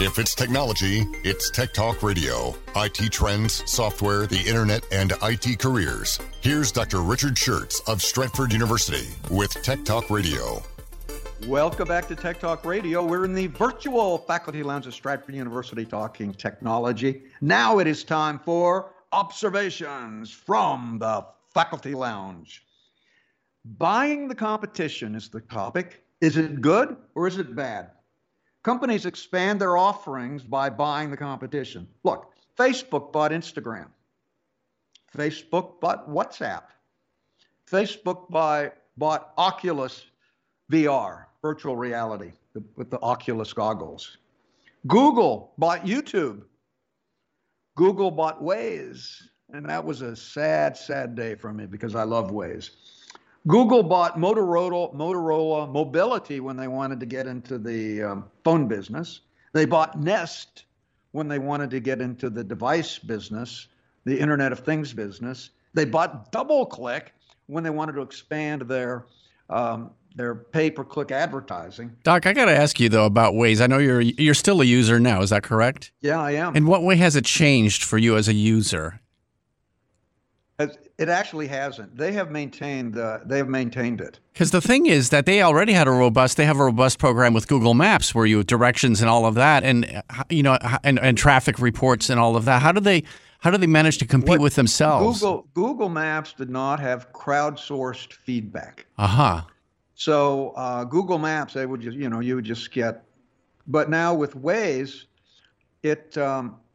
If 0.00 0.20
it's 0.20 0.32
technology, 0.32 1.04
it's 1.24 1.50
Tech 1.50 1.74
Talk 1.74 2.04
Radio. 2.04 2.54
IT 2.76 3.10
trends, 3.10 3.68
software, 3.68 4.28
the 4.28 4.38
internet, 4.38 4.84
and 4.92 5.12
IT 5.24 5.58
careers. 5.58 6.20
Here's 6.40 6.70
Dr. 6.70 7.02
Richard 7.02 7.34
Shurtz 7.34 7.80
of 7.88 8.00
Stratford 8.00 8.52
University 8.52 9.08
with 9.28 9.50
Tech 9.64 9.84
Talk 9.84 10.08
Radio. 10.08 10.62
Welcome 11.48 11.88
back 11.88 12.06
to 12.06 12.14
Tech 12.14 12.38
Talk 12.38 12.64
Radio. 12.64 13.04
We're 13.04 13.24
in 13.24 13.34
the 13.34 13.48
virtual 13.48 14.18
faculty 14.18 14.62
lounge 14.62 14.86
of 14.86 14.94
Stratford 14.94 15.34
University 15.34 15.84
talking 15.84 16.32
technology. 16.32 17.24
Now 17.40 17.80
it 17.80 17.88
is 17.88 18.04
time 18.04 18.38
for 18.38 18.92
observations 19.10 20.30
from 20.30 20.98
the 21.00 21.26
faculty 21.52 21.96
lounge. 21.96 22.64
Buying 23.64 24.28
the 24.28 24.36
competition 24.36 25.16
is 25.16 25.28
the 25.28 25.40
topic. 25.40 26.04
Is 26.20 26.36
it 26.36 26.60
good 26.60 26.96
or 27.16 27.26
is 27.26 27.38
it 27.38 27.56
bad? 27.56 27.90
Companies 28.68 29.06
expand 29.06 29.58
their 29.58 29.78
offerings 29.78 30.42
by 30.42 30.68
buying 30.68 31.10
the 31.10 31.16
competition. 31.16 31.88
Look, 32.04 32.34
Facebook 32.54 33.12
bought 33.12 33.30
Instagram. 33.30 33.86
Facebook 35.16 35.80
bought 35.80 36.06
WhatsApp. 36.06 36.64
Facebook 37.66 38.28
buy, 38.28 38.72
bought 38.98 39.32
Oculus 39.38 40.04
VR, 40.70 41.24
virtual 41.40 41.78
reality, 41.78 42.32
with 42.76 42.90
the 42.90 43.00
Oculus 43.00 43.54
goggles. 43.54 44.18
Google 44.86 45.54
bought 45.56 45.86
YouTube. 45.86 46.42
Google 47.74 48.10
bought 48.10 48.42
Waze. 48.42 49.22
and 49.50 49.66
that 49.66 49.82
was 49.82 50.02
a 50.02 50.14
sad, 50.14 50.76
sad 50.76 51.14
day 51.14 51.36
for 51.36 51.54
me 51.54 51.64
because 51.64 51.94
I 51.94 52.02
love 52.02 52.30
Waze. 52.30 52.68
Google 53.46 53.82
bought 53.82 54.18
Motorola, 54.18 54.94
Motorola 54.94 55.70
Mobility 55.70 56.40
when 56.40 56.56
they 56.56 56.68
wanted 56.68 57.00
to 57.00 57.06
get 57.06 57.26
into 57.26 57.58
the 57.58 58.02
um, 58.02 58.24
phone 58.44 58.68
business. 58.68 59.20
They 59.52 59.64
bought 59.64 59.98
Nest 60.00 60.64
when 61.12 61.28
they 61.28 61.38
wanted 61.38 61.70
to 61.70 61.80
get 61.80 62.00
into 62.00 62.30
the 62.30 62.44
device 62.44 62.98
business, 62.98 63.68
the 64.04 64.18
Internet 64.18 64.52
of 64.52 64.60
Things 64.60 64.92
business. 64.92 65.50
They 65.74 65.84
bought 65.84 66.32
DoubleClick 66.32 67.08
when 67.46 67.64
they 67.64 67.70
wanted 67.70 67.92
to 67.92 68.02
expand 68.02 68.62
their 68.62 69.06
um, 69.50 69.92
their 70.14 70.34
pay 70.34 70.70
per 70.70 70.84
click 70.84 71.10
advertising. 71.10 71.96
Doc, 72.02 72.26
I 72.26 72.32
got 72.32 72.46
to 72.46 72.56
ask 72.56 72.78
you 72.80 72.88
though 72.88 73.06
about 73.06 73.34
Waze. 73.34 73.60
I 73.60 73.66
know 73.66 73.78
you're 73.78 74.00
you're 74.00 74.34
still 74.34 74.60
a 74.60 74.64
user 74.64 74.98
now. 74.98 75.22
Is 75.22 75.30
that 75.30 75.42
correct? 75.42 75.92
Yeah, 76.00 76.20
I 76.20 76.32
am. 76.32 76.56
In 76.56 76.66
what 76.66 76.82
way 76.82 76.96
has 76.96 77.16
it 77.16 77.24
changed 77.24 77.84
for 77.84 77.98
you 77.98 78.16
as 78.16 78.28
a 78.28 78.34
user? 78.34 79.00
It 80.98 81.08
actually 81.08 81.46
hasn't. 81.46 81.96
They 81.96 82.10
have 82.12 82.32
maintained. 82.32 82.98
Uh, 82.98 83.20
they 83.24 83.38
have 83.38 83.48
maintained 83.48 84.00
it. 84.00 84.18
Because 84.32 84.50
the 84.50 84.60
thing 84.60 84.86
is 84.86 85.10
that 85.10 85.26
they 85.26 85.42
already 85.42 85.72
had 85.72 85.86
a 85.86 85.92
robust. 85.92 86.36
They 86.36 86.44
have 86.44 86.58
a 86.58 86.64
robust 86.64 86.98
program 86.98 87.32
with 87.32 87.46
Google 87.46 87.74
Maps 87.74 88.16
where 88.16 88.26
you 88.26 88.42
directions 88.42 89.00
and 89.00 89.08
all 89.08 89.24
of 89.24 89.36
that, 89.36 89.62
and 89.62 90.02
you 90.28 90.42
know, 90.42 90.58
and, 90.82 90.98
and 90.98 91.16
traffic 91.16 91.60
reports 91.60 92.10
and 92.10 92.18
all 92.18 92.34
of 92.34 92.46
that. 92.46 92.62
How 92.62 92.72
do 92.72 92.80
they? 92.80 93.04
How 93.40 93.52
do 93.52 93.58
they 93.58 93.68
manage 93.68 93.98
to 93.98 94.06
compete 94.06 94.30
what, 94.30 94.40
with 94.40 94.56
themselves? 94.56 95.20
Google 95.20 95.46
Google 95.54 95.88
Maps 95.88 96.32
did 96.32 96.50
not 96.50 96.80
have 96.80 97.12
crowdsourced 97.12 98.12
feedback. 98.12 98.86
Uh 98.98 99.06
huh. 99.06 99.42
So 99.94 100.50
uh, 100.56 100.82
Google 100.82 101.18
Maps, 101.18 101.54
they 101.54 101.66
would 101.66 101.80
just 101.80 101.96
you 101.96 102.08
know 102.08 102.18
you 102.18 102.34
would 102.34 102.44
just 102.44 102.72
get, 102.72 103.04
but 103.68 103.88
now 103.88 104.14
with 104.14 104.34
Waze, 104.34 105.04
it 105.84 106.18
um, 106.18 106.56
it 106.56 106.67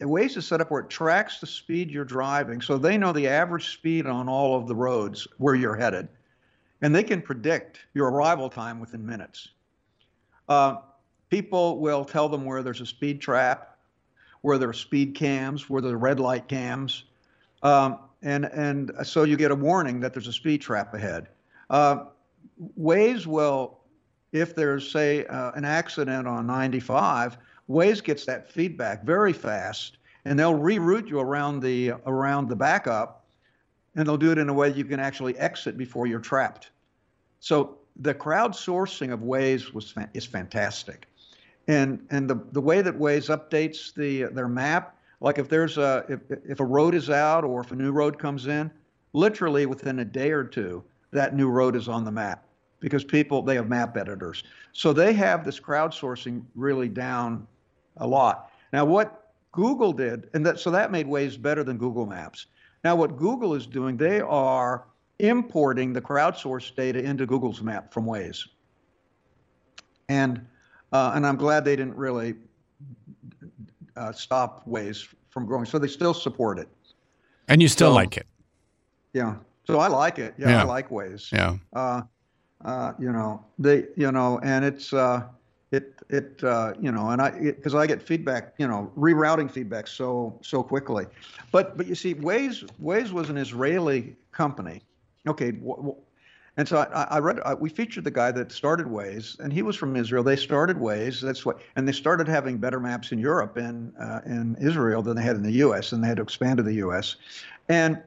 Waze 0.00 0.36
is 0.36 0.46
set 0.46 0.60
up 0.60 0.70
where 0.70 0.82
it 0.82 0.90
tracks 0.90 1.40
the 1.40 1.46
speed 1.46 1.90
you're 1.90 2.04
driving, 2.04 2.60
so 2.60 2.78
they 2.78 2.96
know 2.96 3.12
the 3.12 3.26
average 3.26 3.72
speed 3.72 4.06
on 4.06 4.28
all 4.28 4.56
of 4.56 4.68
the 4.68 4.74
roads 4.74 5.26
where 5.38 5.54
you're 5.54 5.74
headed, 5.74 6.08
and 6.82 6.94
they 6.94 7.02
can 7.02 7.20
predict 7.20 7.80
your 7.94 8.10
arrival 8.10 8.48
time 8.48 8.78
within 8.78 9.04
minutes. 9.04 9.48
Uh, 10.48 10.76
people 11.30 11.80
will 11.80 12.04
tell 12.04 12.28
them 12.28 12.44
where 12.44 12.62
there's 12.62 12.80
a 12.80 12.86
speed 12.86 13.20
trap, 13.20 13.76
where 14.42 14.56
there 14.56 14.68
are 14.68 14.74
speed 14.74 15.16
cams, 15.16 15.68
where 15.68 15.82
there 15.82 15.94
are 15.94 15.98
red 15.98 16.20
light 16.20 16.46
cams, 16.46 17.04
um, 17.64 17.98
and 18.22 18.44
and 18.46 18.92
so 19.02 19.24
you 19.24 19.36
get 19.36 19.50
a 19.50 19.54
warning 19.54 19.98
that 20.00 20.12
there's 20.12 20.28
a 20.28 20.32
speed 20.32 20.60
trap 20.60 20.94
ahead. 20.94 21.28
Uh, 21.70 22.04
Waze 22.78 23.26
will, 23.26 23.78
if 24.32 24.54
there's 24.54 24.90
say 24.90 25.26
uh, 25.26 25.52
an 25.52 25.64
accident 25.64 26.28
on 26.28 26.46
95 26.46 27.38
Waze 27.68 28.02
gets 28.02 28.24
that 28.24 28.50
feedback 28.50 29.04
very 29.04 29.32
fast, 29.32 29.98
and 30.24 30.38
they'll 30.38 30.58
reroute 30.58 31.08
you 31.08 31.20
around 31.20 31.60
the 31.60 31.92
around 32.06 32.48
the 32.48 32.56
backup, 32.56 33.26
and 33.94 34.06
they'll 34.06 34.16
do 34.16 34.32
it 34.32 34.38
in 34.38 34.48
a 34.48 34.54
way 34.54 34.70
you 34.72 34.84
can 34.84 35.00
actually 35.00 35.36
exit 35.36 35.76
before 35.76 36.06
you're 36.06 36.18
trapped. 36.18 36.70
So 37.40 37.78
the 37.96 38.14
crowdsourcing 38.14 39.12
of 39.12 39.20
Waze 39.20 39.72
was 39.74 39.94
is 40.14 40.24
fantastic, 40.24 41.08
and 41.66 42.06
and 42.10 42.28
the 42.28 42.40
the 42.52 42.60
way 42.60 42.80
that 42.80 42.98
Waze 42.98 43.28
updates 43.28 43.92
the 43.92 44.24
their 44.34 44.48
map, 44.48 44.96
like 45.20 45.38
if 45.38 45.48
there's 45.48 45.76
a 45.76 46.04
if 46.08 46.20
if 46.48 46.60
a 46.60 46.64
road 46.64 46.94
is 46.94 47.10
out 47.10 47.44
or 47.44 47.60
if 47.60 47.70
a 47.70 47.76
new 47.76 47.92
road 47.92 48.18
comes 48.18 48.46
in, 48.46 48.70
literally 49.12 49.66
within 49.66 49.98
a 49.98 50.04
day 50.06 50.30
or 50.30 50.44
two, 50.44 50.82
that 51.10 51.34
new 51.34 51.50
road 51.50 51.76
is 51.76 51.86
on 51.86 52.04
the 52.04 52.12
map 52.12 52.46
because 52.80 53.04
people 53.04 53.42
they 53.42 53.56
have 53.56 53.68
map 53.68 53.94
editors. 53.96 54.42
So 54.72 54.94
they 54.94 55.12
have 55.12 55.44
this 55.44 55.60
crowdsourcing 55.60 56.42
really 56.54 56.88
down 56.88 57.46
a 57.98 58.06
lot. 58.06 58.50
Now, 58.72 58.84
what 58.84 59.32
Google 59.52 59.92
did, 59.92 60.28
and 60.34 60.44
that 60.46 60.58
so 60.60 60.70
that 60.70 60.90
made 60.90 61.06
Waze 61.06 61.40
better 61.40 61.64
than 61.64 61.78
Google 61.78 62.06
Maps. 62.06 62.46
Now, 62.84 62.96
what 62.96 63.16
Google 63.16 63.54
is 63.54 63.66
doing, 63.66 63.96
they 63.96 64.20
are 64.20 64.86
importing 65.18 65.92
the 65.92 66.00
crowdsourced 66.00 66.76
data 66.76 67.02
into 67.02 67.26
Google's 67.26 67.60
map 67.60 67.92
from 67.92 68.06
Waze. 68.06 68.46
And 70.08 70.46
uh, 70.92 71.12
and 71.14 71.26
I'm 71.26 71.36
glad 71.36 71.64
they 71.64 71.76
didn't 71.76 71.96
really 71.96 72.34
uh, 73.96 74.12
stop 74.12 74.66
Waze 74.66 75.06
from 75.28 75.44
growing. 75.44 75.66
So 75.66 75.78
they 75.78 75.88
still 75.88 76.14
support 76.14 76.58
it. 76.58 76.68
And 77.48 77.60
you 77.60 77.68
still 77.68 77.90
so, 77.90 77.94
like 77.94 78.16
it. 78.16 78.26
Yeah. 79.12 79.36
So 79.66 79.80
I 79.80 79.88
like 79.88 80.18
it. 80.18 80.34
Yeah, 80.38 80.50
yeah. 80.50 80.60
I 80.62 80.64
like 80.64 80.88
Waze. 80.88 81.32
Yeah. 81.32 81.56
Uh, 81.72 82.02
uh, 82.64 82.92
you 82.98 83.12
know, 83.12 83.44
they, 83.58 83.86
you 83.96 84.10
know, 84.12 84.40
and 84.42 84.64
it's, 84.64 84.92
uh, 84.92 85.24
it 85.70 85.94
it 86.08 86.42
uh, 86.44 86.72
you 86.80 86.90
know 86.90 87.10
and 87.10 87.20
i 87.20 87.30
because 87.30 87.74
i 87.74 87.86
get 87.86 88.02
feedback 88.02 88.54
you 88.58 88.66
know 88.66 88.90
rerouting 88.96 89.50
feedback 89.50 89.86
so 89.86 90.38
so 90.42 90.62
quickly 90.62 91.06
but 91.52 91.76
but 91.76 91.86
you 91.86 91.94
see 91.94 92.14
waze 92.14 92.68
waze 92.82 93.12
was 93.12 93.28
an 93.28 93.36
israeli 93.36 94.16
company 94.32 94.80
okay 95.26 95.52
and 96.58 96.66
so 96.66 96.78
I, 96.78 97.06
I 97.08 97.18
read 97.20 97.38
I, 97.44 97.54
we 97.54 97.70
featured 97.70 98.02
the 98.02 98.10
guy 98.10 98.32
that 98.32 98.50
started 98.50 98.88
Waze, 98.88 99.38
and 99.38 99.52
he 99.52 99.62
was 99.62 99.76
from 99.76 99.94
Israel. 99.94 100.24
They 100.24 100.34
started 100.34 100.76
Waze. 100.76 101.20
That's 101.20 101.46
what, 101.46 101.60
and 101.76 101.86
they 101.86 101.92
started 101.92 102.26
having 102.26 102.58
better 102.58 102.80
maps 102.80 103.12
in 103.12 103.20
Europe 103.20 103.56
and 103.56 103.92
uh, 103.96 104.22
in 104.26 104.56
Israel 104.60 105.00
than 105.00 105.16
they 105.16 105.22
had 105.22 105.36
in 105.36 105.44
the 105.44 105.52
U.S. 105.52 105.92
And 105.92 106.02
they 106.02 106.08
had 106.08 106.16
to 106.16 106.22
expand 106.24 106.56
to 106.56 106.64
the 106.64 106.74
U.S. 106.74 107.14
And 107.68 108.02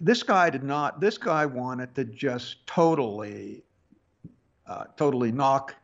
this 0.00 0.24
guy 0.24 0.50
did 0.50 0.64
not. 0.64 1.00
This 1.00 1.18
guy 1.18 1.46
wanted 1.46 1.94
to 1.94 2.04
just 2.04 2.66
totally, 2.66 3.62
uh, 4.66 4.86
totally 4.96 5.30
knock 5.30 5.76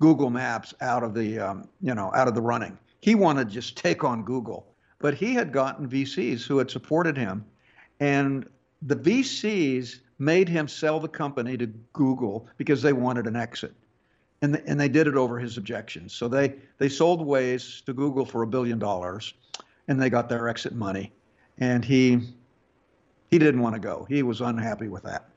Google 0.00 0.30
Maps 0.30 0.74
out 0.80 1.02
of 1.02 1.14
the 1.14 1.38
um, 1.38 1.68
you 1.80 1.94
know 1.94 2.12
out 2.14 2.28
of 2.28 2.34
the 2.34 2.40
running. 2.40 2.78
He 3.00 3.14
wanted 3.14 3.48
to 3.48 3.54
just 3.54 3.76
take 3.76 4.04
on 4.04 4.24
Google, 4.24 4.66
but 4.98 5.14
he 5.14 5.34
had 5.34 5.52
gotten 5.52 5.88
VCs 5.88 6.46
who 6.46 6.58
had 6.58 6.70
supported 6.70 7.16
him, 7.16 7.44
and 8.00 8.48
the 8.82 8.96
VCs 8.96 10.00
made 10.18 10.48
him 10.48 10.68
sell 10.68 10.98
the 10.98 11.08
company 11.08 11.56
to 11.56 11.66
Google 11.92 12.48
because 12.56 12.82
they 12.82 12.92
wanted 12.92 13.26
an 13.26 13.36
exit, 13.36 13.74
and 14.42 14.54
the, 14.54 14.66
and 14.66 14.80
they 14.80 14.88
did 14.88 15.06
it 15.06 15.16
over 15.16 15.38
his 15.38 15.56
objections. 15.56 16.12
So 16.12 16.28
they 16.28 16.54
they 16.78 16.88
sold 16.88 17.26
Waze 17.26 17.84
to 17.84 17.92
Google 17.92 18.24
for 18.24 18.42
a 18.42 18.46
billion 18.46 18.78
dollars, 18.78 19.34
and 19.88 20.00
they 20.00 20.10
got 20.10 20.28
their 20.28 20.48
exit 20.48 20.74
money, 20.74 21.12
and 21.58 21.84
he 21.84 22.20
he 23.30 23.38
didn't 23.38 23.60
want 23.60 23.74
to 23.74 23.80
go. 23.80 24.06
He 24.08 24.22
was 24.22 24.40
unhappy 24.40 24.88
with 24.88 25.04
that, 25.04 25.28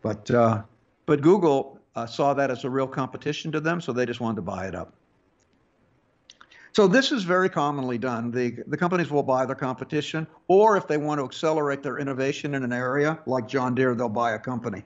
but 0.00 0.30
uh, 0.30 0.62
but 1.06 1.20
Google 1.20 1.73
uh, 1.96 2.06
saw 2.06 2.34
that 2.34 2.50
as 2.50 2.64
a 2.64 2.70
real 2.70 2.86
competition 2.86 3.52
to 3.52 3.60
them, 3.60 3.80
so 3.80 3.92
they 3.92 4.06
just 4.06 4.20
wanted 4.20 4.36
to 4.36 4.42
buy 4.42 4.66
it 4.66 4.74
up. 4.74 4.92
So 6.72 6.88
this 6.88 7.12
is 7.12 7.22
very 7.22 7.48
commonly 7.48 7.98
done. 7.98 8.32
The, 8.32 8.56
the 8.66 8.76
companies 8.76 9.08
will 9.08 9.22
buy 9.22 9.46
their 9.46 9.54
competition, 9.54 10.26
or 10.48 10.76
if 10.76 10.88
they 10.88 10.96
want 10.96 11.20
to 11.20 11.24
accelerate 11.24 11.84
their 11.84 11.98
innovation 11.98 12.54
in 12.54 12.64
an 12.64 12.72
area, 12.72 13.20
like 13.26 13.46
John 13.46 13.76
Deere, 13.76 13.94
they'll 13.94 14.08
buy 14.08 14.32
a 14.32 14.38
company. 14.40 14.82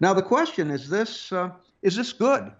Now 0.00 0.12
the 0.12 0.22
question 0.22 0.70
is 0.70 0.88
this: 0.88 1.32
uh, 1.32 1.50
Is 1.82 1.94
this 1.94 2.12
good? 2.12 2.50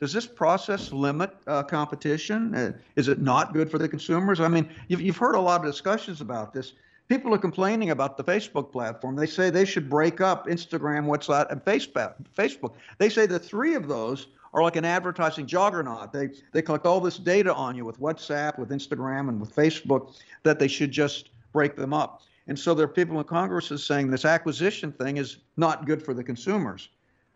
Does 0.00 0.12
this 0.12 0.26
process 0.26 0.92
limit 0.92 1.30
uh, 1.46 1.62
competition? 1.62 2.54
Uh, 2.54 2.72
is 2.96 3.06
it 3.06 3.20
not 3.20 3.54
good 3.54 3.70
for 3.70 3.78
the 3.78 3.88
consumers? 3.88 4.40
I 4.40 4.48
mean, 4.48 4.68
you've, 4.88 5.00
you've 5.00 5.16
heard 5.16 5.36
a 5.36 5.40
lot 5.40 5.60
of 5.60 5.66
discussions 5.66 6.20
about 6.20 6.52
this. 6.52 6.72
People 7.08 7.34
are 7.34 7.38
complaining 7.38 7.90
about 7.90 8.16
the 8.16 8.24
Facebook 8.24 8.72
platform. 8.72 9.14
They 9.14 9.26
say 9.26 9.50
they 9.50 9.66
should 9.66 9.90
break 9.90 10.20
up 10.20 10.46
Instagram, 10.46 11.06
WhatsApp, 11.06 11.50
and 11.50 11.62
Facebook. 11.64 12.72
They 12.98 13.08
say 13.10 13.26
the 13.26 13.38
three 13.38 13.74
of 13.74 13.88
those 13.88 14.28
are 14.54 14.62
like 14.62 14.76
an 14.76 14.84
advertising 14.84 15.46
juggernaut. 15.46 16.12
They 16.12 16.30
they 16.52 16.62
collect 16.62 16.86
all 16.86 17.00
this 17.00 17.18
data 17.18 17.52
on 17.52 17.76
you 17.76 17.84
with 17.84 18.00
WhatsApp, 18.00 18.58
with 18.58 18.70
Instagram, 18.70 19.28
and 19.28 19.40
with 19.40 19.54
Facebook 19.54 20.14
that 20.44 20.58
they 20.58 20.68
should 20.68 20.92
just 20.92 21.30
break 21.52 21.76
them 21.76 21.92
up. 21.92 22.22
And 22.46 22.58
so 22.58 22.74
there 22.74 22.84
are 22.84 22.88
people 22.88 23.18
in 23.18 23.24
Congress 23.24 23.70
is 23.70 23.84
saying 23.84 24.10
this 24.10 24.24
acquisition 24.24 24.92
thing 24.92 25.16
is 25.16 25.38
not 25.56 25.86
good 25.86 26.02
for 26.02 26.14
the 26.14 26.22
consumers. 26.22 26.88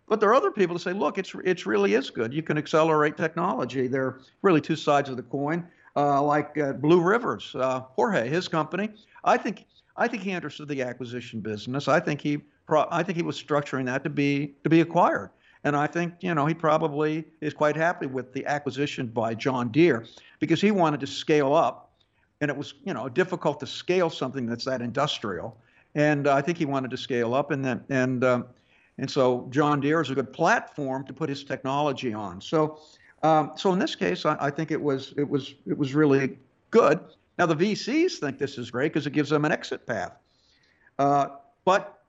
But 0.06 0.20
there 0.20 0.30
are 0.30 0.34
other 0.34 0.50
people 0.50 0.74
that 0.74 0.80
say, 0.80 0.92
look, 0.92 1.18
it's 1.18 1.34
it 1.44 1.66
really 1.66 1.94
is 1.94 2.08
good. 2.08 2.32
You 2.32 2.42
can 2.42 2.56
accelerate 2.56 3.16
technology. 3.16 3.86
There 3.86 4.04
are 4.04 4.20
really 4.42 4.60
two 4.60 4.76
sides 4.76 5.10
of 5.10 5.16
the 5.16 5.22
coin. 5.22 5.66
Uh, 5.98 6.22
like 6.22 6.56
uh, 6.58 6.72
Blue 6.74 7.00
Rivers, 7.00 7.56
uh, 7.56 7.80
Jorge, 7.96 8.28
his 8.28 8.46
company, 8.46 8.88
I 9.24 9.36
think 9.36 9.66
I 9.96 10.06
think 10.06 10.22
he 10.22 10.30
understood 10.30 10.68
the 10.68 10.80
acquisition 10.80 11.40
business. 11.40 11.88
I 11.88 11.98
think 11.98 12.20
he 12.20 12.38
I 12.68 13.02
think 13.02 13.16
he 13.16 13.24
was 13.24 13.42
structuring 13.42 13.86
that 13.86 14.04
to 14.04 14.10
be 14.10 14.54
to 14.62 14.70
be 14.70 14.80
acquired. 14.80 15.30
And 15.64 15.74
I 15.74 15.88
think 15.88 16.14
you 16.20 16.32
know 16.36 16.46
he 16.46 16.54
probably 16.54 17.24
is 17.40 17.52
quite 17.52 17.74
happy 17.74 18.06
with 18.06 18.32
the 18.32 18.46
acquisition 18.46 19.08
by 19.08 19.34
John 19.34 19.72
Deere 19.72 20.06
because 20.38 20.60
he 20.60 20.70
wanted 20.70 21.00
to 21.00 21.08
scale 21.08 21.52
up, 21.52 21.90
and 22.40 22.48
it 22.48 22.56
was 22.56 22.74
you 22.84 22.94
know 22.94 23.08
difficult 23.08 23.58
to 23.58 23.66
scale 23.66 24.08
something 24.08 24.46
that's 24.46 24.66
that 24.66 24.80
industrial. 24.80 25.58
And 25.96 26.28
I 26.28 26.42
think 26.42 26.58
he 26.58 26.64
wanted 26.64 26.92
to 26.92 26.96
scale 26.96 27.34
up, 27.34 27.50
and 27.50 27.64
then 27.64 27.82
and 27.88 28.22
um, 28.22 28.46
and 28.98 29.10
so 29.10 29.48
John 29.50 29.80
Deere 29.80 30.00
is 30.00 30.10
a 30.10 30.14
good 30.14 30.32
platform 30.32 31.04
to 31.06 31.12
put 31.12 31.28
his 31.28 31.42
technology 31.42 32.14
on. 32.14 32.40
So 32.40 32.78
um, 33.22 33.52
so 33.56 33.72
in 33.72 33.78
this 33.78 33.94
case, 33.94 34.24
I, 34.24 34.36
I 34.40 34.50
think 34.50 34.70
it 34.70 34.80
was 34.80 35.14
it 35.16 35.28
was 35.28 35.54
it 35.66 35.76
was 35.76 35.94
really 35.94 36.38
good. 36.70 37.00
Now, 37.38 37.46
the 37.46 37.56
VCs 37.56 38.18
think 38.18 38.38
this 38.38 38.58
is 38.58 38.70
great 38.70 38.92
because 38.92 39.06
it 39.06 39.12
gives 39.12 39.30
them 39.30 39.44
an 39.44 39.52
exit 39.52 39.86
path. 39.86 40.12
Uh, 40.98 41.28
but 41.64 42.02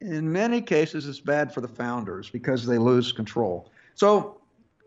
in 0.00 0.30
many 0.30 0.60
cases, 0.60 1.06
it's 1.06 1.20
bad 1.20 1.52
for 1.52 1.60
the 1.60 1.68
founders 1.68 2.28
because 2.28 2.66
they 2.66 2.78
lose 2.78 3.12
control. 3.12 3.70
So 3.94 4.37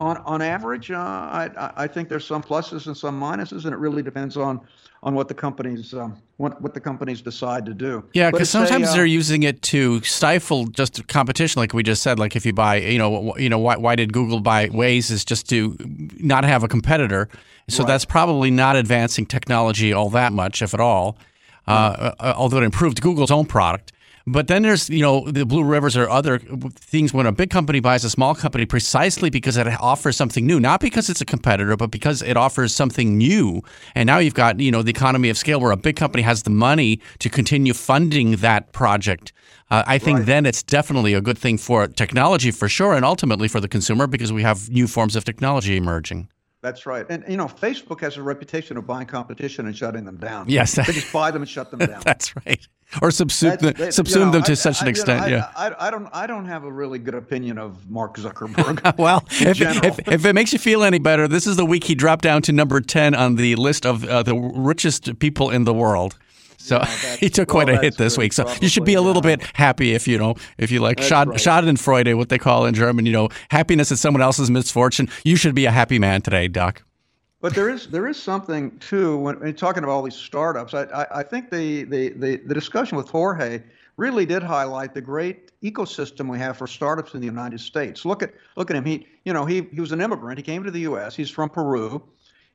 on 0.02 0.18
on 0.18 0.42
average, 0.42 0.90
uh, 0.92 0.98
I 0.98 1.72
I 1.78 1.88
think 1.88 2.10
there's 2.10 2.26
some 2.26 2.42
pluses 2.42 2.88
and 2.88 2.98
some 2.98 3.22
minuses, 3.22 3.66
and 3.66 3.74
it 3.74 3.78
really 3.78 4.02
depends 4.02 4.36
on 4.36 4.60
on 5.04 5.14
what 5.14 5.28
the 5.28 5.34
companies 5.36 5.94
um, 5.94 6.18
what 6.38 6.60
what 6.60 6.74
the 6.74 6.80
companies 6.80 7.22
decide 7.22 7.66
to 7.68 7.74
do. 7.74 8.04
Yeah, 8.14 8.32
because 8.32 8.50
sometimes 8.50 8.90
uh, 8.90 8.94
they're 8.94 9.06
using 9.06 9.44
it 9.44 9.62
to 9.64 10.02
stifle 10.02 10.66
just 10.66 11.08
competition, 11.08 11.60
like 11.60 11.74
we 11.74 11.84
just 11.84 12.02
said. 12.02 12.18
Like 12.18 12.36
if 12.36 12.48
you 12.48 12.54
buy, 12.54 12.78
you 12.78 12.98
know, 12.98 13.38
you 13.38 13.48
know, 13.48 13.60
why, 13.60 13.78
why 13.78 13.96
did 13.96 14.12
Google 14.12 14.40
buy 14.40 14.70
Waze? 14.70 15.12
Is 15.12 15.24
just 15.24 15.48
to 15.50 15.78
not 16.18 16.44
have 16.46 16.64
a 16.64 16.68
competitor. 16.68 17.30
So 17.70 17.84
right. 17.84 17.88
that's 17.88 18.06
probably 18.06 18.50
not 18.50 18.76
advancing 18.76 19.28
technology 19.28 19.94
all 19.94 20.10
that 20.10 20.34
much, 20.34 20.64
if 20.64 20.74
at 20.74 20.80
all. 20.80 21.16
Uh, 21.68 22.12
uh, 22.20 22.34
although 22.36 22.58
it 22.58 22.64
improved 22.64 23.02
Google's 23.02 23.32
own 23.32 23.46
product. 23.46 23.92
But 24.28 24.48
then 24.48 24.62
there's, 24.62 24.90
you 24.90 25.02
know, 25.02 25.30
the 25.30 25.46
Blue 25.46 25.64
Rivers 25.64 25.98
or 25.98 26.10
other 26.10 26.40
things 26.40 27.14
when 27.14 27.26
a 27.26 27.32
big 27.32 27.50
company 27.50 27.80
buys 27.80 28.04
a 28.04 28.10
small 28.10 28.36
company 28.36 28.66
precisely 28.66 29.30
because 29.30 29.58
it 29.58 29.68
offers 29.80 30.16
something 30.16 30.46
new, 30.46 30.60
not 30.60 30.80
because 30.80 31.10
it's 31.10 31.22
a 31.22 31.26
competitor, 31.26 31.76
but 31.76 31.92
because 31.92 32.22
it 32.22 32.38
offers 32.38 32.74
something 32.74 33.18
new. 33.18 33.62
And 33.96 34.08
now 34.08 34.20
you've 34.20 34.34
got, 34.34 34.60
you 34.60 34.72
know, 34.72 34.84
the 34.84 34.92
economy 34.92 35.30
of 35.30 35.38
scale 35.38 35.60
where 35.60 35.72
a 35.72 35.78
big 35.78 35.96
company 35.96 36.24
has 36.24 36.44
the 36.44 36.50
money 36.50 37.00
to 37.20 37.30
continue 37.30 37.74
funding 37.74 38.38
that 38.38 38.72
project. 38.74 39.34
Uh, 39.70 39.84
I 39.88 39.98
think 39.98 40.20
right. 40.20 40.26
then 40.26 40.46
it's 40.46 40.64
definitely 40.64 41.14
a 41.14 41.22
good 41.22 41.38
thing 41.38 41.58
for 41.58 41.88
technology 41.88 42.52
for 42.52 42.68
sure, 42.68 42.94
and 42.94 43.06
ultimately 43.06 43.48
for 43.48 43.62
the 43.62 43.70
consumer 43.70 44.06
because 44.06 44.32
we 44.34 44.44
have 44.44 44.70
new 44.70 44.86
forms 44.86 45.16
of 45.16 45.24
technology 45.24 45.78
emerging. 45.78 46.28
That's 46.62 46.86
right. 46.86 47.06
And, 47.10 47.24
you 47.28 47.38
know, 47.38 47.48
Facebook 47.48 48.02
has 48.02 48.18
a 48.18 48.22
reputation 48.22 48.78
of 48.78 48.86
buying 48.86 49.08
competition 49.08 49.66
and 49.66 49.76
shutting 49.76 50.06
them 50.06 50.18
down. 50.18 50.48
Yes. 50.48 50.76
they 50.76 50.84
just 50.84 51.12
buy 51.12 51.32
them 51.32 51.42
and 51.42 51.50
shut 51.50 51.72
them 51.72 51.80
down. 51.88 52.02
That's 52.06 52.36
right. 52.46 52.68
Or 53.02 53.10
subsume, 53.10 53.60
them, 53.60 53.74
subsume 53.74 54.10
you 54.16 54.26
know, 54.26 54.32
them 54.32 54.44
to 54.44 54.52
I, 54.52 54.56
such 54.56 54.82
an 54.82 54.88
I, 54.88 54.90
extent. 54.90 55.22
Know, 55.22 55.28
yeah. 55.28 55.52
I, 55.56 55.88
I, 55.88 55.92
don't, 55.92 56.10
I 56.12 56.28
don't 56.28 56.46
have 56.46 56.66
a 56.66 56.72
really 56.72 57.00
good 57.00 57.16
opinion 57.16 57.58
of 57.58 57.90
Mark 57.90 58.18
Zuckerberg. 58.18 58.98
well, 58.98 59.24
if, 59.30 59.62
if, 59.62 60.08
if, 60.08 60.26
it 60.26 60.34
makes 60.34 60.52
you 60.52 60.60
feel 60.60 60.84
any 60.84 61.00
better, 61.00 61.28
this 61.28 61.48
is 61.48 61.56
the 61.56 61.66
week 61.66 61.86
he 61.86 61.96
dropped 61.96 62.24
down 62.24 62.42
to 62.44 62.52
number 62.52 62.82
10 62.82 63.16
on 63.16 63.36
the 63.36 63.56
list 63.56 63.86
of 63.86 64.04
uh, 64.04 64.24
the 64.24 64.36
richest 64.36 65.20
people 65.20 65.50
in 65.50 65.64
the 65.64 65.74
world. 65.74 66.18
So 66.58 66.78
yeah, 66.78 66.86
he 67.20 67.30
took 67.30 67.48
quite 67.48 67.68
well, 67.68 67.78
a 67.78 67.82
hit 67.82 67.98
this 67.98 68.18
week. 68.18 68.34
So 68.34 68.44
probably, 68.44 68.60
you 68.62 68.70
should 68.70 68.86
be 68.86 68.94
a 68.94 69.02
little 69.02 69.26
yeah. 69.26 69.38
bit 69.38 69.48
happy 69.54 69.94
if 69.94 70.08
you 70.08 70.18
know 70.18 70.36
if 70.58 70.72
you 70.72 70.80
like 70.80 70.98
Schad, 70.98 71.28
right. 71.28 71.40
Schadenfreude, 71.40 72.16
what 72.16 72.30
they 72.30 72.38
call 72.38 72.66
in 72.66 72.74
German. 72.74 73.06
You 73.06 73.14
know, 73.14 73.30
happiness 73.50 73.92
is 73.92 74.00
someone 74.00 74.22
else's 74.22 74.52
misfortune. 74.52 75.10
You 75.24 75.36
should 75.36 75.56
be 75.56 75.66
a 75.66 75.72
happy 75.72 75.98
man 75.98 76.22
today, 76.22 76.48
Doc. 76.48 76.84
But 77.42 77.56
there 77.56 77.70
is 77.70 77.88
there 77.88 78.08
is 78.08 78.22
something 78.22 78.78
too 78.78 79.18
when, 79.18 79.40
when 79.40 79.48
you're 79.48 79.54
talking 79.54 79.84
about 79.84 79.94
all 79.94 80.04
these 80.04 80.16
startups. 80.16 80.76
I, 80.76 80.84
I, 80.84 81.20
I 81.20 81.24
think 81.24 81.50
the, 81.50 81.84
the, 81.86 82.10
the, 82.10 82.36
the 82.38 82.54
discussion 82.54 82.98
with 82.98 83.10
Jorge 83.10 83.64
really 83.98 84.28
did 84.28 84.44
highlight 84.44 84.94
the 84.94 85.02
great 85.02 85.52
ecosystem 85.62 86.30
we 86.30 86.38
have 86.38 86.58
for 86.58 86.68
startups 86.68 87.16
in 87.16 87.20
the 87.20 87.26
United 87.26 87.60
States. 87.60 88.06
Look 88.06 88.22
at 88.22 88.34
look 88.56 88.70
at 88.70 88.76
him. 88.76 88.86
He 88.86 89.08
you 89.26 89.34
know 89.34 89.46
he 89.46 89.68
he 89.74 89.82
was 89.82 89.92
an 89.92 90.02
immigrant. 90.02 90.38
He 90.38 90.44
came 90.44 90.64
to 90.64 90.72
the 90.72 90.82
U.S. 90.82 91.16
He's 91.16 91.32
from 91.32 91.50
Peru. 91.50 92.04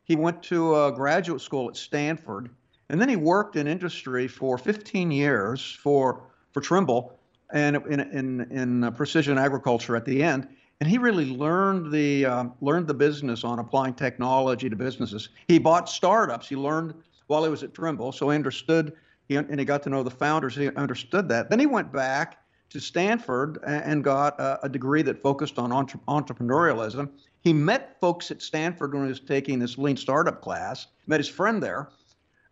He 0.04 0.14
went 0.14 0.40
to 0.44 0.92
graduate 0.92 1.40
school 1.40 1.68
at 1.68 1.76
Stanford. 1.76 2.50
And 2.88 3.00
then 3.00 3.08
he 3.08 3.16
worked 3.16 3.56
in 3.56 3.66
industry 3.66 4.28
for 4.28 4.56
15 4.56 5.10
years 5.10 5.78
for 5.82 6.22
for 6.52 6.60
Trimble 6.60 7.18
and 7.52 7.76
in 7.88 8.00
in 8.00 8.40
in 8.52 8.92
precision 8.92 9.36
agriculture 9.36 9.96
at 9.96 10.04
the 10.04 10.22
end. 10.22 10.46
And 10.80 10.90
he 10.90 10.98
really 10.98 11.24
learned 11.24 11.90
the 11.90 12.26
uh, 12.26 12.44
learned 12.60 12.86
the 12.86 12.94
business 12.94 13.44
on 13.44 13.58
applying 13.58 13.94
technology 13.94 14.68
to 14.68 14.76
businesses. 14.76 15.30
He 15.48 15.58
bought 15.58 15.88
startups. 15.88 16.48
He 16.48 16.56
learned 16.56 16.94
while 17.28 17.44
he 17.44 17.50
was 17.50 17.62
at 17.62 17.72
Trimble, 17.72 18.12
so 18.12 18.28
he 18.30 18.34
understood. 18.34 18.92
He, 19.28 19.36
and 19.36 19.58
he 19.58 19.64
got 19.64 19.82
to 19.84 19.90
know 19.90 20.02
the 20.02 20.10
founders. 20.10 20.54
He 20.54 20.68
understood 20.68 21.28
that. 21.30 21.50
Then 21.50 21.58
he 21.58 21.66
went 21.66 21.92
back 21.92 22.38
to 22.70 22.80
Stanford 22.80 23.58
and 23.64 24.04
got 24.04 24.38
a, 24.38 24.66
a 24.66 24.68
degree 24.68 25.02
that 25.02 25.22
focused 25.22 25.58
on 25.58 25.72
entre- 25.72 26.00
entrepreneurialism. 26.08 27.10
He 27.40 27.52
met 27.52 27.98
folks 28.00 28.30
at 28.30 28.42
Stanford 28.42 28.92
when 28.92 29.04
he 29.04 29.08
was 29.08 29.20
taking 29.20 29.58
this 29.58 29.78
lean 29.78 29.96
startup 29.96 30.42
class. 30.42 30.88
Met 31.06 31.20
his 31.20 31.28
friend 31.28 31.62
there, 31.62 31.88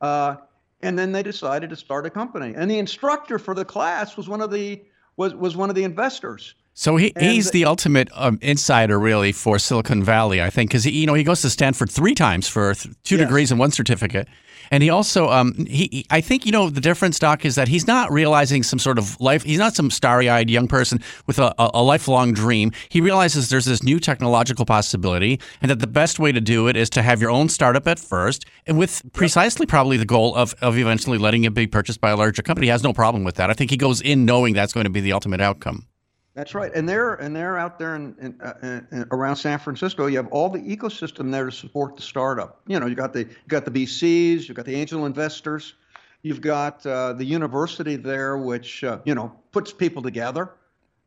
uh, 0.00 0.36
and 0.82 0.98
then 0.98 1.12
they 1.12 1.22
decided 1.22 1.70
to 1.70 1.76
start 1.76 2.06
a 2.06 2.10
company. 2.10 2.54
And 2.56 2.70
the 2.70 2.78
instructor 2.78 3.38
for 3.38 3.54
the 3.54 3.64
class 3.64 4.16
was 4.16 4.28
one 4.28 4.40
of 4.40 4.50
the 4.50 4.82
was 5.16 5.34
was 5.34 5.56
one 5.56 5.68
of 5.68 5.76
the 5.76 5.84
investors. 5.84 6.54
So 6.76 6.96
he, 6.96 7.12
he's 7.20 7.52
the 7.52 7.66
ultimate 7.66 8.08
um, 8.14 8.36
insider, 8.42 8.98
really, 8.98 9.30
for 9.30 9.60
Silicon 9.60 10.02
Valley, 10.02 10.42
I 10.42 10.50
think, 10.50 10.70
because 10.70 10.84
you 10.84 11.06
know 11.06 11.14
he 11.14 11.22
goes 11.22 11.40
to 11.42 11.50
Stanford 11.50 11.88
three 11.88 12.16
times 12.16 12.48
for 12.48 12.74
th- 12.74 12.92
two 13.04 13.14
yes. 13.16 13.24
degrees 13.24 13.52
and 13.52 13.60
one 13.60 13.70
certificate, 13.70 14.26
and 14.72 14.82
he 14.82 14.90
also 14.90 15.28
um, 15.28 15.54
he, 15.54 15.88
he, 15.92 16.06
I 16.10 16.20
think 16.20 16.44
you 16.44 16.50
know 16.50 16.70
the 16.70 16.80
difference, 16.80 17.20
Doc, 17.20 17.44
is 17.44 17.54
that 17.54 17.68
he's 17.68 17.86
not 17.86 18.10
realizing 18.10 18.64
some 18.64 18.80
sort 18.80 18.98
of 18.98 19.20
life. 19.20 19.44
He's 19.44 19.60
not 19.60 19.76
some 19.76 19.88
starry-eyed 19.88 20.50
young 20.50 20.66
person 20.66 21.00
with 21.28 21.38
a, 21.38 21.54
a, 21.60 21.70
a 21.74 21.82
lifelong 21.82 22.32
dream. 22.32 22.72
He 22.88 23.00
realizes 23.00 23.50
there's 23.50 23.66
this 23.66 23.84
new 23.84 24.00
technological 24.00 24.66
possibility, 24.66 25.38
and 25.62 25.70
that 25.70 25.78
the 25.78 25.86
best 25.86 26.18
way 26.18 26.32
to 26.32 26.40
do 26.40 26.66
it 26.66 26.76
is 26.76 26.90
to 26.90 27.02
have 27.02 27.20
your 27.20 27.30
own 27.30 27.48
startup 27.50 27.86
at 27.86 28.00
first, 28.00 28.46
and 28.66 28.76
with 28.76 29.00
precisely 29.12 29.64
probably 29.64 29.96
the 29.96 30.04
goal 30.04 30.34
of 30.34 30.56
of 30.60 30.76
eventually 30.76 31.18
letting 31.18 31.44
it 31.44 31.54
be 31.54 31.68
purchased 31.68 32.00
by 32.00 32.10
a 32.10 32.16
larger 32.16 32.42
company. 32.42 32.66
He 32.66 32.70
has 32.72 32.82
no 32.82 32.92
problem 32.92 33.22
with 33.22 33.36
that. 33.36 33.48
I 33.48 33.52
think 33.52 33.70
he 33.70 33.76
goes 33.76 34.00
in 34.00 34.24
knowing 34.24 34.54
that's 34.54 34.72
going 34.72 34.86
to 34.86 34.90
be 34.90 35.00
the 35.00 35.12
ultimate 35.12 35.40
outcome. 35.40 35.86
That's 36.34 36.52
right, 36.52 36.72
and 36.74 36.88
they're 36.88 37.14
and 37.14 37.34
they're 37.34 37.56
out 37.56 37.78
there 37.78 37.94
in, 37.94 38.16
in, 38.20 38.40
uh, 38.40 39.04
around 39.12 39.36
San 39.36 39.58
Francisco. 39.60 40.06
You 40.06 40.16
have 40.16 40.26
all 40.28 40.48
the 40.48 40.58
ecosystem 40.58 41.30
there 41.30 41.44
to 41.46 41.52
support 41.52 41.94
the 41.94 42.02
startup. 42.02 42.60
You 42.66 42.80
know, 42.80 42.86
you 42.86 42.96
got 42.96 43.12
the 43.12 43.20
you 43.20 43.48
got 43.48 43.64
the 43.64 43.70
VCs, 43.70 44.48
you've 44.48 44.56
got 44.56 44.66
the 44.66 44.74
angel 44.74 45.06
investors, 45.06 45.74
you've 46.22 46.40
got 46.40 46.84
uh, 46.86 47.12
the 47.12 47.24
university 47.24 47.94
there, 47.94 48.36
which 48.36 48.82
uh, 48.82 48.98
you 49.04 49.14
know 49.14 49.32
puts 49.52 49.72
people 49.72 50.02
together. 50.02 50.50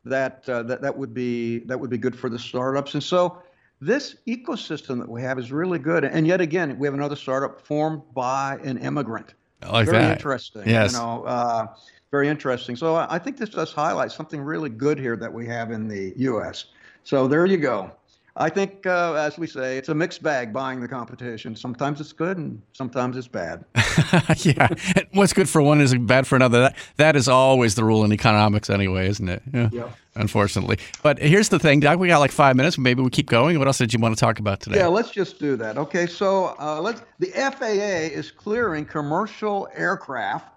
That 0.06 0.48
uh, 0.48 0.64
that 0.64 0.82
that 0.82 0.98
would 0.98 1.14
be 1.14 1.60
that 1.66 1.78
would 1.78 1.90
be 1.90 1.98
good 1.98 2.18
for 2.18 2.30
the 2.30 2.40
startups. 2.40 2.94
And 2.94 3.04
so 3.04 3.42
this 3.82 4.16
ecosystem 4.28 4.98
that 5.00 5.10
we 5.10 5.22
have 5.24 5.38
is 5.38 5.52
really 5.52 5.80
good. 5.80 6.06
And 6.06 6.26
yet 6.26 6.40
again, 6.40 6.80
we 6.80 6.88
have 6.88 6.94
another 6.94 7.18
startup 7.18 7.68
formed 7.68 8.02
by 8.14 8.60
an 8.64 8.78
immigrant. 8.78 9.34
I 9.62 9.72
like 9.72 9.86
Very 9.88 10.04
that. 10.04 10.12
interesting. 10.14 10.64
Yes. 10.66 10.94
You 10.94 11.00
know 11.00 11.24
uh, 11.26 11.68
very 12.12 12.28
interesting. 12.28 12.76
So 12.76 12.96
I 12.96 13.20
think 13.20 13.38
this 13.38 13.50
does 13.50 13.74
highlight 13.74 14.12
something 14.12 14.42
really 14.42 14.70
good 14.70 15.00
here 15.00 15.16
that 15.18 15.32
we 15.32 15.46
have 15.48 15.72
in 15.72 15.88
the 15.88 16.14
U.S. 16.18 16.66
So 17.04 17.28
there 17.28 17.46
you 17.46 17.58
go. 17.58 17.92
I 18.40 18.50
think, 18.50 18.86
uh, 18.86 19.14
as 19.14 19.40
we 19.40 19.48
say, 19.48 19.78
it's 19.78 19.90
a 19.90 19.96
mixed 19.96 20.22
bag 20.22 20.54
buying 20.54 20.80
the 20.80 20.88
competition. 20.88 21.56
Sometimes 21.56 22.00
it's 22.00 22.14
good 22.14 22.38
and 22.38 22.62
sometimes 22.72 23.18
it's 23.18 23.28
bad. 23.28 23.66
yeah. 24.38 24.68
What's 25.14 25.34
good 25.34 25.50
for 25.50 25.60
one 25.60 25.82
is 25.82 25.96
bad 25.96 26.28
for 26.28 26.36
another. 26.36 26.60
That, 26.60 26.76
that 26.98 27.16
is 27.16 27.28
always 27.28 27.74
the 27.74 27.84
rule 27.84 28.06
in 28.06 28.14
economics, 28.14 28.70
anyway, 28.70 29.08
isn't 29.10 29.28
it? 29.28 29.42
Yeah. 29.52 29.70
yeah. 29.72 29.90
Unfortunately. 30.16 30.78
But 31.02 31.18
here's 31.18 31.50
the 31.50 31.58
thing, 31.58 31.80
Doc. 31.80 31.98
We 31.98 32.10
got 32.10 32.20
like 32.20 32.32
five 32.32 32.56
minutes. 32.56 32.78
Maybe 32.78 33.02
we 33.02 33.10
keep 33.10 33.28
going. 33.28 33.58
What 33.58 33.68
else 33.68 33.80
did 33.80 33.92
you 33.92 34.00
want 34.00 34.16
to 34.16 34.20
talk 34.20 34.38
about 34.38 34.60
today? 34.60 34.78
Yeah, 34.78 34.88
let's 34.88 35.10
just 35.10 35.40
do 35.40 35.56
that. 35.56 35.78
Okay. 35.78 36.06
So 36.06 36.56
uh, 36.60 36.80
let's. 36.80 37.02
The 37.18 37.32
FAA 37.32 38.16
is 38.16 38.30
clearing 38.30 38.86
commercial 38.86 39.68
aircraft 39.74 40.57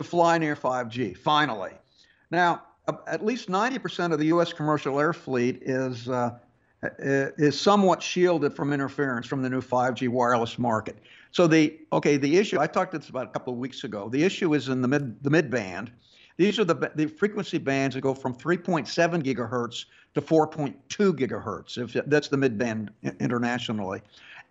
to 0.00 0.08
fly 0.08 0.38
near 0.38 0.56
5G, 0.56 1.16
finally. 1.16 1.72
Now, 2.30 2.62
at 3.06 3.24
least 3.24 3.48
90% 3.48 4.12
of 4.12 4.18
the 4.18 4.26
U.S. 4.26 4.50
commercial 4.52 4.98
air 4.98 5.12
fleet 5.12 5.62
is, 5.62 6.08
uh, 6.08 6.38
is 6.98 7.60
somewhat 7.60 8.02
shielded 8.02 8.54
from 8.56 8.72
interference 8.72 9.26
from 9.26 9.42
the 9.42 9.50
new 9.50 9.60
5G 9.60 10.08
wireless 10.08 10.58
market. 10.58 10.96
So 11.32 11.46
the 11.46 11.78
okay, 11.92 12.16
the 12.16 12.38
issue 12.38 12.58
I 12.58 12.66
talked 12.66 12.92
this 12.92 13.10
about 13.10 13.26
a 13.26 13.30
couple 13.30 13.52
of 13.52 13.58
weeks 13.60 13.84
ago. 13.84 14.08
The 14.08 14.24
issue 14.24 14.54
is 14.54 14.68
in 14.68 14.82
the 14.82 14.88
mid 14.88 15.22
the 15.22 15.30
mid 15.30 15.48
band. 15.48 15.92
These 16.38 16.58
are 16.58 16.64
the 16.64 16.90
the 16.96 17.06
frequency 17.06 17.58
bands 17.58 17.94
that 17.94 18.00
go 18.00 18.14
from 18.14 18.34
3.7 18.34 19.22
gigahertz 19.22 19.84
to 20.14 20.22
4.2 20.22 20.74
gigahertz. 21.12 21.78
If 21.78 22.04
that's 22.06 22.26
the 22.26 22.36
mid 22.36 22.58
band 22.58 22.90
internationally, 23.20 24.00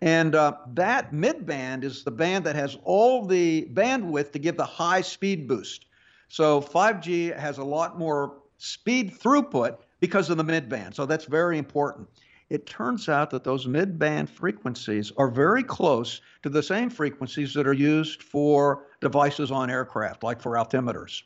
and 0.00 0.34
uh, 0.34 0.54
that 0.74 1.12
mid 1.12 1.44
band 1.44 1.84
is 1.84 2.04
the 2.04 2.10
band 2.10 2.44
that 2.44 2.56
has 2.56 2.78
all 2.84 3.26
the 3.26 3.68
bandwidth 3.72 4.32
to 4.32 4.38
give 4.38 4.56
the 4.56 4.64
high 4.64 5.02
speed 5.02 5.46
boost. 5.46 5.86
So 6.28 6.60
5G 6.60 7.36
has 7.36 7.58
a 7.58 7.64
lot 7.64 7.98
more 7.98 8.38
speed 8.58 9.12
throughput 9.12 9.78
because 10.00 10.30
of 10.30 10.36
the 10.36 10.44
mid 10.44 10.68
band. 10.68 10.94
So 10.94 11.04
that's 11.04 11.26
very 11.26 11.58
important. 11.58 12.08
It 12.48 12.66
turns 12.66 13.08
out 13.08 13.30
that 13.30 13.44
those 13.44 13.66
mid 13.66 13.98
band 13.98 14.30
frequencies 14.30 15.12
are 15.16 15.28
very 15.28 15.62
close 15.62 16.20
to 16.42 16.48
the 16.48 16.62
same 16.62 16.90
frequencies 16.90 17.54
that 17.54 17.66
are 17.66 17.72
used 17.72 18.22
for 18.22 18.86
devices 19.00 19.50
on 19.50 19.70
aircraft, 19.70 20.22
like 20.22 20.40
for 20.40 20.52
altimeters 20.52 21.22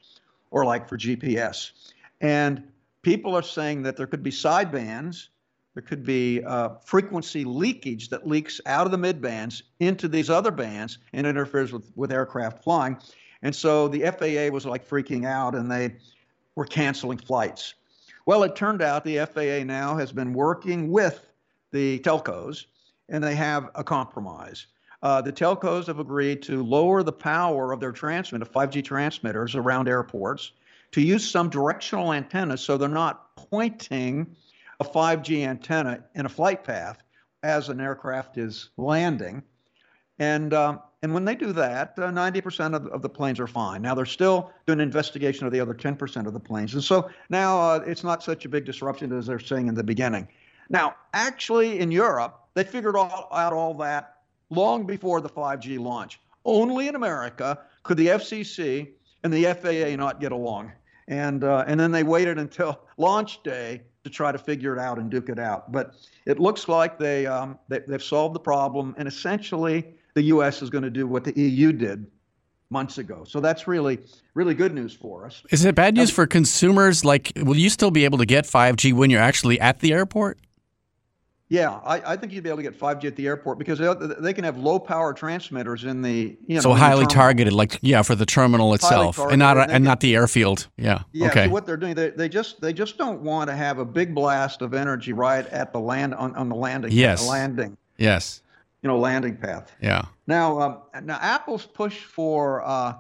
or 0.51 0.65
like 0.65 0.89
for 0.89 0.99
GPS. 0.99 1.71
And 2.21 2.63
people 3.03 3.35
are 3.35 3.43
saying 3.43 3.83
that 3.85 3.97
there 3.97 4.07
could 4.07 4.23
be 4.23 4.31
sidebands 4.31 5.29
there 5.75 5.83
could 5.83 6.05
be 6.05 6.43
uh, 6.45 6.71
frequency 6.85 7.45
leakage 7.45 8.09
that 8.09 8.27
leaks 8.27 8.61
out 8.65 8.87
of 8.87 8.93
the 8.93 8.99
mid 8.99 9.21
bands 9.21 9.65
into 9.81 10.09
these 10.09 10.31
other 10.31 10.53
bands 10.53 10.99
and 11.13 11.27
interferes 11.27 11.73
with, 11.73 11.91
with 11.97 12.13
aircraft 12.13 12.63
flying. 12.63 12.97
And 13.43 13.55
so 13.55 13.89
the 13.89 14.01
FAA 14.03 14.53
was 14.53 14.65
like 14.65 14.89
freaking 14.89 15.27
out 15.27 15.55
and 15.55 15.71
they 15.71 15.97
were 16.55 16.65
canceling 16.65 17.19
flights. 17.19 17.75
Well, 18.25 18.45
it 18.45 18.57
turned 18.57 18.81
out 18.81 19.05
the 19.05 19.27
FAA 19.27 19.65
now 19.65 19.97
has 19.97 20.13
been 20.13 20.33
working 20.33 20.91
with 20.91 21.27
the 21.73 21.99
telcos 21.99 22.67
and 23.09 23.23
they 23.23 23.35
have 23.35 23.71
a 23.75 23.85
compromise. 23.85 24.67
Uh, 25.03 25.21
the 25.21 25.33
telcos 25.33 25.87
have 25.89 25.99
agreed 25.99 26.41
to 26.43 26.63
lower 26.63 27.03
the 27.03 27.13
power 27.13 27.73
of 27.73 27.81
their 27.81 27.93
transmit, 27.93 28.41
of 28.41 28.51
5G 28.51 28.83
transmitters 28.83 29.55
around 29.55 29.89
airports, 29.89 30.53
to 30.93 31.03
use 31.03 31.29
some 31.29 31.51
directional 31.51 32.15
antennas 32.15 32.63
so 32.63 32.79
they're 32.79 32.89
not 32.89 33.37
pointing 33.37 34.35
a 34.81 34.85
5G 34.85 35.47
antenna 35.47 36.05
in 36.15 36.27
a 36.27 36.29
flight 36.29 36.65
path 36.65 36.99
as 37.43 37.69
an 37.69 37.81
aircraft 37.81 38.39
is 38.39 38.71
landing. 38.77 39.43
And 40.19 40.55
um, 40.55 40.81
and 41.03 41.13
when 41.13 41.27
they 41.27 41.35
do 41.35 41.53
that, 41.53 41.93
uh, 41.99 42.05
90% 42.05 42.75
of, 42.75 42.87
of, 42.87 43.03
the 43.03 43.11
planes 43.11 43.39
are 43.39 43.47
fine. 43.47 43.83
Now 43.83 43.95
they're 43.95 44.07
still 44.07 44.51
doing 44.67 44.81
investigation 44.81 45.45
of 45.45 45.53
the 45.53 45.61
other 45.61 45.75
10% 45.75 46.27
of 46.27 46.33
the 46.33 46.41
planes, 46.41 46.73
and 46.73 46.83
so 46.83 47.11
now 47.29 47.61
uh, 47.61 47.85
it's 47.87 48.03
not 48.03 48.23
such 48.23 48.47
a 48.47 48.49
big 48.49 48.65
disruption 48.65 49.13
as 49.13 49.27
they're 49.27 49.39
saying 49.39 49.69
in 49.69 49.75
the 49.75 49.85
beginning. 49.85 50.27
Now, 50.71 50.95
actually, 51.13 51.79
in 51.79 51.91
Europe, 51.91 52.41
they 52.55 52.65
figured 52.65 52.97
all, 52.97 53.29
out 53.33 53.53
all 53.53 53.75
that 53.75 54.21
long 54.49 54.87
before 54.87 55.21
the 55.21 55.29
5G 55.29 55.79
launch. 55.79 56.21
Only 56.47 56.89
in 56.89 56.95
America 56.95 57.59
could 57.83 57.99
the 57.99 58.07
FCC 58.07 58.93
and 59.23 59.31
the 59.31 59.45
FAA 59.53 59.97
not 59.97 60.21
get 60.21 60.33
along, 60.33 60.73
and 61.07 61.45
uh, 61.45 61.65
and 61.67 61.79
then 61.79 61.93
they 61.93 62.03
waited 62.03 62.39
until 62.39 62.81
launch 62.97 63.43
day 63.43 63.83
to 64.05 64.11
try 64.11 64.31
to 64.31 64.39
figure 64.39 64.75
it 64.75 64.79
out 64.79 64.99
and 64.99 65.11
duke 65.11 65.29
it 65.29 65.39
out. 65.39 65.73
But 65.73 65.95
it 66.27 66.39
looks 66.39 66.69
like 66.69 66.99
they, 66.99 67.27
um, 67.27 67.59
they 67.69 67.81
they've 67.81 68.03
solved 68.03 68.35
the 68.35 68.41
problem, 68.41 68.95
and 68.99 69.09
essentially 69.09 69.95
the 70.15 70.23
U.S. 70.23 70.63
is 70.63 70.71
going 70.71 70.85
to 70.85 70.91
do 70.91 71.07
what 71.07 71.25
the 71.25 71.39
EU 71.41 71.73
did 71.73 72.07
months 72.71 72.99
ago. 72.99 73.25
So 73.27 73.41
that's 73.41 73.67
really, 73.67 73.99
really 74.35 74.55
good 74.55 74.75
news 74.75 74.95
for 74.95 75.27
us. 75.27 75.43
Is 75.51 75.65
it 75.65 75.75
bad 75.75 75.95
news 75.95 76.11
for 76.11 76.27
consumers? 76.27 77.05
Like, 77.05 77.33
will 77.37 77.57
you 77.57 77.71
still 77.71 77.91
be 77.91 78.05
able 78.05 78.19
to 78.19 78.27
get 78.27 78.45
5G 78.45 78.93
when 78.93 79.11
you're 79.11 79.21
actually 79.21 79.61
at 79.61 79.81
the 79.81 79.93
airport? 79.93 80.39
Yeah, 81.51 81.79
I, 81.85 82.13
I 82.13 82.17
think 82.17 82.33
you'd 82.33 82.43
be 82.43 82.49
able 82.49 82.57
to 82.57 82.63
get 82.63 82.79
5G 82.79 83.05
at 83.05 83.17
the 83.17 83.27
airport 83.27 83.59
because 83.59 83.79
they, 83.79 83.93
they 84.19 84.33
can 84.33 84.45
have 84.45 84.57
low 84.57 84.79
power 84.79 85.13
transmitters 85.13 85.85
in 85.85 86.01
the 86.01 86.37
you 86.47 86.57
know, 86.57 86.61
so 86.61 86.73
highly 86.73 87.07
targeted, 87.07 87.53
like 87.53 87.79
yeah, 87.83 88.03
for 88.03 88.15
the 88.15 88.25
terminal 88.25 88.73
itself, 88.73 89.19
and 89.19 89.39
not 89.39 89.59
and, 89.59 89.71
and 89.71 89.85
not 89.85 90.01
the 90.01 90.15
airfield. 90.15 90.69
Yeah. 90.79 91.03
Yeah. 91.13 91.29
Okay. 91.29 91.45
So 91.45 91.51
what 91.51 91.67
they're 91.67 91.77
doing, 91.77 91.95
they, 91.95 92.11
they 92.11 92.31
just 92.31 92.61
they 92.61 92.73
just 92.73 92.97
don't 92.97 93.21
want 93.21 93.51
to 93.51 93.57
have 93.57 93.79
a 93.79 93.85
big 93.85 94.15
blast 94.15 94.63
of 94.63 94.73
energy 94.73 95.13
right 95.13 95.47
at 95.49 95.73
the 95.73 95.81
land 95.81 96.15
on, 96.15 96.35
on 96.35 96.49
the 96.49 96.57
landing. 96.57 96.93
Yes. 96.93 97.27
landing. 97.29 97.77
Yes 97.99 98.41
you 98.85 98.89
know 98.89 98.99
landing 98.99 99.37
path. 99.37 99.73
Yeah. 99.81 100.03
Now, 100.27 100.61
um, 100.61 100.79
now 101.03 101.19
Apple's 101.21 101.65
push 101.65 102.05
for 102.05 102.63
uh, 102.65 102.95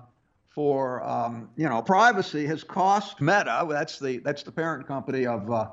for 0.48 1.04
um, 1.04 1.50
you 1.56 1.68
know 1.68 1.82
privacy 1.82 2.46
has 2.46 2.64
cost 2.64 3.20
Meta. 3.20 3.66
That's 3.68 3.98
the 3.98 4.18
that's 4.18 4.42
the 4.42 4.50
parent 4.50 4.88
company 4.88 5.26
of 5.26 5.50
uh, 5.52 5.68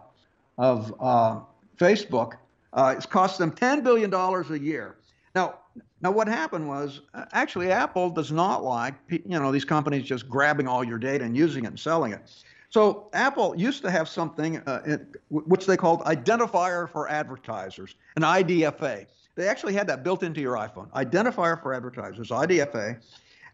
of 0.57 0.93
uh, 0.99 1.39
Facebook. 1.79 2.33
Uh, 2.73 2.93
it's 2.95 3.05
cost 3.05 3.37
them 3.37 3.51
ten 3.51 3.81
billion 3.81 4.09
dollars 4.09 4.49
a 4.51 4.59
year. 4.59 4.97
Now, 5.35 5.59
now 6.01 6.11
what 6.11 6.27
happened 6.27 6.67
was 6.67 7.01
uh, 7.13 7.25
actually 7.31 7.71
Apple 7.71 8.09
does 8.09 8.31
not 8.31 8.63
like 8.63 8.95
you 9.09 9.21
know 9.25 9.51
these 9.51 9.65
companies 9.65 10.03
just 10.03 10.29
grabbing 10.29 10.67
all 10.67 10.83
your 10.83 10.97
data 10.97 11.23
and 11.23 11.35
using 11.35 11.65
it 11.65 11.67
and 11.67 11.79
selling 11.79 12.13
it. 12.13 12.21
So 12.69 13.09
Apple 13.11 13.53
used 13.57 13.81
to 13.81 13.91
have 13.91 14.07
something 14.07 14.57
uh, 14.59 14.97
which 15.29 15.65
they 15.65 15.75
called 15.75 16.01
identifier 16.03 16.89
for 16.89 17.09
advertisers, 17.09 17.95
an 18.15 18.23
IDFA. 18.23 19.07
They 19.35 19.47
actually 19.47 19.73
had 19.73 19.87
that 19.87 20.03
built 20.03 20.23
into 20.23 20.39
your 20.39 20.55
iPhone. 20.55 20.89
Identifier 20.91 21.61
for 21.61 21.73
advertisers, 21.73 22.29
IDFA. 22.29 23.01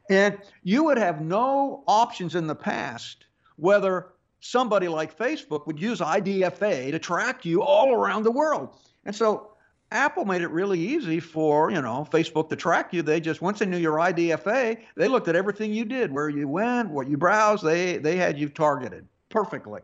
And 0.10 0.38
you 0.64 0.84
would 0.84 1.00
have 1.00 1.22
no 1.22 1.84
options 1.88 2.36
in 2.36 2.46
the 2.46 2.56
past 2.56 3.26
whether 3.56 4.10
somebody 4.40 4.88
like 4.88 5.18
Facebook 5.18 5.66
would 5.66 5.80
use 5.80 6.00
IDFA 6.00 6.92
to 6.92 7.00
track 7.00 7.44
you 7.44 7.64
all 7.64 7.94
around 7.94 8.24
the 8.24 8.32
world. 8.32 8.78
And 9.08 9.16
so 9.16 9.54
Apple 9.90 10.26
made 10.26 10.42
it 10.42 10.50
really 10.50 10.80
easy 10.80 11.22
for, 11.22 11.72
you 11.72 11.82
know, 11.82 12.06
Facebook 12.12 12.50
to 12.50 12.58
track 12.58 12.94
you. 12.94 13.02
They 13.02 13.22
just 13.22 13.42
once 13.42 13.60
they 13.60 13.66
knew 13.66 13.78
your 13.78 13.96
IDFA, 13.96 14.78
they 14.96 15.08
looked 15.08 15.30
at 15.30 15.36
everything 15.36 15.74
you 15.74 15.86
did, 15.86 16.12
where 16.12 16.30
you 16.30 16.48
went, 16.48 16.90
what 16.90 17.08
you 17.10 17.18
browsed, 17.18 17.64
they 17.64 17.98
they 17.98 18.18
had 18.18 18.38
you 18.38 18.50
targeted 18.50 19.08
perfectly. 19.30 19.82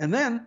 And 0.00 0.12
then 0.12 0.46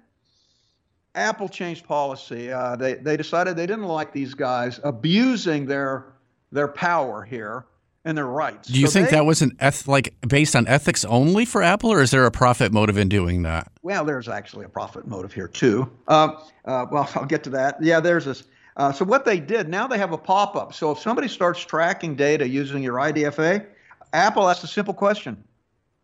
Apple 1.15 1.47
changed 1.47 1.85
policy. 1.85 2.51
Uh, 2.51 2.75
they 2.75 2.95
they 2.95 3.15
decided 3.15 3.55
they 3.55 3.65
didn't 3.65 3.85
like 3.85 4.11
these 4.11 4.33
guys 4.33 4.81
abusing 4.83 5.65
their 5.65 6.13
their 6.51 6.67
power 6.67 7.23
here 7.23 7.65
and 8.05 8.17
their 8.17 8.25
rights. 8.25 8.69
Do 8.69 8.79
you 8.79 8.87
so 8.87 8.93
think 8.93 9.09
they, 9.09 9.17
that 9.17 9.25
was 9.25 9.41
an 9.41 9.55
eth- 9.59 9.87
like 9.87 10.15
based 10.27 10.55
on 10.55 10.67
ethics 10.67 11.03
only 11.05 11.45
for 11.45 11.61
Apple, 11.61 11.91
or 11.91 12.01
is 12.01 12.11
there 12.11 12.25
a 12.25 12.31
profit 12.31 12.71
motive 12.71 12.97
in 12.97 13.09
doing 13.09 13.43
that? 13.43 13.71
Well, 13.81 14.05
there's 14.05 14.29
actually 14.29 14.65
a 14.65 14.69
profit 14.69 15.07
motive 15.07 15.33
here 15.33 15.47
too. 15.47 15.91
Uh, 16.07 16.33
uh, 16.65 16.85
well, 16.91 17.09
I'll 17.15 17.25
get 17.25 17.43
to 17.43 17.49
that. 17.51 17.81
Yeah, 17.81 17.99
there's 17.99 18.25
this. 18.25 18.43
Uh, 18.77 18.91
so 18.91 19.03
what 19.03 19.25
they 19.25 19.39
did 19.39 19.67
now 19.67 19.87
they 19.87 19.97
have 19.97 20.13
a 20.13 20.17
pop-up. 20.17 20.73
So 20.73 20.91
if 20.91 20.99
somebody 20.99 21.27
starts 21.27 21.59
tracking 21.59 22.15
data 22.15 22.47
using 22.47 22.81
your 22.81 22.95
IDFA, 22.95 23.65
Apple 24.13 24.47
asks 24.47 24.63
a 24.63 24.67
simple 24.67 24.93
question: 24.93 25.43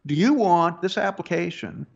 Do 0.05 0.15
you 0.15 0.33
want 0.33 0.81
this 0.81 0.97
application 0.97 1.87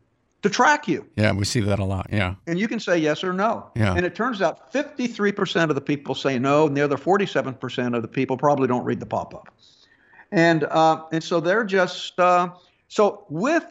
to 0.41 0.49
track 0.49 0.87
you. 0.87 1.05
Yeah, 1.15 1.33
we 1.33 1.45
see 1.45 1.59
that 1.61 1.79
a 1.79 1.83
lot. 1.83 2.07
Yeah. 2.11 2.35
And 2.47 2.57
you 2.57 2.67
can 2.67 2.79
say 2.79 2.97
yes 2.97 3.23
or 3.23 3.33
no. 3.33 3.69
Yeah. 3.75 3.93
And 3.93 4.05
it 4.05 4.15
turns 4.15 4.41
out 4.41 4.71
53% 4.71 5.69
of 5.69 5.75
the 5.75 5.81
people 5.81 6.15
say 6.15 6.39
no, 6.39 6.67
and 6.67 6.77
the 6.77 6.81
other 6.81 6.97
47% 6.97 7.95
of 7.95 8.01
the 8.01 8.07
people 8.07 8.37
probably 8.37 8.67
don't 8.67 8.85
read 8.85 8.99
the 8.99 9.05
pop 9.05 9.35
up. 9.35 9.53
And, 10.31 10.63
uh, 10.65 11.05
and 11.11 11.23
so 11.23 11.39
they're 11.39 11.63
just, 11.63 12.19
uh, 12.19 12.49
so 12.87 13.25
with, 13.29 13.65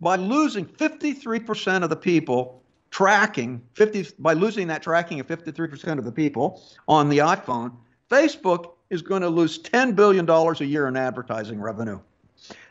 by 0.00 0.16
losing 0.16 0.66
53% 0.66 1.82
of 1.82 1.90
the 1.90 1.96
people 1.96 2.62
tracking, 2.90 3.62
50, 3.74 4.08
by 4.18 4.34
losing 4.34 4.66
that 4.68 4.82
tracking 4.82 5.20
of 5.20 5.26
53% 5.26 5.98
of 5.98 6.04
the 6.04 6.12
people 6.12 6.62
on 6.86 7.08
the 7.08 7.18
iPhone, 7.18 7.72
Facebook 8.10 8.72
is 8.90 9.02
going 9.02 9.22
to 9.22 9.28
lose 9.28 9.58
$10 9.58 9.96
billion 9.96 10.28
a 10.28 10.64
year 10.64 10.86
in 10.88 10.96
advertising 10.96 11.60
revenue. 11.60 11.98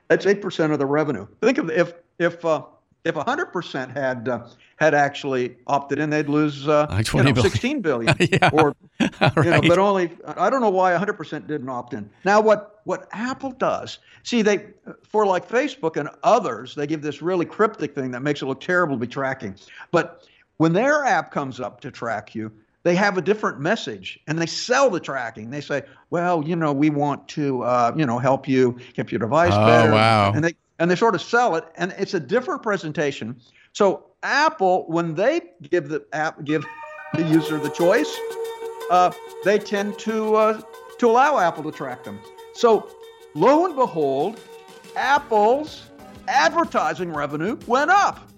That's 0.07 0.25
8% 0.25 0.71
of 0.71 0.79
the 0.79 0.85
revenue. 0.85 1.27
Think 1.41 1.57
of 1.57 1.69
if, 1.71 1.93
if, 2.19 2.43
uh, 2.45 2.63
if 3.03 3.15
100% 3.15 3.93
had 3.93 4.29
uh, 4.29 4.47
had 4.77 4.93
actually 4.93 5.57
opted 5.67 5.99
in, 5.99 6.09
they'd 6.09 6.29
lose 6.29 6.67
uh, 6.67 6.87
like 6.89 7.11
you 7.13 7.23
know, 7.23 7.33
16 7.33 7.81
billion. 7.81 8.15
yeah. 8.19 8.49
Or 8.53 8.75
right. 8.99 9.35
you 9.37 9.43
know, 9.43 9.61
but 9.61 9.79
only 9.79 10.11
I 10.25 10.49
don't 10.49 10.61
know 10.61 10.69
why 10.69 10.93
100% 10.93 11.47
didn't 11.47 11.69
opt 11.69 11.93
in. 11.93 12.09
Now 12.23 12.41
what 12.41 12.81
what 12.85 13.07
Apple 13.11 13.51
does, 13.51 13.99
see 14.23 14.41
they 14.41 14.67
for 15.03 15.25
like 15.25 15.47
Facebook 15.47 15.97
and 15.97 16.09
others, 16.23 16.75
they 16.75 16.87
give 16.87 17.01
this 17.01 17.21
really 17.21 17.45
cryptic 17.45 17.95
thing 17.95 18.11
that 18.11 18.21
makes 18.21 18.41
it 18.41 18.45
look 18.45 18.61
terrible 18.61 18.95
to 18.95 18.99
be 18.99 19.07
tracking. 19.07 19.55
But 19.91 20.25
when 20.57 20.73
their 20.73 21.03
app 21.03 21.31
comes 21.31 21.59
up 21.59 21.81
to 21.81 21.91
track 21.91 22.35
you, 22.35 22.51
they 22.83 22.95
have 22.95 23.17
a 23.17 23.21
different 23.21 23.59
message 23.59 24.19
and 24.27 24.39
they 24.39 24.45
sell 24.45 24.89
the 24.89 24.99
tracking. 24.99 25.49
They 25.49 25.61
say, 25.61 25.83
well, 26.09 26.43
you 26.45 26.55
know, 26.55 26.73
we 26.73 26.89
want 26.89 27.27
to, 27.29 27.63
uh, 27.63 27.93
you 27.95 28.05
know, 28.05 28.19
help 28.19 28.47
you 28.47 28.77
keep 28.93 29.11
your 29.11 29.19
device 29.19 29.53
oh, 29.53 29.65
better. 29.65 29.91
Wow. 29.91 30.33
And 30.33 30.43
they 30.43 30.55
and 30.79 30.89
they 30.89 30.95
sort 30.95 31.15
of 31.15 31.21
sell 31.21 31.55
it, 31.55 31.65
and 31.75 31.93
it's 31.97 32.13
a 32.13 32.19
different 32.19 32.63
presentation. 32.63 33.39
So 33.73 34.05
Apple, 34.23 34.85
when 34.87 35.15
they 35.15 35.41
give 35.69 35.89
the 35.89 36.05
app 36.13 36.43
give 36.43 36.65
the 37.13 37.23
user 37.23 37.57
the 37.57 37.69
choice, 37.69 38.15
uh, 38.89 39.11
they 39.43 39.59
tend 39.59 39.99
to 39.99 40.35
uh, 40.35 40.61
to 40.99 41.09
allow 41.09 41.39
Apple 41.39 41.63
to 41.63 41.71
track 41.71 42.03
them. 42.03 42.19
So 42.53 42.89
lo 43.33 43.65
and 43.65 43.75
behold, 43.75 44.39
Apple's 44.95 45.89
advertising 46.27 47.13
revenue 47.13 47.57
went 47.67 47.91
up. 47.91 48.29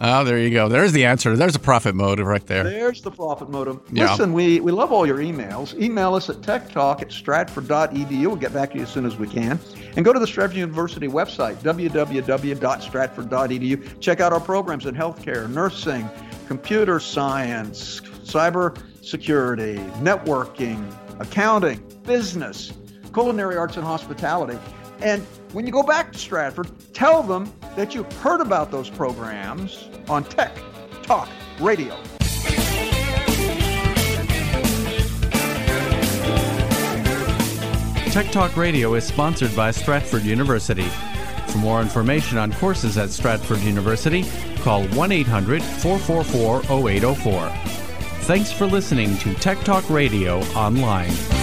Oh, 0.00 0.24
there 0.24 0.38
you 0.38 0.50
go. 0.50 0.68
There's 0.68 0.90
the 0.92 1.04
answer. 1.04 1.36
There's 1.36 1.54
a 1.54 1.60
profit 1.60 1.94
motive 1.94 2.26
right 2.26 2.44
there. 2.46 2.64
There's 2.64 3.02
the 3.02 3.10
profit 3.10 3.50
motive. 3.50 3.78
Yeah. 3.92 4.10
Listen, 4.10 4.32
we, 4.32 4.58
we 4.60 4.72
love 4.72 4.90
all 4.90 5.06
your 5.06 5.18
emails. 5.18 5.78
Email 5.80 6.14
us 6.14 6.28
at 6.28 6.36
techtalk 6.38 7.02
at 7.02 7.12
stratford.edu. 7.12 8.26
We'll 8.26 8.36
get 8.36 8.52
back 8.52 8.72
to 8.72 8.78
you 8.78 8.82
as 8.82 8.90
soon 8.90 9.06
as 9.06 9.16
we 9.16 9.28
can. 9.28 9.60
And 9.96 10.04
go 10.04 10.12
to 10.12 10.18
the 10.18 10.26
Stratford 10.26 10.56
University 10.56 11.06
website, 11.06 11.54
www.stratford.edu. 11.56 14.00
Check 14.00 14.20
out 14.20 14.32
our 14.32 14.40
programs 14.40 14.86
in 14.86 14.94
healthcare, 14.94 15.48
nursing, 15.48 16.08
computer 16.48 16.98
science, 16.98 18.00
cyber 18.00 18.76
security, 19.04 19.76
networking, 20.00 20.92
accounting, 21.20 21.80
business, 22.04 22.72
culinary 23.12 23.56
arts, 23.56 23.76
and 23.76 23.84
hospitality. 23.84 24.58
And 25.00 25.24
when 25.52 25.66
you 25.66 25.72
go 25.72 25.82
back 25.82 26.12
to 26.12 26.18
Stratford, 26.18 26.70
tell 26.94 27.22
them 27.22 27.52
that 27.76 27.94
you 27.94 28.04
heard 28.20 28.40
about 28.40 28.70
those 28.70 28.88
programs 28.88 29.88
on 30.08 30.24
Tech 30.24 30.56
Talk 31.02 31.28
Radio. 31.60 31.96
Tech 38.10 38.30
Talk 38.30 38.56
Radio 38.56 38.94
is 38.94 39.04
sponsored 39.04 39.54
by 39.56 39.70
Stratford 39.70 40.22
University. 40.22 40.88
For 41.48 41.58
more 41.58 41.80
information 41.80 42.38
on 42.38 42.52
courses 42.54 42.96
at 42.96 43.10
Stratford 43.10 43.60
University, 43.60 44.24
call 44.56 44.84
1 44.88 45.12
800 45.12 45.62
444 45.62 46.90
0804. 46.90 47.48
Thanks 48.24 48.52
for 48.52 48.66
listening 48.66 49.16
to 49.18 49.34
Tech 49.34 49.58
Talk 49.60 49.88
Radio 49.90 50.40
online. 50.54 51.41